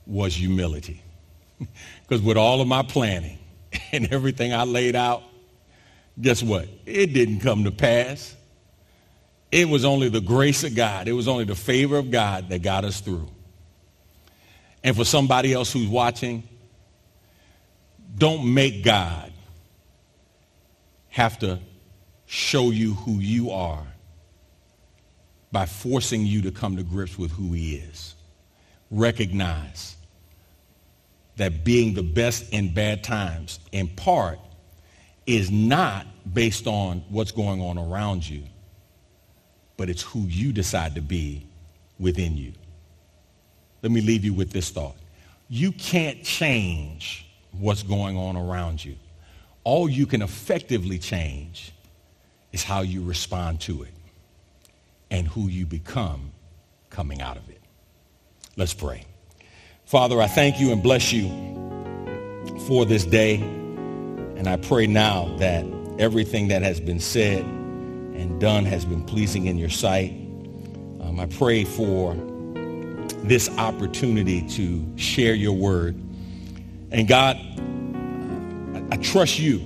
was 0.06 0.36
humility. 0.36 1.02
Because 2.08 2.22
with 2.22 2.38
all 2.38 2.62
of 2.62 2.68
my 2.70 2.84
planning 2.84 3.38
and 3.92 4.12
everything 4.14 4.54
I 4.54 4.64
laid 4.64 4.96
out, 4.96 5.24
guess 6.20 6.42
what? 6.42 6.70
It 6.86 7.08
didn't 7.08 7.42
come 7.42 7.66
to 7.66 7.72
pass. 7.72 8.34
It 9.52 9.68
was 9.68 9.84
only 9.84 10.08
the 10.08 10.22
grace 10.22 10.64
of 10.64 10.74
God. 10.74 11.10
It 11.10 11.14
was 11.14 11.28
only 11.28 11.44
the 11.44 11.56
favor 11.56 11.98
of 11.98 12.10
God 12.10 12.48
that 12.48 12.62
got 12.62 12.86
us 12.86 13.02
through. 13.02 13.30
And 14.86 14.96
for 14.96 15.04
somebody 15.04 15.52
else 15.52 15.74
who's 15.74 15.90
watching, 15.90 16.44
don't 18.18 18.54
make 18.54 18.86
God 18.86 19.34
have 21.10 21.40
to 21.40 21.60
show 22.26 22.72
you 22.72 22.94
who 22.94 23.20
you 23.20 23.52
are 23.52 23.86
by 25.52 25.66
forcing 25.66 26.26
you 26.26 26.44
to 26.44 26.52
come 26.52 26.78
to 26.78 26.84
grips 26.84 27.18
with 27.18 27.32
who 27.32 27.52
he 27.52 27.76
is. 27.76 28.16
Recognize 28.92 29.97
that 31.38 31.64
being 31.64 31.94
the 31.94 32.04
best 32.04 32.52
in 32.52 32.74
bad 32.74 33.04
times, 33.04 33.60
in 33.72 33.88
part, 33.88 34.40
is 35.26 35.50
not 35.50 36.06
based 36.34 36.68
on 36.68 37.04
what's 37.10 37.32
going 37.32 37.62
on 37.62 37.78
around 37.78 38.28
you, 38.28 38.44
but 39.78 39.90
it's 39.90 40.02
who 40.02 40.22
you 40.22 40.52
decide 40.52 40.96
to 40.96 41.02
be 41.02 41.46
within 42.00 42.36
you. 42.36 42.54
Let 43.82 43.92
me 43.92 44.02
leave 44.02 44.26
you 44.26 44.34
with 44.34 44.52
this 44.52 44.70
thought. 44.70 44.96
You 45.48 45.72
can't 45.72 46.24
change 46.24 47.28
what's 47.52 47.84
going 47.84 48.18
on 48.18 48.36
around 48.36 48.84
you. 48.84 48.96
All 49.64 49.88
you 49.88 50.06
can 50.06 50.22
effectively 50.22 50.98
change 50.98 51.72
is 52.52 52.64
how 52.64 52.82
you 52.82 53.04
respond 53.04 53.62
to 53.62 53.84
it 53.84 53.94
and 55.12 55.28
who 55.28 55.48
you 55.48 55.66
become 55.66 56.32
coming 56.90 57.22
out 57.22 57.38
of 57.38 57.48
it. 57.50 57.62
Let's 58.56 58.74
pray. 58.74 59.06
Father, 59.88 60.22
I 60.22 60.28
thank 60.28 60.60
you 60.60 60.74
and 60.74 60.84
bless 60.84 61.14
you 61.14 61.30
for 62.68 62.84
this 62.84 63.06
day. 63.06 63.36
And 63.36 64.46
I 64.46 64.58
pray 64.58 64.86
now 64.86 65.34
that 65.38 65.66
everything 65.98 66.50
that 66.50 66.62
has 66.62 66.82
been 66.82 67.00
said 67.00 67.46
and 67.46 68.38
done 68.42 68.66
has 68.66 68.84
been 68.84 69.06
pleasing 69.06 69.46
in 69.46 69.58
your 69.58 69.70
sight. 69.70 70.12
Um, 70.12 71.22
I 71.22 71.26
pray 71.26 71.64
for 71.64 72.16
this 73.24 73.50
opportunity 73.58 74.46
to 74.50 74.86
share 74.98 75.34
your 75.34 75.54
word. 75.54 75.96
And 76.92 77.08
God, 77.08 77.38
I, 77.38 78.96
I 78.96 78.98
trust 78.98 79.40
you 79.40 79.62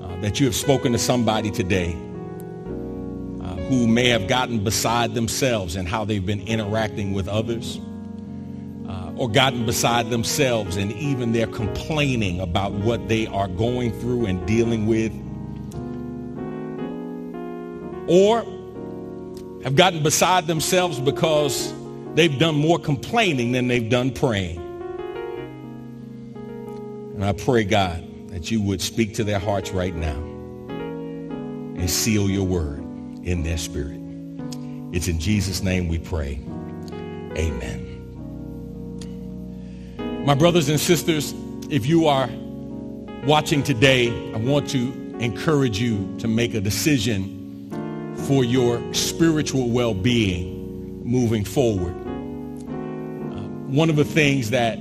uh, 0.00 0.20
that 0.20 0.38
you 0.38 0.46
have 0.46 0.54
spoken 0.54 0.92
to 0.92 0.98
somebody 0.98 1.50
today 1.50 1.96
who 3.70 3.86
may 3.86 4.08
have 4.08 4.26
gotten 4.26 4.62
beside 4.64 5.14
themselves 5.14 5.76
and 5.76 5.88
how 5.88 6.04
they've 6.04 6.26
been 6.26 6.46
interacting 6.46 7.12
with 7.12 7.28
others, 7.28 7.80
uh, 8.90 9.12
or 9.16 9.28
gotten 9.28 9.64
beside 9.64 10.10
themselves 10.10 10.76
and 10.76 10.90
even 10.92 11.32
they're 11.32 11.46
complaining 11.46 12.40
about 12.40 12.72
what 12.72 13.08
they 13.08 13.26
are 13.28 13.46
going 13.46 13.92
through 14.00 14.26
and 14.26 14.44
dealing 14.46 14.86
with, 14.86 15.12
or 18.08 18.42
have 19.62 19.76
gotten 19.76 20.02
beside 20.02 20.46
themselves 20.48 20.98
because 20.98 21.72
they've 22.14 22.38
done 22.38 22.56
more 22.56 22.78
complaining 22.78 23.52
than 23.52 23.68
they've 23.68 23.90
done 23.90 24.10
praying. 24.10 24.58
And 27.14 27.24
I 27.24 27.32
pray, 27.32 27.62
God, 27.64 28.02
that 28.30 28.50
you 28.50 28.60
would 28.62 28.80
speak 28.80 29.14
to 29.14 29.24
their 29.24 29.38
hearts 29.38 29.70
right 29.70 29.94
now 29.94 30.16
and 30.68 31.88
seal 31.88 32.28
your 32.28 32.46
word 32.46 32.80
in 33.22 33.44
their 33.44 33.58
spirit. 33.58 34.00
It's 34.92 35.06
in 35.06 35.20
Jesus' 35.20 35.62
name 35.62 35.86
we 35.86 35.98
pray. 35.98 36.40
Amen. 37.36 37.89
My 40.24 40.34
brothers 40.34 40.68
and 40.68 40.78
sisters, 40.78 41.34
if 41.70 41.86
you 41.86 42.06
are 42.06 42.28
watching 43.24 43.62
today, 43.62 44.10
I 44.34 44.36
want 44.36 44.68
to 44.68 44.92
encourage 45.18 45.80
you 45.80 46.14
to 46.18 46.28
make 46.28 46.52
a 46.52 46.60
decision 46.60 48.14
for 48.26 48.44
your 48.44 48.82
spiritual 48.92 49.70
well-being 49.70 51.02
moving 51.06 51.42
forward. 51.42 51.94
Uh, 51.94 53.40
one 53.72 53.88
of 53.88 53.96
the 53.96 54.04
things 54.04 54.50
that 54.50 54.78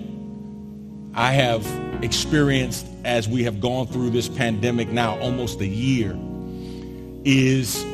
I 1.13 1.31
have 1.31 1.65
experienced 2.03 2.85
as 3.05 3.29
we 3.29 3.41
have 3.45 3.61
gone 3.61 3.87
through 3.87 4.09
this 4.09 4.27
pandemic 4.27 4.89
now 4.89 5.17
almost 5.19 5.61
a 5.61 5.67
year 5.67 6.17
is 7.23 7.85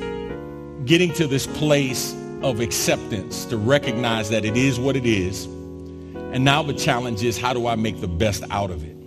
getting 0.86 1.14
to 1.14 1.28
this 1.28 1.46
place 1.46 2.16
of 2.42 2.60
acceptance 2.60 3.46
to 3.46 3.58
recognize 3.58 4.32
that 4.32 4.46
it 4.46 4.58
is 4.58 4.80
what 4.80 4.96
it 4.96 5.06
is. 5.06 5.48
And 6.36 6.44
now 6.44 6.62
the 6.62 6.74
challenge 6.74 7.24
is 7.24 7.38
how 7.38 7.54
do 7.54 7.66
I 7.66 7.78
make 7.78 8.02
the 8.02 8.10
best 8.10 8.44
out 8.52 8.70
of 8.70 8.84
it? 8.84 8.98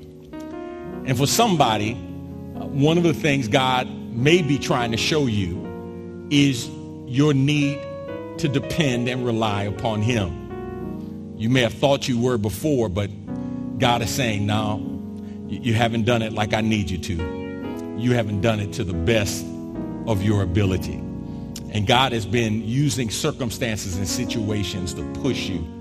And 1.05 1.15
for 1.15 1.27
somebody, 1.27 1.93
uh, 1.93 2.65
one 2.65 2.97
of 2.97 3.05
the 3.05 3.13
things 3.13 3.49
God 3.49 3.87
may 4.15 4.41
be 4.41 4.59
trying 4.59 4.93
to 4.93 4.97
show 4.97 5.27
you 5.27 6.27
is 6.31 6.71
your 7.07 7.35
need 7.35 7.81
to 8.39 8.49
depend 8.49 9.11
and 9.11 9.27
rely 9.27 9.65
upon 9.65 10.01
him. 10.01 11.35
You 11.37 11.51
may 11.51 11.61
have 11.61 11.75
thought 11.75 12.09
you 12.09 12.19
were 12.19 12.39
before, 12.39 12.89
but 12.89 13.11
God 13.79 14.01
is 14.01 14.09
saying, 14.09 14.47
no, 14.47 14.81
you 15.49 15.75
haven't 15.75 16.05
done 16.05 16.23
it 16.23 16.33
like 16.33 16.55
I 16.55 16.63
need 16.63 16.89
you 16.89 16.97
to. 16.97 17.95
You 17.99 18.15
haven't 18.15 18.41
done 18.41 18.59
it 18.59 18.73
to 18.73 18.85
the 18.85 18.95
best 18.95 19.45
of 20.07 20.23
your 20.23 20.41
ability. 20.41 20.95
And 21.73 21.87
God 21.87 22.13
has 22.13 22.25
been 22.25 22.67
using 22.67 23.11
circumstances 23.11 23.99
and 23.99 24.09
situations 24.09 24.95
to 24.95 25.03
push 25.21 25.47
you 25.51 25.78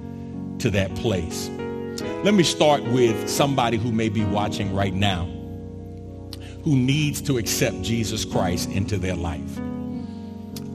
to 0.59 0.69
that 0.71 0.93
place. 0.95 1.49
Let 2.23 2.33
me 2.33 2.43
start 2.43 2.83
with 2.83 3.29
somebody 3.29 3.77
who 3.77 3.91
may 3.91 4.09
be 4.09 4.23
watching 4.25 4.73
right 4.73 4.93
now 4.93 5.27
who 6.67 6.75
needs 6.75 7.21
to 7.21 7.37
accept 7.37 7.81
Jesus 7.81 8.25
Christ 8.25 8.69
into 8.71 8.97
their 8.97 9.15
life. 9.15 9.57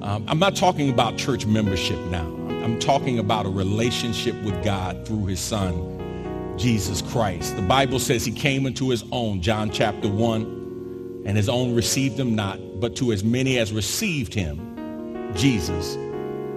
Um, 0.01 0.25
I'm 0.27 0.39
not 0.39 0.57
talking 0.57 0.89
about 0.89 1.19
church 1.19 1.45
membership 1.45 1.99
now. 2.07 2.27
I'm 2.65 2.79
talking 2.79 3.19
about 3.19 3.45
a 3.45 3.51
relationship 3.51 4.35
with 4.43 4.65
God 4.65 5.07
through 5.07 5.27
his 5.27 5.39
son, 5.39 6.57
Jesus 6.57 7.03
Christ. 7.03 7.57
The 7.57 7.63
Bible 7.63 7.99
says 7.99 8.25
he 8.25 8.33
came 8.33 8.65
into 8.65 8.89
his 8.89 9.05
own, 9.13 9.43
John 9.43 9.71
chapter 9.71 10.09
1, 10.09 11.25
and 11.27 11.37
his 11.37 11.51
own 11.51 11.75
received 11.75 12.19
him 12.19 12.35
not, 12.35 12.59
but 12.81 12.97
to 12.97 13.13
as 13.13 13.23
many 13.23 13.59
as 13.59 13.71
received 13.71 14.33
him, 14.33 15.35
Jesus, 15.37 15.97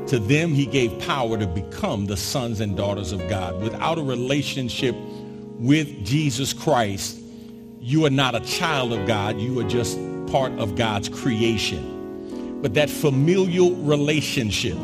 to 0.08 0.20
them 0.20 0.54
he 0.54 0.66
gave 0.66 0.98
power 1.00 1.38
to 1.38 1.48
become 1.48 2.06
the 2.06 2.18
sons 2.18 2.60
and 2.60 2.78
daughters 2.78 3.12
of 3.12 3.28
God. 3.28 3.60
Without 3.62 3.98
a 3.98 4.04
relationship 4.04 4.96
with 5.58 6.06
Jesus 6.06 6.54
Christ, 6.54 7.20
you 7.80 8.06
are 8.06 8.12
not 8.12 8.36
a 8.36 8.40
child 8.42 8.94
of 8.94 9.08
God. 9.08 9.40
You 9.40 9.60
are 9.60 9.70
just 9.70 9.98
part 10.28 10.52
of 10.54 10.76
God's 10.76 11.10
creation. 11.10 12.62
But 12.62 12.74
that 12.76 12.90
familial 12.90 13.76
relationship 13.76 14.78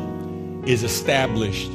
is 0.66 0.82
established 0.82 1.70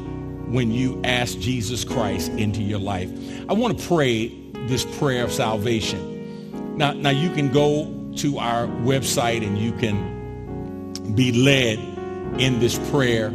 when 0.48 0.72
you 0.72 1.02
ask 1.04 1.38
Jesus 1.40 1.84
Christ 1.84 2.32
into 2.32 2.62
your 2.62 2.80
life. 2.80 3.10
I 3.50 3.54
want 3.54 3.80
to 3.80 3.88
pray 3.88 4.28
this 4.68 4.86
prayer 4.98 5.24
of 5.24 5.32
salvation. 5.32 6.78
Now, 6.78 6.94
now 6.94 7.10
you 7.10 7.30
can 7.32 7.52
go 7.52 8.12
to 8.18 8.40
our 8.40 8.68
website 8.68 9.46
and 9.46 9.58
you 9.58 9.72
can 9.74 11.14
be 11.16 11.32
led 11.32 11.97
in 12.40 12.60
this 12.60 12.78
prayer 12.90 13.34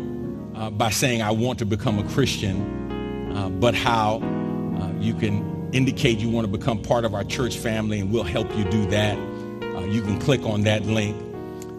uh, 0.55 0.71
by 0.71 0.91
saying, 0.91 1.23
I 1.23 1.31
want 1.31 1.59
to 1.61 1.67
become 1.67 1.99
a 1.99 2.09
Christian, 2.11 3.33
uh, 3.37 3.49
but 3.49 3.75
how 3.75 4.17
uh, 4.81 4.93
you 5.01 5.15
can 5.15 5.71
indicate 5.73 6.19
you 6.19 6.29
want 6.29 6.51
to 6.51 6.59
become 6.59 6.83
part 6.83 7.05
of 7.05 7.15
our 7.15 7.25
church 7.25 7.57
family 7.57 7.99
and 8.01 8.13
we'll 8.13 8.23
help 8.23 8.55
you 8.57 8.65
do 8.65 8.87
that. 8.87 9.17
Uh, 9.17 9.85
you 9.87 10.03
can 10.03 10.21
click 10.21 10.45
on 10.45 10.63
that 10.63 10.85
link. 10.85 11.17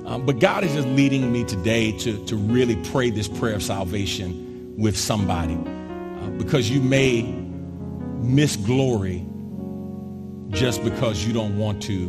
Um, 0.05 0.25
but 0.25 0.39
God 0.39 0.63
is 0.63 0.73
just 0.73 0.87
leading 0.89 1.31
me 1.31 1.45
today 1.45 1.91
to, 1.99 2.25
to 2.25 2.35
really 2.35 2.75
pray 2.91 3.09
this 3.09 3.27
prayer 3.27 3.55
of 3.55 3.63
salvation 3.63 4.75
with 4.77 4.97
somebody 4.97 5.55
uh, 5.55 6.29
because 6.31 6.69
you 6.69 6.81
may 6.81 7.21
miss 8.21 8.55
glory 8.55 9.25
just 10.49 10.83
because 10.83 11.25
you 11.25 11.33
don't 11.33 11.57
want 11.57 11.81
to 11.83 12.07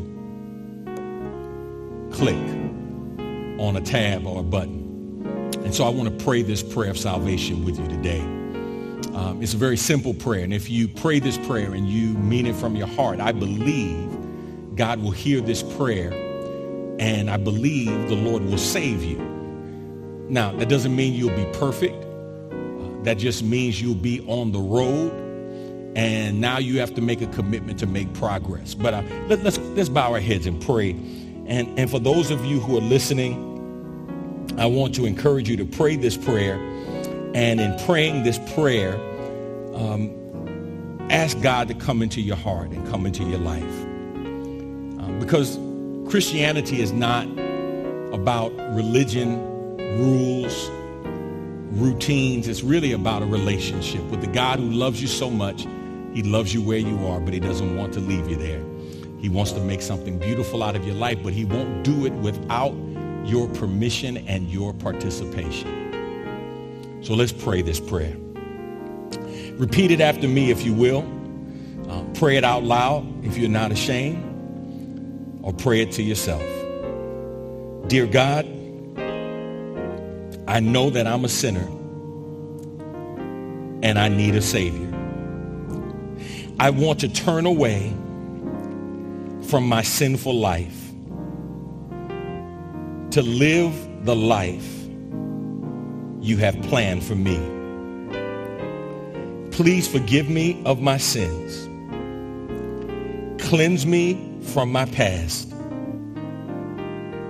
click 2.13 2.37
on 3.61 3.77
a 3.77 3.81
tab 3.81 4.27
or 4.27 4.41
a 4.41 4.43
button. 4.43 4.84
And 5.65 5.75
so 5.75 5.85
I 5.85 5.89
want 5.89 6.17
to 6.17 6.25
pray 6.25 6.43
this 6.43 6.63
prayer 6.63 6.91
of 6.91 6.99
salvation 6.99 7.65
with 7.65 7.79
you 7.81 7.89
today. 7.89 8.21
Um, 9.15 9.39
it's 9.43 9.55
a 9.55 9.57
very 9.57 9.79
simple 9.79 10.13
prayer. 10.13 10.45
And 10.45 10.53
if 10.53 10.69
you 10.69 10.89
pray 10.89 11.21
this 11.21 11.39
prayer 11.39 11.73
and 11.73 11.89
you 11.89 12.09
mean 12.19 12.47
it 12.47 12.55
from 12.55 12.77
your 12.77 12.87
heart, 12.89 13.19
I 13.19 13.33
believe 13.33 14.77
God 14.77 15.01
will 15.01 15.11
hear 15.11 15.41
this 15.41 15.63
prayer 15.63 16.13
and 16.99 17.31
I 17.31 17.39
believe 17.39 18.09
the 18.09 18.15
Lord 18.15 18.45
will 18.45 18.59
save 18.59 19.03
you. 19.03 19.19
Now, 20.29 20.53
that 20.53 20.69
doesn't 20.69 20.95
mean 20.95 21.15
you'll 21.15 21.37
be 21.37 21.47
perfect. 21.59 22.05
Uh, 22.05 23.03
that 23.05 23.19
just 23.19 23.43
means 23.43 23.81
you'll 23.81 23.95
be 23.95 24.21
on 24.27 24.53
the 24.53 24.61
road 24.61 25.13
and 25.97 26.41
now 26.41 26.59
you 26.59 26.81
have 26.81 26.95
to 26.95 27.01
make 27.01 27.23
a 27.23 27.27
commitment 27.29 27.79
to 27.79 27.87
make 27.87 28.13
progress. 28.15 28.75
But 28.75 28.95
uh, 28.95 29.03
let, 29.29 29.39
us 29.39 29.45
let's, 29.45 29.59
let's 29.59 29.89
bow 29.89 30.13
our 30.13 30.21
heads 30.21 30.47
and 30.47 30.61
pray. 30.61 30.91
And, 31.47 31.79
and 31.79 31.91
for 31.91 32.01
those 32.01 32.31
of 32.31 32.45
you 32.45 32.59
who 32.59 32.77
are 32.77 32.83
listening, 32.83 33.54
I 34.59 34.67
want 34.67 34.95
to 34.95 35.05
encourage 35.05 35.49
you 35.49 35.57
to 35.57 35.65
pray 35.65 35.97
this 35.97 36.17
prayer. 36.17 36.55
And 37.35 37.61
in 37.61 37.77
praying 37.81 38.23
this 38.23 38.39
prayer, 38.55 38.95
um, 39.75 41.09
ask 41.11 41.41
God 41.41 41.67
to 41.69 41.75
come 41.75 42.03
into 42.03 42.21
your 42.21 42.37
heart 42.37 42.71
and 42.71 42.87
come 42.89 43.05
into 43.05 43.25
your 43.25 43.41
life. 43.41 43.63
Um, 43.63 45.19
because 45.19 45.59
Christianity 46.09 46.81
is 46.81 46.93
not 46.93 47.27
about 48.15 48.53
religion, 48.77 49.77
rules, 49.99 50.71
routines. 51.73 52.47
It's 52.47 52.63
really 52.63 52.93
about 52.93 53.23
a 53.23 53.27
relationship 53.27 54.03
with 54.05 54.21
the 54.21 54.29
God 54.29 54.61
who 54.61 54.71
loves 54.71 55.03
you 55.03 55.09
so 55.09 55.29
much. 55.29 55.67
He 56.13 56.23
loves 56.23 56.55
you 56.55 56.63
where 56.63 56.79
you 56.79 57.05
are, 57.09 57.19
but 57.19 57.35
he 57.35 57.41
doesn't 57.41 57.77
want 57.77 57.93
to 57.95 58.01
leave 58.01 58.29
you 58.31 58.37
there. 58.37 58.63
He 59.19 59.29
wants 59.29 59.51
to 59.53 59.61
make 59.61 59.83
something 59.83 60.19
beautiful 60.19 60.63
out 60.63 60.77
of 60.77 60.87
your 60.87 60.95
life, 60.95 61.19
but 61.25 61.33
he 61.33 61.45
won't 61.45 61.83
do 61.83 62.07
it 62.07 62.13
without 62.13 62.73
your 63.25 63.49
permission 63.49 64.19
and 64.29 64.51
your 64.51 64.75
participation. 64.75 67.01
So 67.03 67.15
let's 67.15 67.33
pray 67.33 67.63
this 67.63 67.81
prayer. 67.81 68.17
Repeat 69.57 69.91
it 69.91 70.01
after 70.01 70.29
me 70.29 70.51
if 70.51 70.65
you 70.65 70.75
will. 70.75 71.05
Uh, 71.89 72.03
pray 72.15 72.37
it 72.37 72.45
out 72.45 72.65
loud 72.65 73.25
if 73.25 73.37
you're 73.37 73.49
not 73.49 73.73
ashamed, 73.73 74.23
or 75.43 75.53
pray 75.53 75.81
it 75.81 75.93
to 75.93 76.03
yourself. 76.03 76.43
Dear 77.89 78.07
God, 78.07 78.47
I 80.49 80.61
know 80.61 80.91
that 80.91 81.07
I'm 81.07 81.25
a 81.25 81.29
sinner 81.29 81.67
and 83.83 83.99
I 83.99 84.09
need 84.09 84.35
a 84.35 84.43
Savior. 84.43 84.91
I 86.59 86.71
want 86.71 87.01
to 87.01 87.09
turn 87.09 87.47
away 87.47 87.91
from 89.43 89.69
my 89.69 89.83
sinful 89.83 90.35
life 90.35 90.84
to 93.15 93.23
live 93.23 93.73
the 94.05 94.17
life 94.17 94.89
you 96.21 96.37
have 96.37 96.61
planned 96.63 97.01
for 97.05 97.15
me. 97.15 97.39
Please 99.53 99.87
forgive 99.87 100.29
me 100.29 100.61
of 100.67 100.81
my 100.81 100.97
sins. 100.97 101.69
Cleanse 103.41 103.87
me 103.87 104.41
from 104.43 104.73
my 104.73 104.85
past 104.87 105.53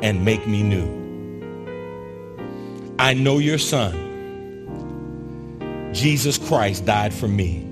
and 0.01 0.25
make 0.25 0.47
me 0.47 0.63
new. 0.63 0.89
I 2.99 3.13
know 3.13 3.37
your 3.37 3.59
son, 3.59 3.93
Jesus 5.93 6.39
Christ, 6.39 6.87
died 6.87 7.13
for 7.13 7.29
me. 7.29 7.63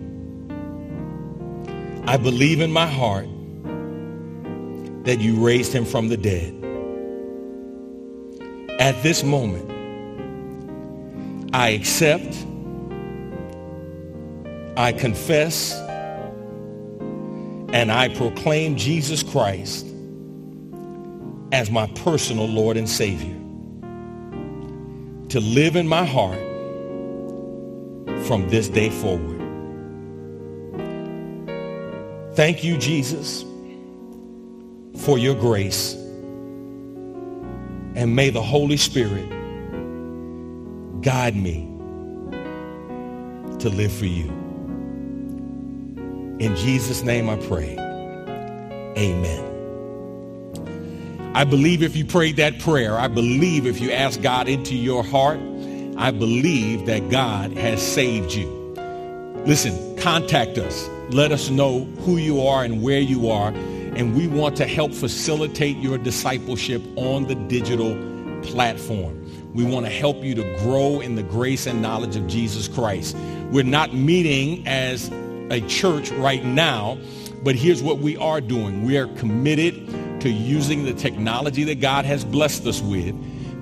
I 2.07 2.19
believe 2.19 2.61
in 2.61 2.73
my 2.73 2.87
heart 2.87 3.27
that 5.07 5.19
you 5.21 5.43
raised 5.43 5.73
him 5.73 5.87
from 5.87 6.09
the 6.09 6.19
dead. 6.19 6.62
At 8.83 9.01
this 9.05 9.23
moment, 9.23 9.71
I 11.55 11.69
accept, 11.69 12.35
I 14.77 14.91
confess, 14.91 15.73
and 17.73 17.93
I 17.93 18.09
proclaim 18.17 18.75
Jesus 18.75 19.23
Christ 19.23 19.87
as 21.53 21.71
my 21.71 21.87
personal 21.95 22.49
Lord 22.49 22.77
and 22.77 22.91
Savior 22.91 23.39
to 25.29 25.39
live 25.39 25.77
in 25.77 25.87
my 25.87 26.05
heart 26.05 26.41
from 28.27 28.49
this 28.49 28.69
day 28.69 28.91
forward. 28.91 29.39
Thank 32.35 32.65
you, 32.65 32.77
Jesus, 32.79 33.45
for 35.05 35.19
your 35.19 35.37
grace 35.37 36.02
and 37.95 38.17
may 38.17 38.31
the 38.31 38.43
Holy 38.43 38.77
Spirit 38.77 39.29
guide 41.03 41.37
me 41.37 41.69
to 43.59 43.69
live 43.69 43.93
for 43.93 44.07
you. 44.07 44.29
In 46.39 46.57
Jesus' 46.57 47.03
name 47.03 47.29
I 47.29 47.37
pray. 47.37 47.77
Amen. 48.97 49.49
I 51.35 51.45
believe 51.45 51.83
if 51.83 51.97
you 51.97 52.05
prayed 52.05 52.37
that 52.37 52.59
prayer, 52.59 52.99
I 52.99 53.09
believe 53.09 53.67
if 53.67 53.81
you 53.81 53.91
ask 53.91 54.21
God 54.21 54.49
into 54.49 54.75
your 54.75 55.03
heart, 55.03 55.39
I 55.97 56.11
believe 56.11 56.87
that 56.87 57.11
God 57.11 57.53
has 57.53 57.81
saved 57.81 58.33
you. 58.33 58.49
Listen, 59.47 59.97
contact 59.97 60.59
us. 60.59 60.89
Let 61.11 61.33
us 61.33 61.51
know 61.51 61.85
who 62.01 62.17
you 62.17 62.43
are 62.43 62.65
and 62.65 62.83
where 62.83 63.01
you 63.01 63.31
are 63.31 63.53
and 63.97 64.15
we 64.17 64.27
want 64.27 64.57
to 64.57 64.67
help 64.67 64.93
facilitate 64.93 65.77
your 65.77 65.99
discipleship 65.99 66.83
on 66.97 67.27
the 67.27 67.35
digital 67.35 67.95
platform. 68.43 69.19
We 69.55 69.65
want 69.65 69.87
to 69.87 69.93
help 69.93 70.23
you 70.25 70.35
to 70.37 70.57
grow 70.59 71.01
in 71.01 71.15
the 71.15 71.23
grace 71.23 71.67
and 71.67 71.83
knowledge 71.83 72.17
of 72.17 72.27
Jesus 72.27 72.69
Christ. 72.69 73.17
We're 73.51 73.65
not 73.65 73.95
meeting 73.95 74.67
as 74.67 75.11
a 75.51 75.61
church 75.69 76.11
right 76.13 76.45
now, 76.45 76.99
but 77.43 77.55
here's 77.55 77.83
what 77.83 77.99
we 77.99 78.17
are 78.17 78.41
doing. 78.41 78.85
We 78.85 78.97
are 78.97 79.09
committed 79.09 80.21
to 80.23 80.31
using 80.31 80.85
the 80.85 80.95
technology 80.95 81.65
that 81.65 81.81
God 81.81 82.05
has 82.07 82.25
blessed 82.25 82.67
us 82.67 82.81
with 82.81 83.15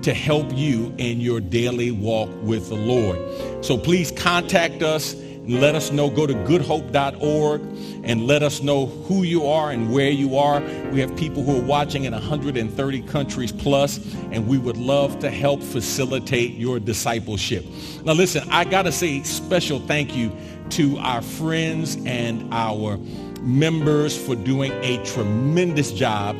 to 0.03 0.13
help 0.13 0.47
you 0.53 0.93
in 0.97 1.19
your 1.19 1.39
daily 1.41 1.91
walk 1.91 2.29
with 2.41 2.69
the 2.69 2.75
Lord. 2.75 3.19
So 3.63 3.77
please 3.77 4.11
contact 4.11 4.81
us 4.81 5.13
let 5.47 5.75
us 5.75 5.91
know. 5.91 6.09
Go 6.09 6.27
to 6.27 6.33
goodhope.org 6.33 7.61
and 8.03 8.27
let 8.27 8.43
us 8.43 8.61
know 8.61 8.85
who 8.85 9.23
you 9.23 9.47
are 9.47 9.71
and 9.71 9.91
where 9.91 10.09
you 10.09 10.37
are. 10.37 10.61
We 10.91 10.99
have 10.99 11.15
people 11.15 11.43
who 11.43 11.59
are 11.59 11.65
watching 11.65 12.05
in 12.05 12.13
130 12.13 13.01
countries 13.03 13.51
plus, 13.51 13.99
and 14.31 14.47
we 14.47 14.57
would 14.57 14.77
love 14.77 15.19
to 15.19 15.29
help 15.29 15.61
facilitate 15.63 16.53
your 16.53 16.79
discipleship. 16.79 17.65
Now 18.03 18.13
listen, 18.13 18.47
I 18.49 18.65
got 18.65 18.83
to 18.83 18.91
say 18.91 19.23
special 19.23 19.79
thank 19.79 20.15
you 20.15 20.31
to 20.71 20.97
our 20.99 21.21
friends 21.21 21.97
and 22.05 22.53
our 22.53 22.97
members 23.41 24.15
for 24.15 24.35
doing 24.35 24.71
a 24.83 25.03
tremendous 25.03 25.91
job 25.91 26.37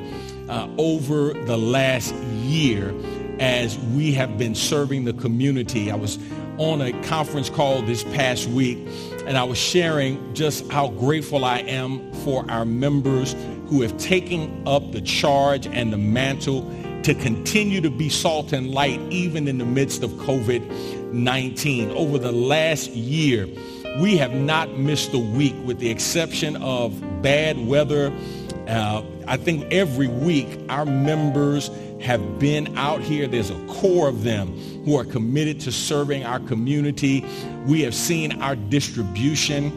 uh, 0.48 0.70
over 0.78 1.34
the 1.34 1.58
last 1.58 2.14
year 2.44 2.94
as 3.40 3.78
we 3.80 4.12
have 4.12 4.38
been 4.38 4.54
serving 4.54 5.04
the 5.06 5.14
community. 5.14 5.90
I 5.90 5.96
was 5.96 6.20
on 6.62 6.80
a 6.80 6.92
conference 7.02 7.50
call 7.50 7.82
this 7.82 8.04
past 8.04 8.48
week 8.50 8.78
and 9.26 9.36
I 9.36 9.44
was 9.44 9.58
sharing 9.58 10.36
just 10.36 10.72
how 10.72 10.90
grateful 10.90 11.44
I 11.44 11.60
am 11.60 12.14
for 12.24 12.46
our 12.52 12.66
members 12.66 13.36
who 13.66 13.82
have 13.82 13.98
taken 13.98 14.62
up 14.68 14.92
the 14.92 15.02
charge 15.02 15.66
and 15.66 15.92
the 15.92 15.98
mantle 15.98 16.62
to 17.02 17.16
continue 17.16 17.82
to 17.82 17.90
be 17.90 18.10
salt 18.10 18.54
and 18.54 18.70
light 18.70 19.00
even 19.10 19.48
in 19.48 19.58
the 19.58 19.66
midst 19.66 20.04
of 20.04 20.12
COVID-19. 20.12 21.96
Over 21.96 22.20
the 22.20 22.32
last 22.32 22.92
year, 22.92 23.48
we 24.00 24.16
have 24.18 24.36
not 24.36 24.78
missed 24.78 25.16
a 25.16 25.20
week 25.20 25.56
with 25.66 25.80
the 25.80 25.90
exception 25.90 26.58
of 26.58 26.94
bad 27.24 27.58
weather. 27.66 28.14
Uh, 28.68 29.02
I 29.28 29.38
think 29.38 29.74
every 29.74 30.10
week 30.10 30.60
our 30.70 30.86
members 30.86 31.72
have 32.02 32.40
been 32.40 32.78
out 32.78 33.02
here. 33.02 33.28
There's 33.28 33.50
a 33.50 33.60
core 33.68 34.08
of 34.08 34.24
them 34.24 34.56
who 34.86 34.98
are 34.98 35.04
committed 35.06 35.60
to 35.62 35.72
serving 35.72 36.24
our 36.26 36.40
community. 36.40 37.26
We 37.66 37.82
have 37.82 37.96
seen 37.96 38.42
our 38.42 38.56
distribution 38.56 39.72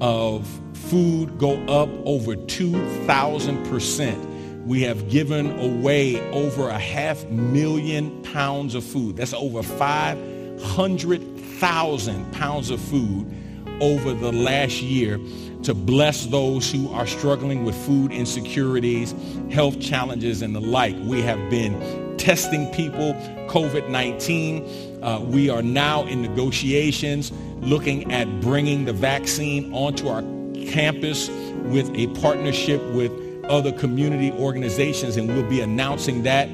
of 0.00 0.46
food 0.74 1.38
go 1.38 1.54
up 1.66 1.88
over 2.04 2.36
2,000%. 2.36 4.66
We 4.66 4.82
have 4.82 5.08
given 5.08 5.58
away 5.60 6.20
over 6.32 6.68
a 6.68 6.78
half 6.78 7.24
million 7.26 8.22
pounds 8.22 8.74
of 8.74 8.84
food. 8.84 9.16
That's 9.16 9.32
over 9.32 9.62
500,000 9.62 12.32
pounds 12.32 12.70
of 12.70 12.80
food 12.80 13.32
over 13.80 14.12
the 14.12 14.32
last 14.32 14.82
year 14.82 15.18
to 15.62 15.74
bless 15.74 16.26
those 16.26 16.70
who 16.70 16.90
are 16.92 17.06
struggling 17.06 17.64
with 17.64 17.74
food 17.86 18.12
insecurities, 18.12 19.14
health 19.50 19.80
challenges, 19.80 20.42
and 20.42 20.54
the 20.54 20.60
like. 20.60 20.96
We 21.00 21.22
have 21.22 21.50
been 21.50 22.16
testing 22.18 22.70
people 22.72 23.14
COVID-19. 23.48 25.02
Uh, 25.02 25.20
we 25.20 25.50
are 25.50 25.62
now 25.62 26.04
in 26.04 26.22
negotiations 26.22 27.32
looking 27.60 28.12
at 28.12 28.40
bringing 28.40 28.84
the 28.84 28.92
vaccine 28.92 29.72
onto 29.72 30.08
our 30.08 30.22
campus 30.70 31.28
with 31.64 31.90
a 31.94 32.06
partnership 32.20 32.82
with 32.92 33.12
other 33.44 33.72
community 33.72 34.32
organizations, 34.32 35.16
and 35.16 35.28
we'll 35.28 35.48
be 35.48 35.60
announcing 35.60 36.22
that. 36.24 36.48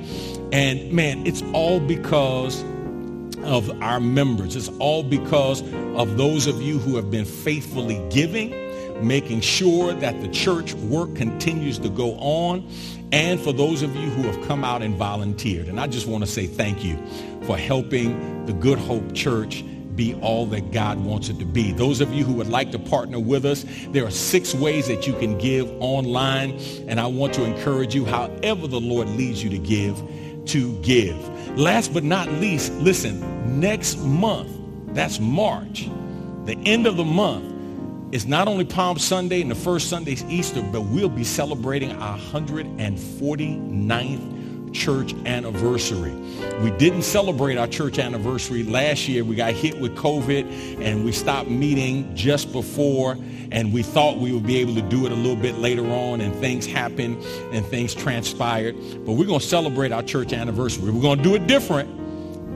And 0.52 0.92
man, 0.92 1.26
it's 1.26 1.42
all 1.54 1.80
because 1.80 2.62
of 3.44 3.70
our 3.82 4.00
members. 4.00 4.56
It's 4.56 4.68
all 4.78 5.02
because 5.02 5.62
of 5.96 6.16
those 6.16 6.46
of 6.46 6.60
you 6.60 6.78
who 6.78 6.96
have 6.96 7.10
been 7.10 7.24
faithfully 7.24 8.04
giving, 8.10 8.50
making 9.06 9.40
sure 9.40 9.92
that 9.92 10.20
the 10.20 10.28
church 10.28 10.74
work 10.74 11.14
continues 11.16 11.78
to 11.80 11.88
go 11.88 12.14
on, 12.18 12.68
and 13.10 13.40
for 13.40 13.52
those 13.52 13.82
of 13.82 13.94
you 13.94 14.08
who 14.10 14.22
have 14.22 14.46
come 14.46 14.64
out 14.64 14.82
and 14.82 14.96
volunteered. 14.96 15.68
And 15.68 15.78
I 15.78 15.86
just 15.86 16.06
want 16.06 16.24
to 16.24 16.30
say 16.30 16.46
thank 16.46 16.84
you 16.84 16.96
for 17.44 17.58
helping 17.58 18.46
the 18.46 18.52
Good 18.52 18.78
Hope 18.78 19.14
Church 19.14 19.64
be 19.94 20.14
all 20.22 20.46
that 20.46 20.72
God 20.72 20.98
wants 20.98 21.28
it 21.28 21.38
to 21.38 21.44
be. 21.44 21.72
Those 21.72 22.00
of 22.00 22.12
you 22.14 22.24
who 22.24 22.32
would 22.34 22.48
like 22.48 22.72
to 22.72 22.78
partner 22.78 23.20
with 23.20 23.44
us, 23.44 23.66
there 23.88 24.06
are 24.06 24.10
six 24.10 24.54
ways 24.54 24.88
that 24.88 25.06
you 25.06 25.12
can 25.18 25.36
give 25.36 25.70
online, 25.82 26.52
and 26.88 26.98
I 26.98 27.06
want 27.06 27.34
to 27.34 27.44
encourage 27.44 27.94
you, 27.94 28.06
however 28.06 28.66
the 28.66 28.80
Lord 28.80 29.08
leads 29.08 29.42
you 29.44 29.50
to 29.50 29.58
give, 29.58 30.02
to 30.46 30.80
give. 30.80 31.18
Last 31.56 31.92
but 31.92 32.02
not 32.02 32.32
least, 32.32 32.72
listen, 32.74 33.60
next 33.60 33.98
month, 33.98 34.50
that's 34.94 35.20
March, 35.20 35.90
the 36.46 36.56
end 36.64 36.86
of 36.86 36.96
the 36.96 37.04
month, 37.04 38.14
is 38.14 38.26
not 38.26 38.48
only 38.48 38.64
Palm 38.64 38.98
Sunday 38.98 39.42
and 39.42 39.50
the 39.50 39.54
first 39.54 39.90
Sunday 39.90 40.12
is 40.12 40.24
Easter, 40.24 40.62
but 40.62 40.80
we'll 40.80 41.10
be 41.10 41.24
celebrating 41.24 41.92
our 41.92 42.18
149th 42.18 44.41
church 44.72 45.14
anniversary. 45.26 46.12
We 46.60 46.70
didn't 46.72 47.02
celebrate 47.02 47.56
our 47.58 47.66
church 47.66 47.98
anniversary 47.98 48.62
last 48.62 49.08
year. 49.08 49.24
We 49.24 49.36
got 49.36 49.52
hit 49.52 49.78
with 49.78 49.96
COVID 49.96 50.80
and 50.80 51.04
we 51.04 51.12
stopped 51.12 51.48
meeting 51.48 52.14
just 52.14 52.52
before 52.52 53.16
and 53.50 53.72
we 53.72 53.82
thought 53.82 54.18
we 54.18 54.32
would 54.32 54.46
be 54.46 54.58
able 54.58 54.74
to 54.74 54.82
do 54.82 55.06
it 55.06 55.12
a 55.12 55.14
little 55.14 55.36
bit 55.36 55.58
later 55.58 55.84
on 55.84 56.20
and 56.20 56.34
things 56.36 56.66
happened 56.66 57.22
and 57.52 57.64
things 57.66 57.94
transpired. 57.94 58.74
But 59.04 59.12
we're 59.12 59.26
going 59.26 59.40
to 59.40 59.46
celebrate 59.46 59.92
our 59.92 60.02
church 60.02 60.32
anniversary. 60.32 60.90
We're 60.90 61.02
going 61.02 61.18
to 61.18 61.24
do 61.24 61.34
it 61.34 61.46
different. 61.46 62.00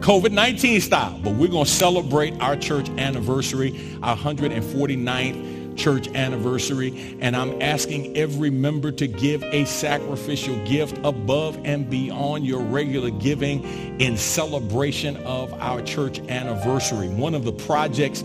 COVID-19 0.00 0.82
style, 0.82 1.18
but 1.24 1.34
we're 1.34 1.48
going 1.48 1.64
to 1.64 1.70
celebrate 1.70 2.38
our 2.40 2.54
church 2.54 2.88
anniversary, 2.90 3.98
our 4.02 4.16
149th 4.16 5.55
church 5.76 6.08
anniversary, 6.08 7.16
and 7.20 7.36
I'm 7.36 7.60
asking 7.62 8.16
every 8.16 8.50
member 8.50 8.90
to 8.92 9.06
give 9.06 9.42
a 9.44 9.64
sacrificial 9.64 10.56
gift 10.64 10.98
above 11.04 11.58
and 11.64 11.88
beyond 11.88 12.46
your 12.46 12.62
regular 12.62 13.10
giving 13.10 13.64
in 14.00 14.16
celebration 14.16 15.16
of 15.18 15.52
our 15.54 15.82
church 15.82 16.18
anniversary. 16.20 17.08
One 17.08 17.34
of 17.34 17.44
the 17.44 17.52
projects 17.52 18.22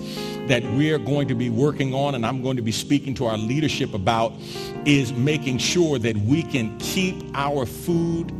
that 0.47 0.63
we're 0.73 0.97
going 0.97 1.27
to 1.27 1.35
be 1.35 1.49
working 1.49 1.93
on 1.93 2.15
and 2.15 2.25
I'm 2.25 2.41
going 2.41 2.57
to 2.57 2.63
be 2.63 2.71
speaking 2.71 3.13
to 3.15 3.27
our 3.27 3.37
leadership 3.37 3.93
about 3.93 4.33
is 4.85 5.13
making 5.13 5.59
sure 5.59 5.99
that 5.99 6.17
we 6.17 6.43
can 6.43 6.77
keep 6.79 7.23
our 7.33 7.65
food 7.65 8.33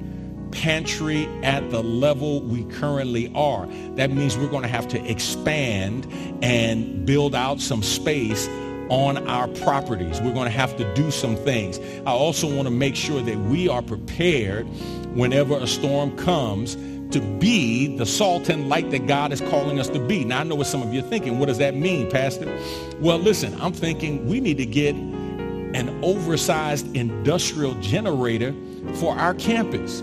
pantry 0.51 1.28
at 1.43 1.70
the 1.72 1.82
level 1.82 2.41
we 2.41 2.66
currently 2.66 3.32
are. 3.34 3.66
That 3.95 4.12
means 4.12 4.38
we're 4.38 4.49
going 4.49 4.64
to 4.64 4.70
have 4.70 4.88
to 4.89 5.09
expand 5.09 6.07
and 6.41 7.05
build 7.05 7.36
out 7.36 7.59
some 7.59 7.82
space 7.82 8.47
on 8.91 9.25
our 9.29 9.47
properties. 9.47 10.19
We're 10.19 10.33
going 10.33 10.51
to 10.51 10.57
have 10.57 10.75
to 10.75 10.93
do 10.93 11.11
some 11.11 11.37
things. 11.37 11.79
I 12.05 12.11
also 12.11 12.53
want 12.53 12.67
to 12.67 12.73
make 12.73 12.95
sure 12.95 13.21
that 13.21 13.37
we 13.37 13.69
are 13.69 13.81
prepared 13.81 14.67
whenever 15.15 15.55
a 15.55 15.65
storm 15.65 16.15
comes 16.17 16.75
to 17.11 17.21
be 17.39 17.95
the 17.97 18.05
salt 18.05 18.49
and 18.49 18.67
light 18.67 18.91
that 18.91 19.07
God 19.07 19.31
is 19.31 19.39
calling 19.39 19.79
us 19.79 19.87
to 19.89 19.99
be. 19.99 20.25
Now, 20.25 20.41
I 20.41 20.43
know 20.43 20.55
what 20.55 20.67
some 20.67 20.81
of 20.81 20.93
you 20.93 20.99
are 20.99 21.09
thinking. 21.09 21.39
What 21.39 21.47
does 21.47 21.57
that 21.57 21.73
mean, 21.73 22.11
Pastor? 22.11 22.53
Well, 22.99 23.17
listen, 23.17 23.59
I'm 23.61 23.73
thinking 23.73 24.27
we 24.27 24.41
need 24.41 24.57
to 24.57 24.65
get 24.65 24.93
an 24.93 26.03
oversized 26.03 26.93
industrial 26.95 27.75
generator 27.75 28.53
for 28.95 29.17
our 29.17 29.33
campus. 29.33 30.01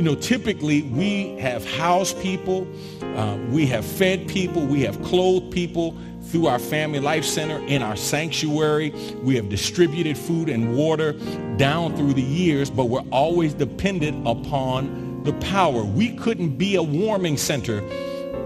You 0.00 0.06
know, 0.06 0.14
typically 0.14 0.80
we 0.80 1.36
have 1.40 1.62
housed 1.62 2.18
people, 2.22 2.66
uh, 3.02 3.36
we 3.50 3.66
have 3.66 3.84
fed 3.84 4.26
people, 4.28 4.64
we 4.64 4.80
have 4.80 5.02
clothed 5.02 5.52
people, 5.52 5.94
through 6.22 6.46
our 6.46 6.58
Family 6.58 7.00
Life 7.00 7.26
Center 7.26 7.58
in 7.66 7.82
our 7.82 7.96
sanctuary. 7.96 8.94
We 9.22 9.36
have 9.36 9.50
distributed 9.50 10.16
food 10.16 10.48
and 10.48 10.74
water 10.74 11.12
down 11.58 11.94
through 11.96 12.14
the 12.14 12.22
years, 12.22 12.70
but 12.70 12.86
we're 12.86 13.04
always 13.10 13.52
dependent 13.52 14.26
upon 14.26 15.22
the 15.24 15.34
power. 15.34 15.84
We 15.84 16.14
couldn't 16.16 16.56
be 16.56 16.76
a 16.76 16.82
warming 16.82 17.36
center 17.36 17.86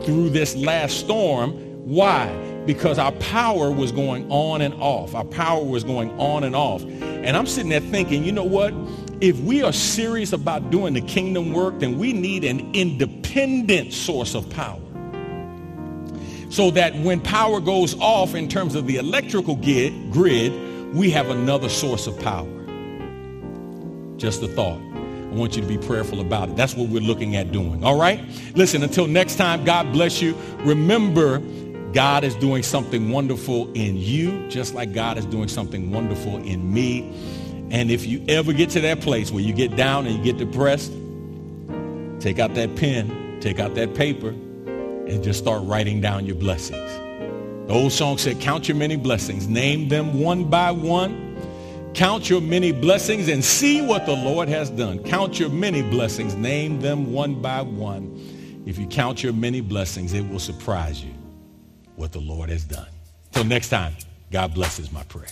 through 0.03 0.31
this 0.31 0.57
last 0.57 0.99
storm. 0.99 1.53
Why? 1.85 2.27
Because 2.67 2.99
our 2.99 3.13
power 3.13 3.71
was 3.71 3.93
going 3.93 4.29
on 4.29 4.61
and 4.61 4.75
off. 4.83 5.15
Our 5.15 5.25
power 5.25 5.63
was 5.63 5.85
going 5.85 6.19
on 6.19 6.43
and 6.43 6.57
off. 6.57 6.83
And 6.83 7.37
I'm 7.37 7.47
sitting 7.47 7.71
there 7.71 7.79
thinking, 7.79 8.25
you 8.25 8.33
know 8.33 8.43
what? 8.43 8.75
If 9.25 9.41
we 9.41 9.63
are 9.63 9.73
serious 9.73 10.35
about 10.35 10.71
doing 10.71 10.93
the 10.93 11.01
kingdom 11.01 11.55
work, 11.55 11.79
then 11.79 11.99
we 11.99 12.13
need 12.13 12.45
an 12.45 12.75
independent 12.75 13.95
source 13.95 14.35
of 14.35 14.51
power 14.51 14.83
so 16.51 16.71
that 16.73 16.95
when 16.97 17.23
power 17.23 17.59
goes 17.59 17.99
off 18.01 18.35
in 18.35 18.49
terms 18.49 18.75
of 18.75 18.87
the 18.87 18.97
electrical 18.97 19.57
grid, 19.57 20.95
we 20.95 21.11
have 21.11 21.31
another 21.31 21.71
source 21.71 22.07
of 22.07 22.21
power. 22.21 22.47
Just 24.19 24.43
a 24.43 24.49
thought. 24.49 24.79
I 24.79 25.35
want 25.35 25.57
you 25.57 25.63
to 25.63 25.69
be 25.69 25.79
prayerful 25.79 26.21
about 26.21 26.51
it. 26.51 26.57
That's 26.57 26.75
what 26.75 26.91
we're 26.91 27.01
looking 27.01 27.35
at 27.35 27.51
doing. 27.51 27.83
All 27.83 27.99
right? 27.99 28.21
Listen, 28.55 28.83
until 28.83 29.07
next 29.07 29.37
time, 29.37 29.65
God 29.65 29.91
bless 29.91 30.21
you. 30.21 30.37
Remember, 30.59 31.39
God 31.95 32.25
is 32.25 32.35
doing 32.35 32.63
something 32.63 33.11
wonderful 33.11 33.73
in 33.73 33.97
you, 33.97 34.47
just 34.51 34.75
like 34.75 34.93
God 34.93 35.17
is 35.17 35.25
doing 35.25 35.49
something 35.49 35.91
wonderful 35.91 36.37
in 36.37 36.75
me. 36.75 37.11
And 37.71 37.91
if 37.91 38.07
you 38.07 38.25
ever 38.29 38.53
get 38.53 38.71
to 38.71 38.81
that 38.83 39.01
place 39.01 39.31
where 39.31 39.43
you 39.43 39.53
get 39.53 39.77
down 39.77 40.07
and 40.07 40.17
you 40.17 40.23
get 40.23 40.39
depressed, 40.39 40.93
take 42.21 42.39
out 42.39 42.55
that 42.55 42.77
pen, 42.77 43.39
take 43.41 43.59
out 43.59 43.75
that 43.75 43.95
paper, 43.95 44.29
and 44.29 45.23
just 45.23 45.39
start 45.39 45.63
writing 45.65 46.01
down 46.01 46.27
your 46.27 46.37
blessings. 46.37 46.91
The 47.67 47.73
old 47.73 47.93
song 47.93 48.19
said, 48.19 48.41
count 48.41 48.69
your 48.69 48.77
many 48.77 48.97
blessings. 48.97 49.49
Name 49.49 49.89
them 49.89 50.21
one 50.21 50.45
by 50.45 50.71
one. 50.71 51.25
Count 51.95 52.29
your 52.29 52.41
many 52.41 52.73
blessings 52.73 53.29
and 53.29 53.43
see 53.43 53.81
what 53.81 54.05
the 54.05 54.13
Lord 54.13 54.49
has 54.49 54.69
done. 54.69 54.99
Count 55.05 55.39
your 55.39 55.49
many 55.49 55.81
blessings. 55.81 56.35
Name 56.35 56.81
them 56.81 57.13
one 57.13 57.41
by 57.41 57.63
one 57.63 58.21
If 58.67 58.79
you 58.79 58.87
count 58.87 59.23
your 59.23 59.33
many 59.33 59.61
blessings, 59.61 60.13
it 60.13 60.29
will 60.29 60.39
surprise 60.39 61.05
you 61.05 61.13
what 61.97 62.13
the 62.13 62.21
Lord 62.21 62.49
has 62.51 62.65
done. 62.65 62.89
Till 63.33 63.45
next 63.45 63.69
time, 63.69 63.95
God 64.31 64.55
blesses 64.55 64.91
my 64.91 65.03
prayer. 65.05 65.29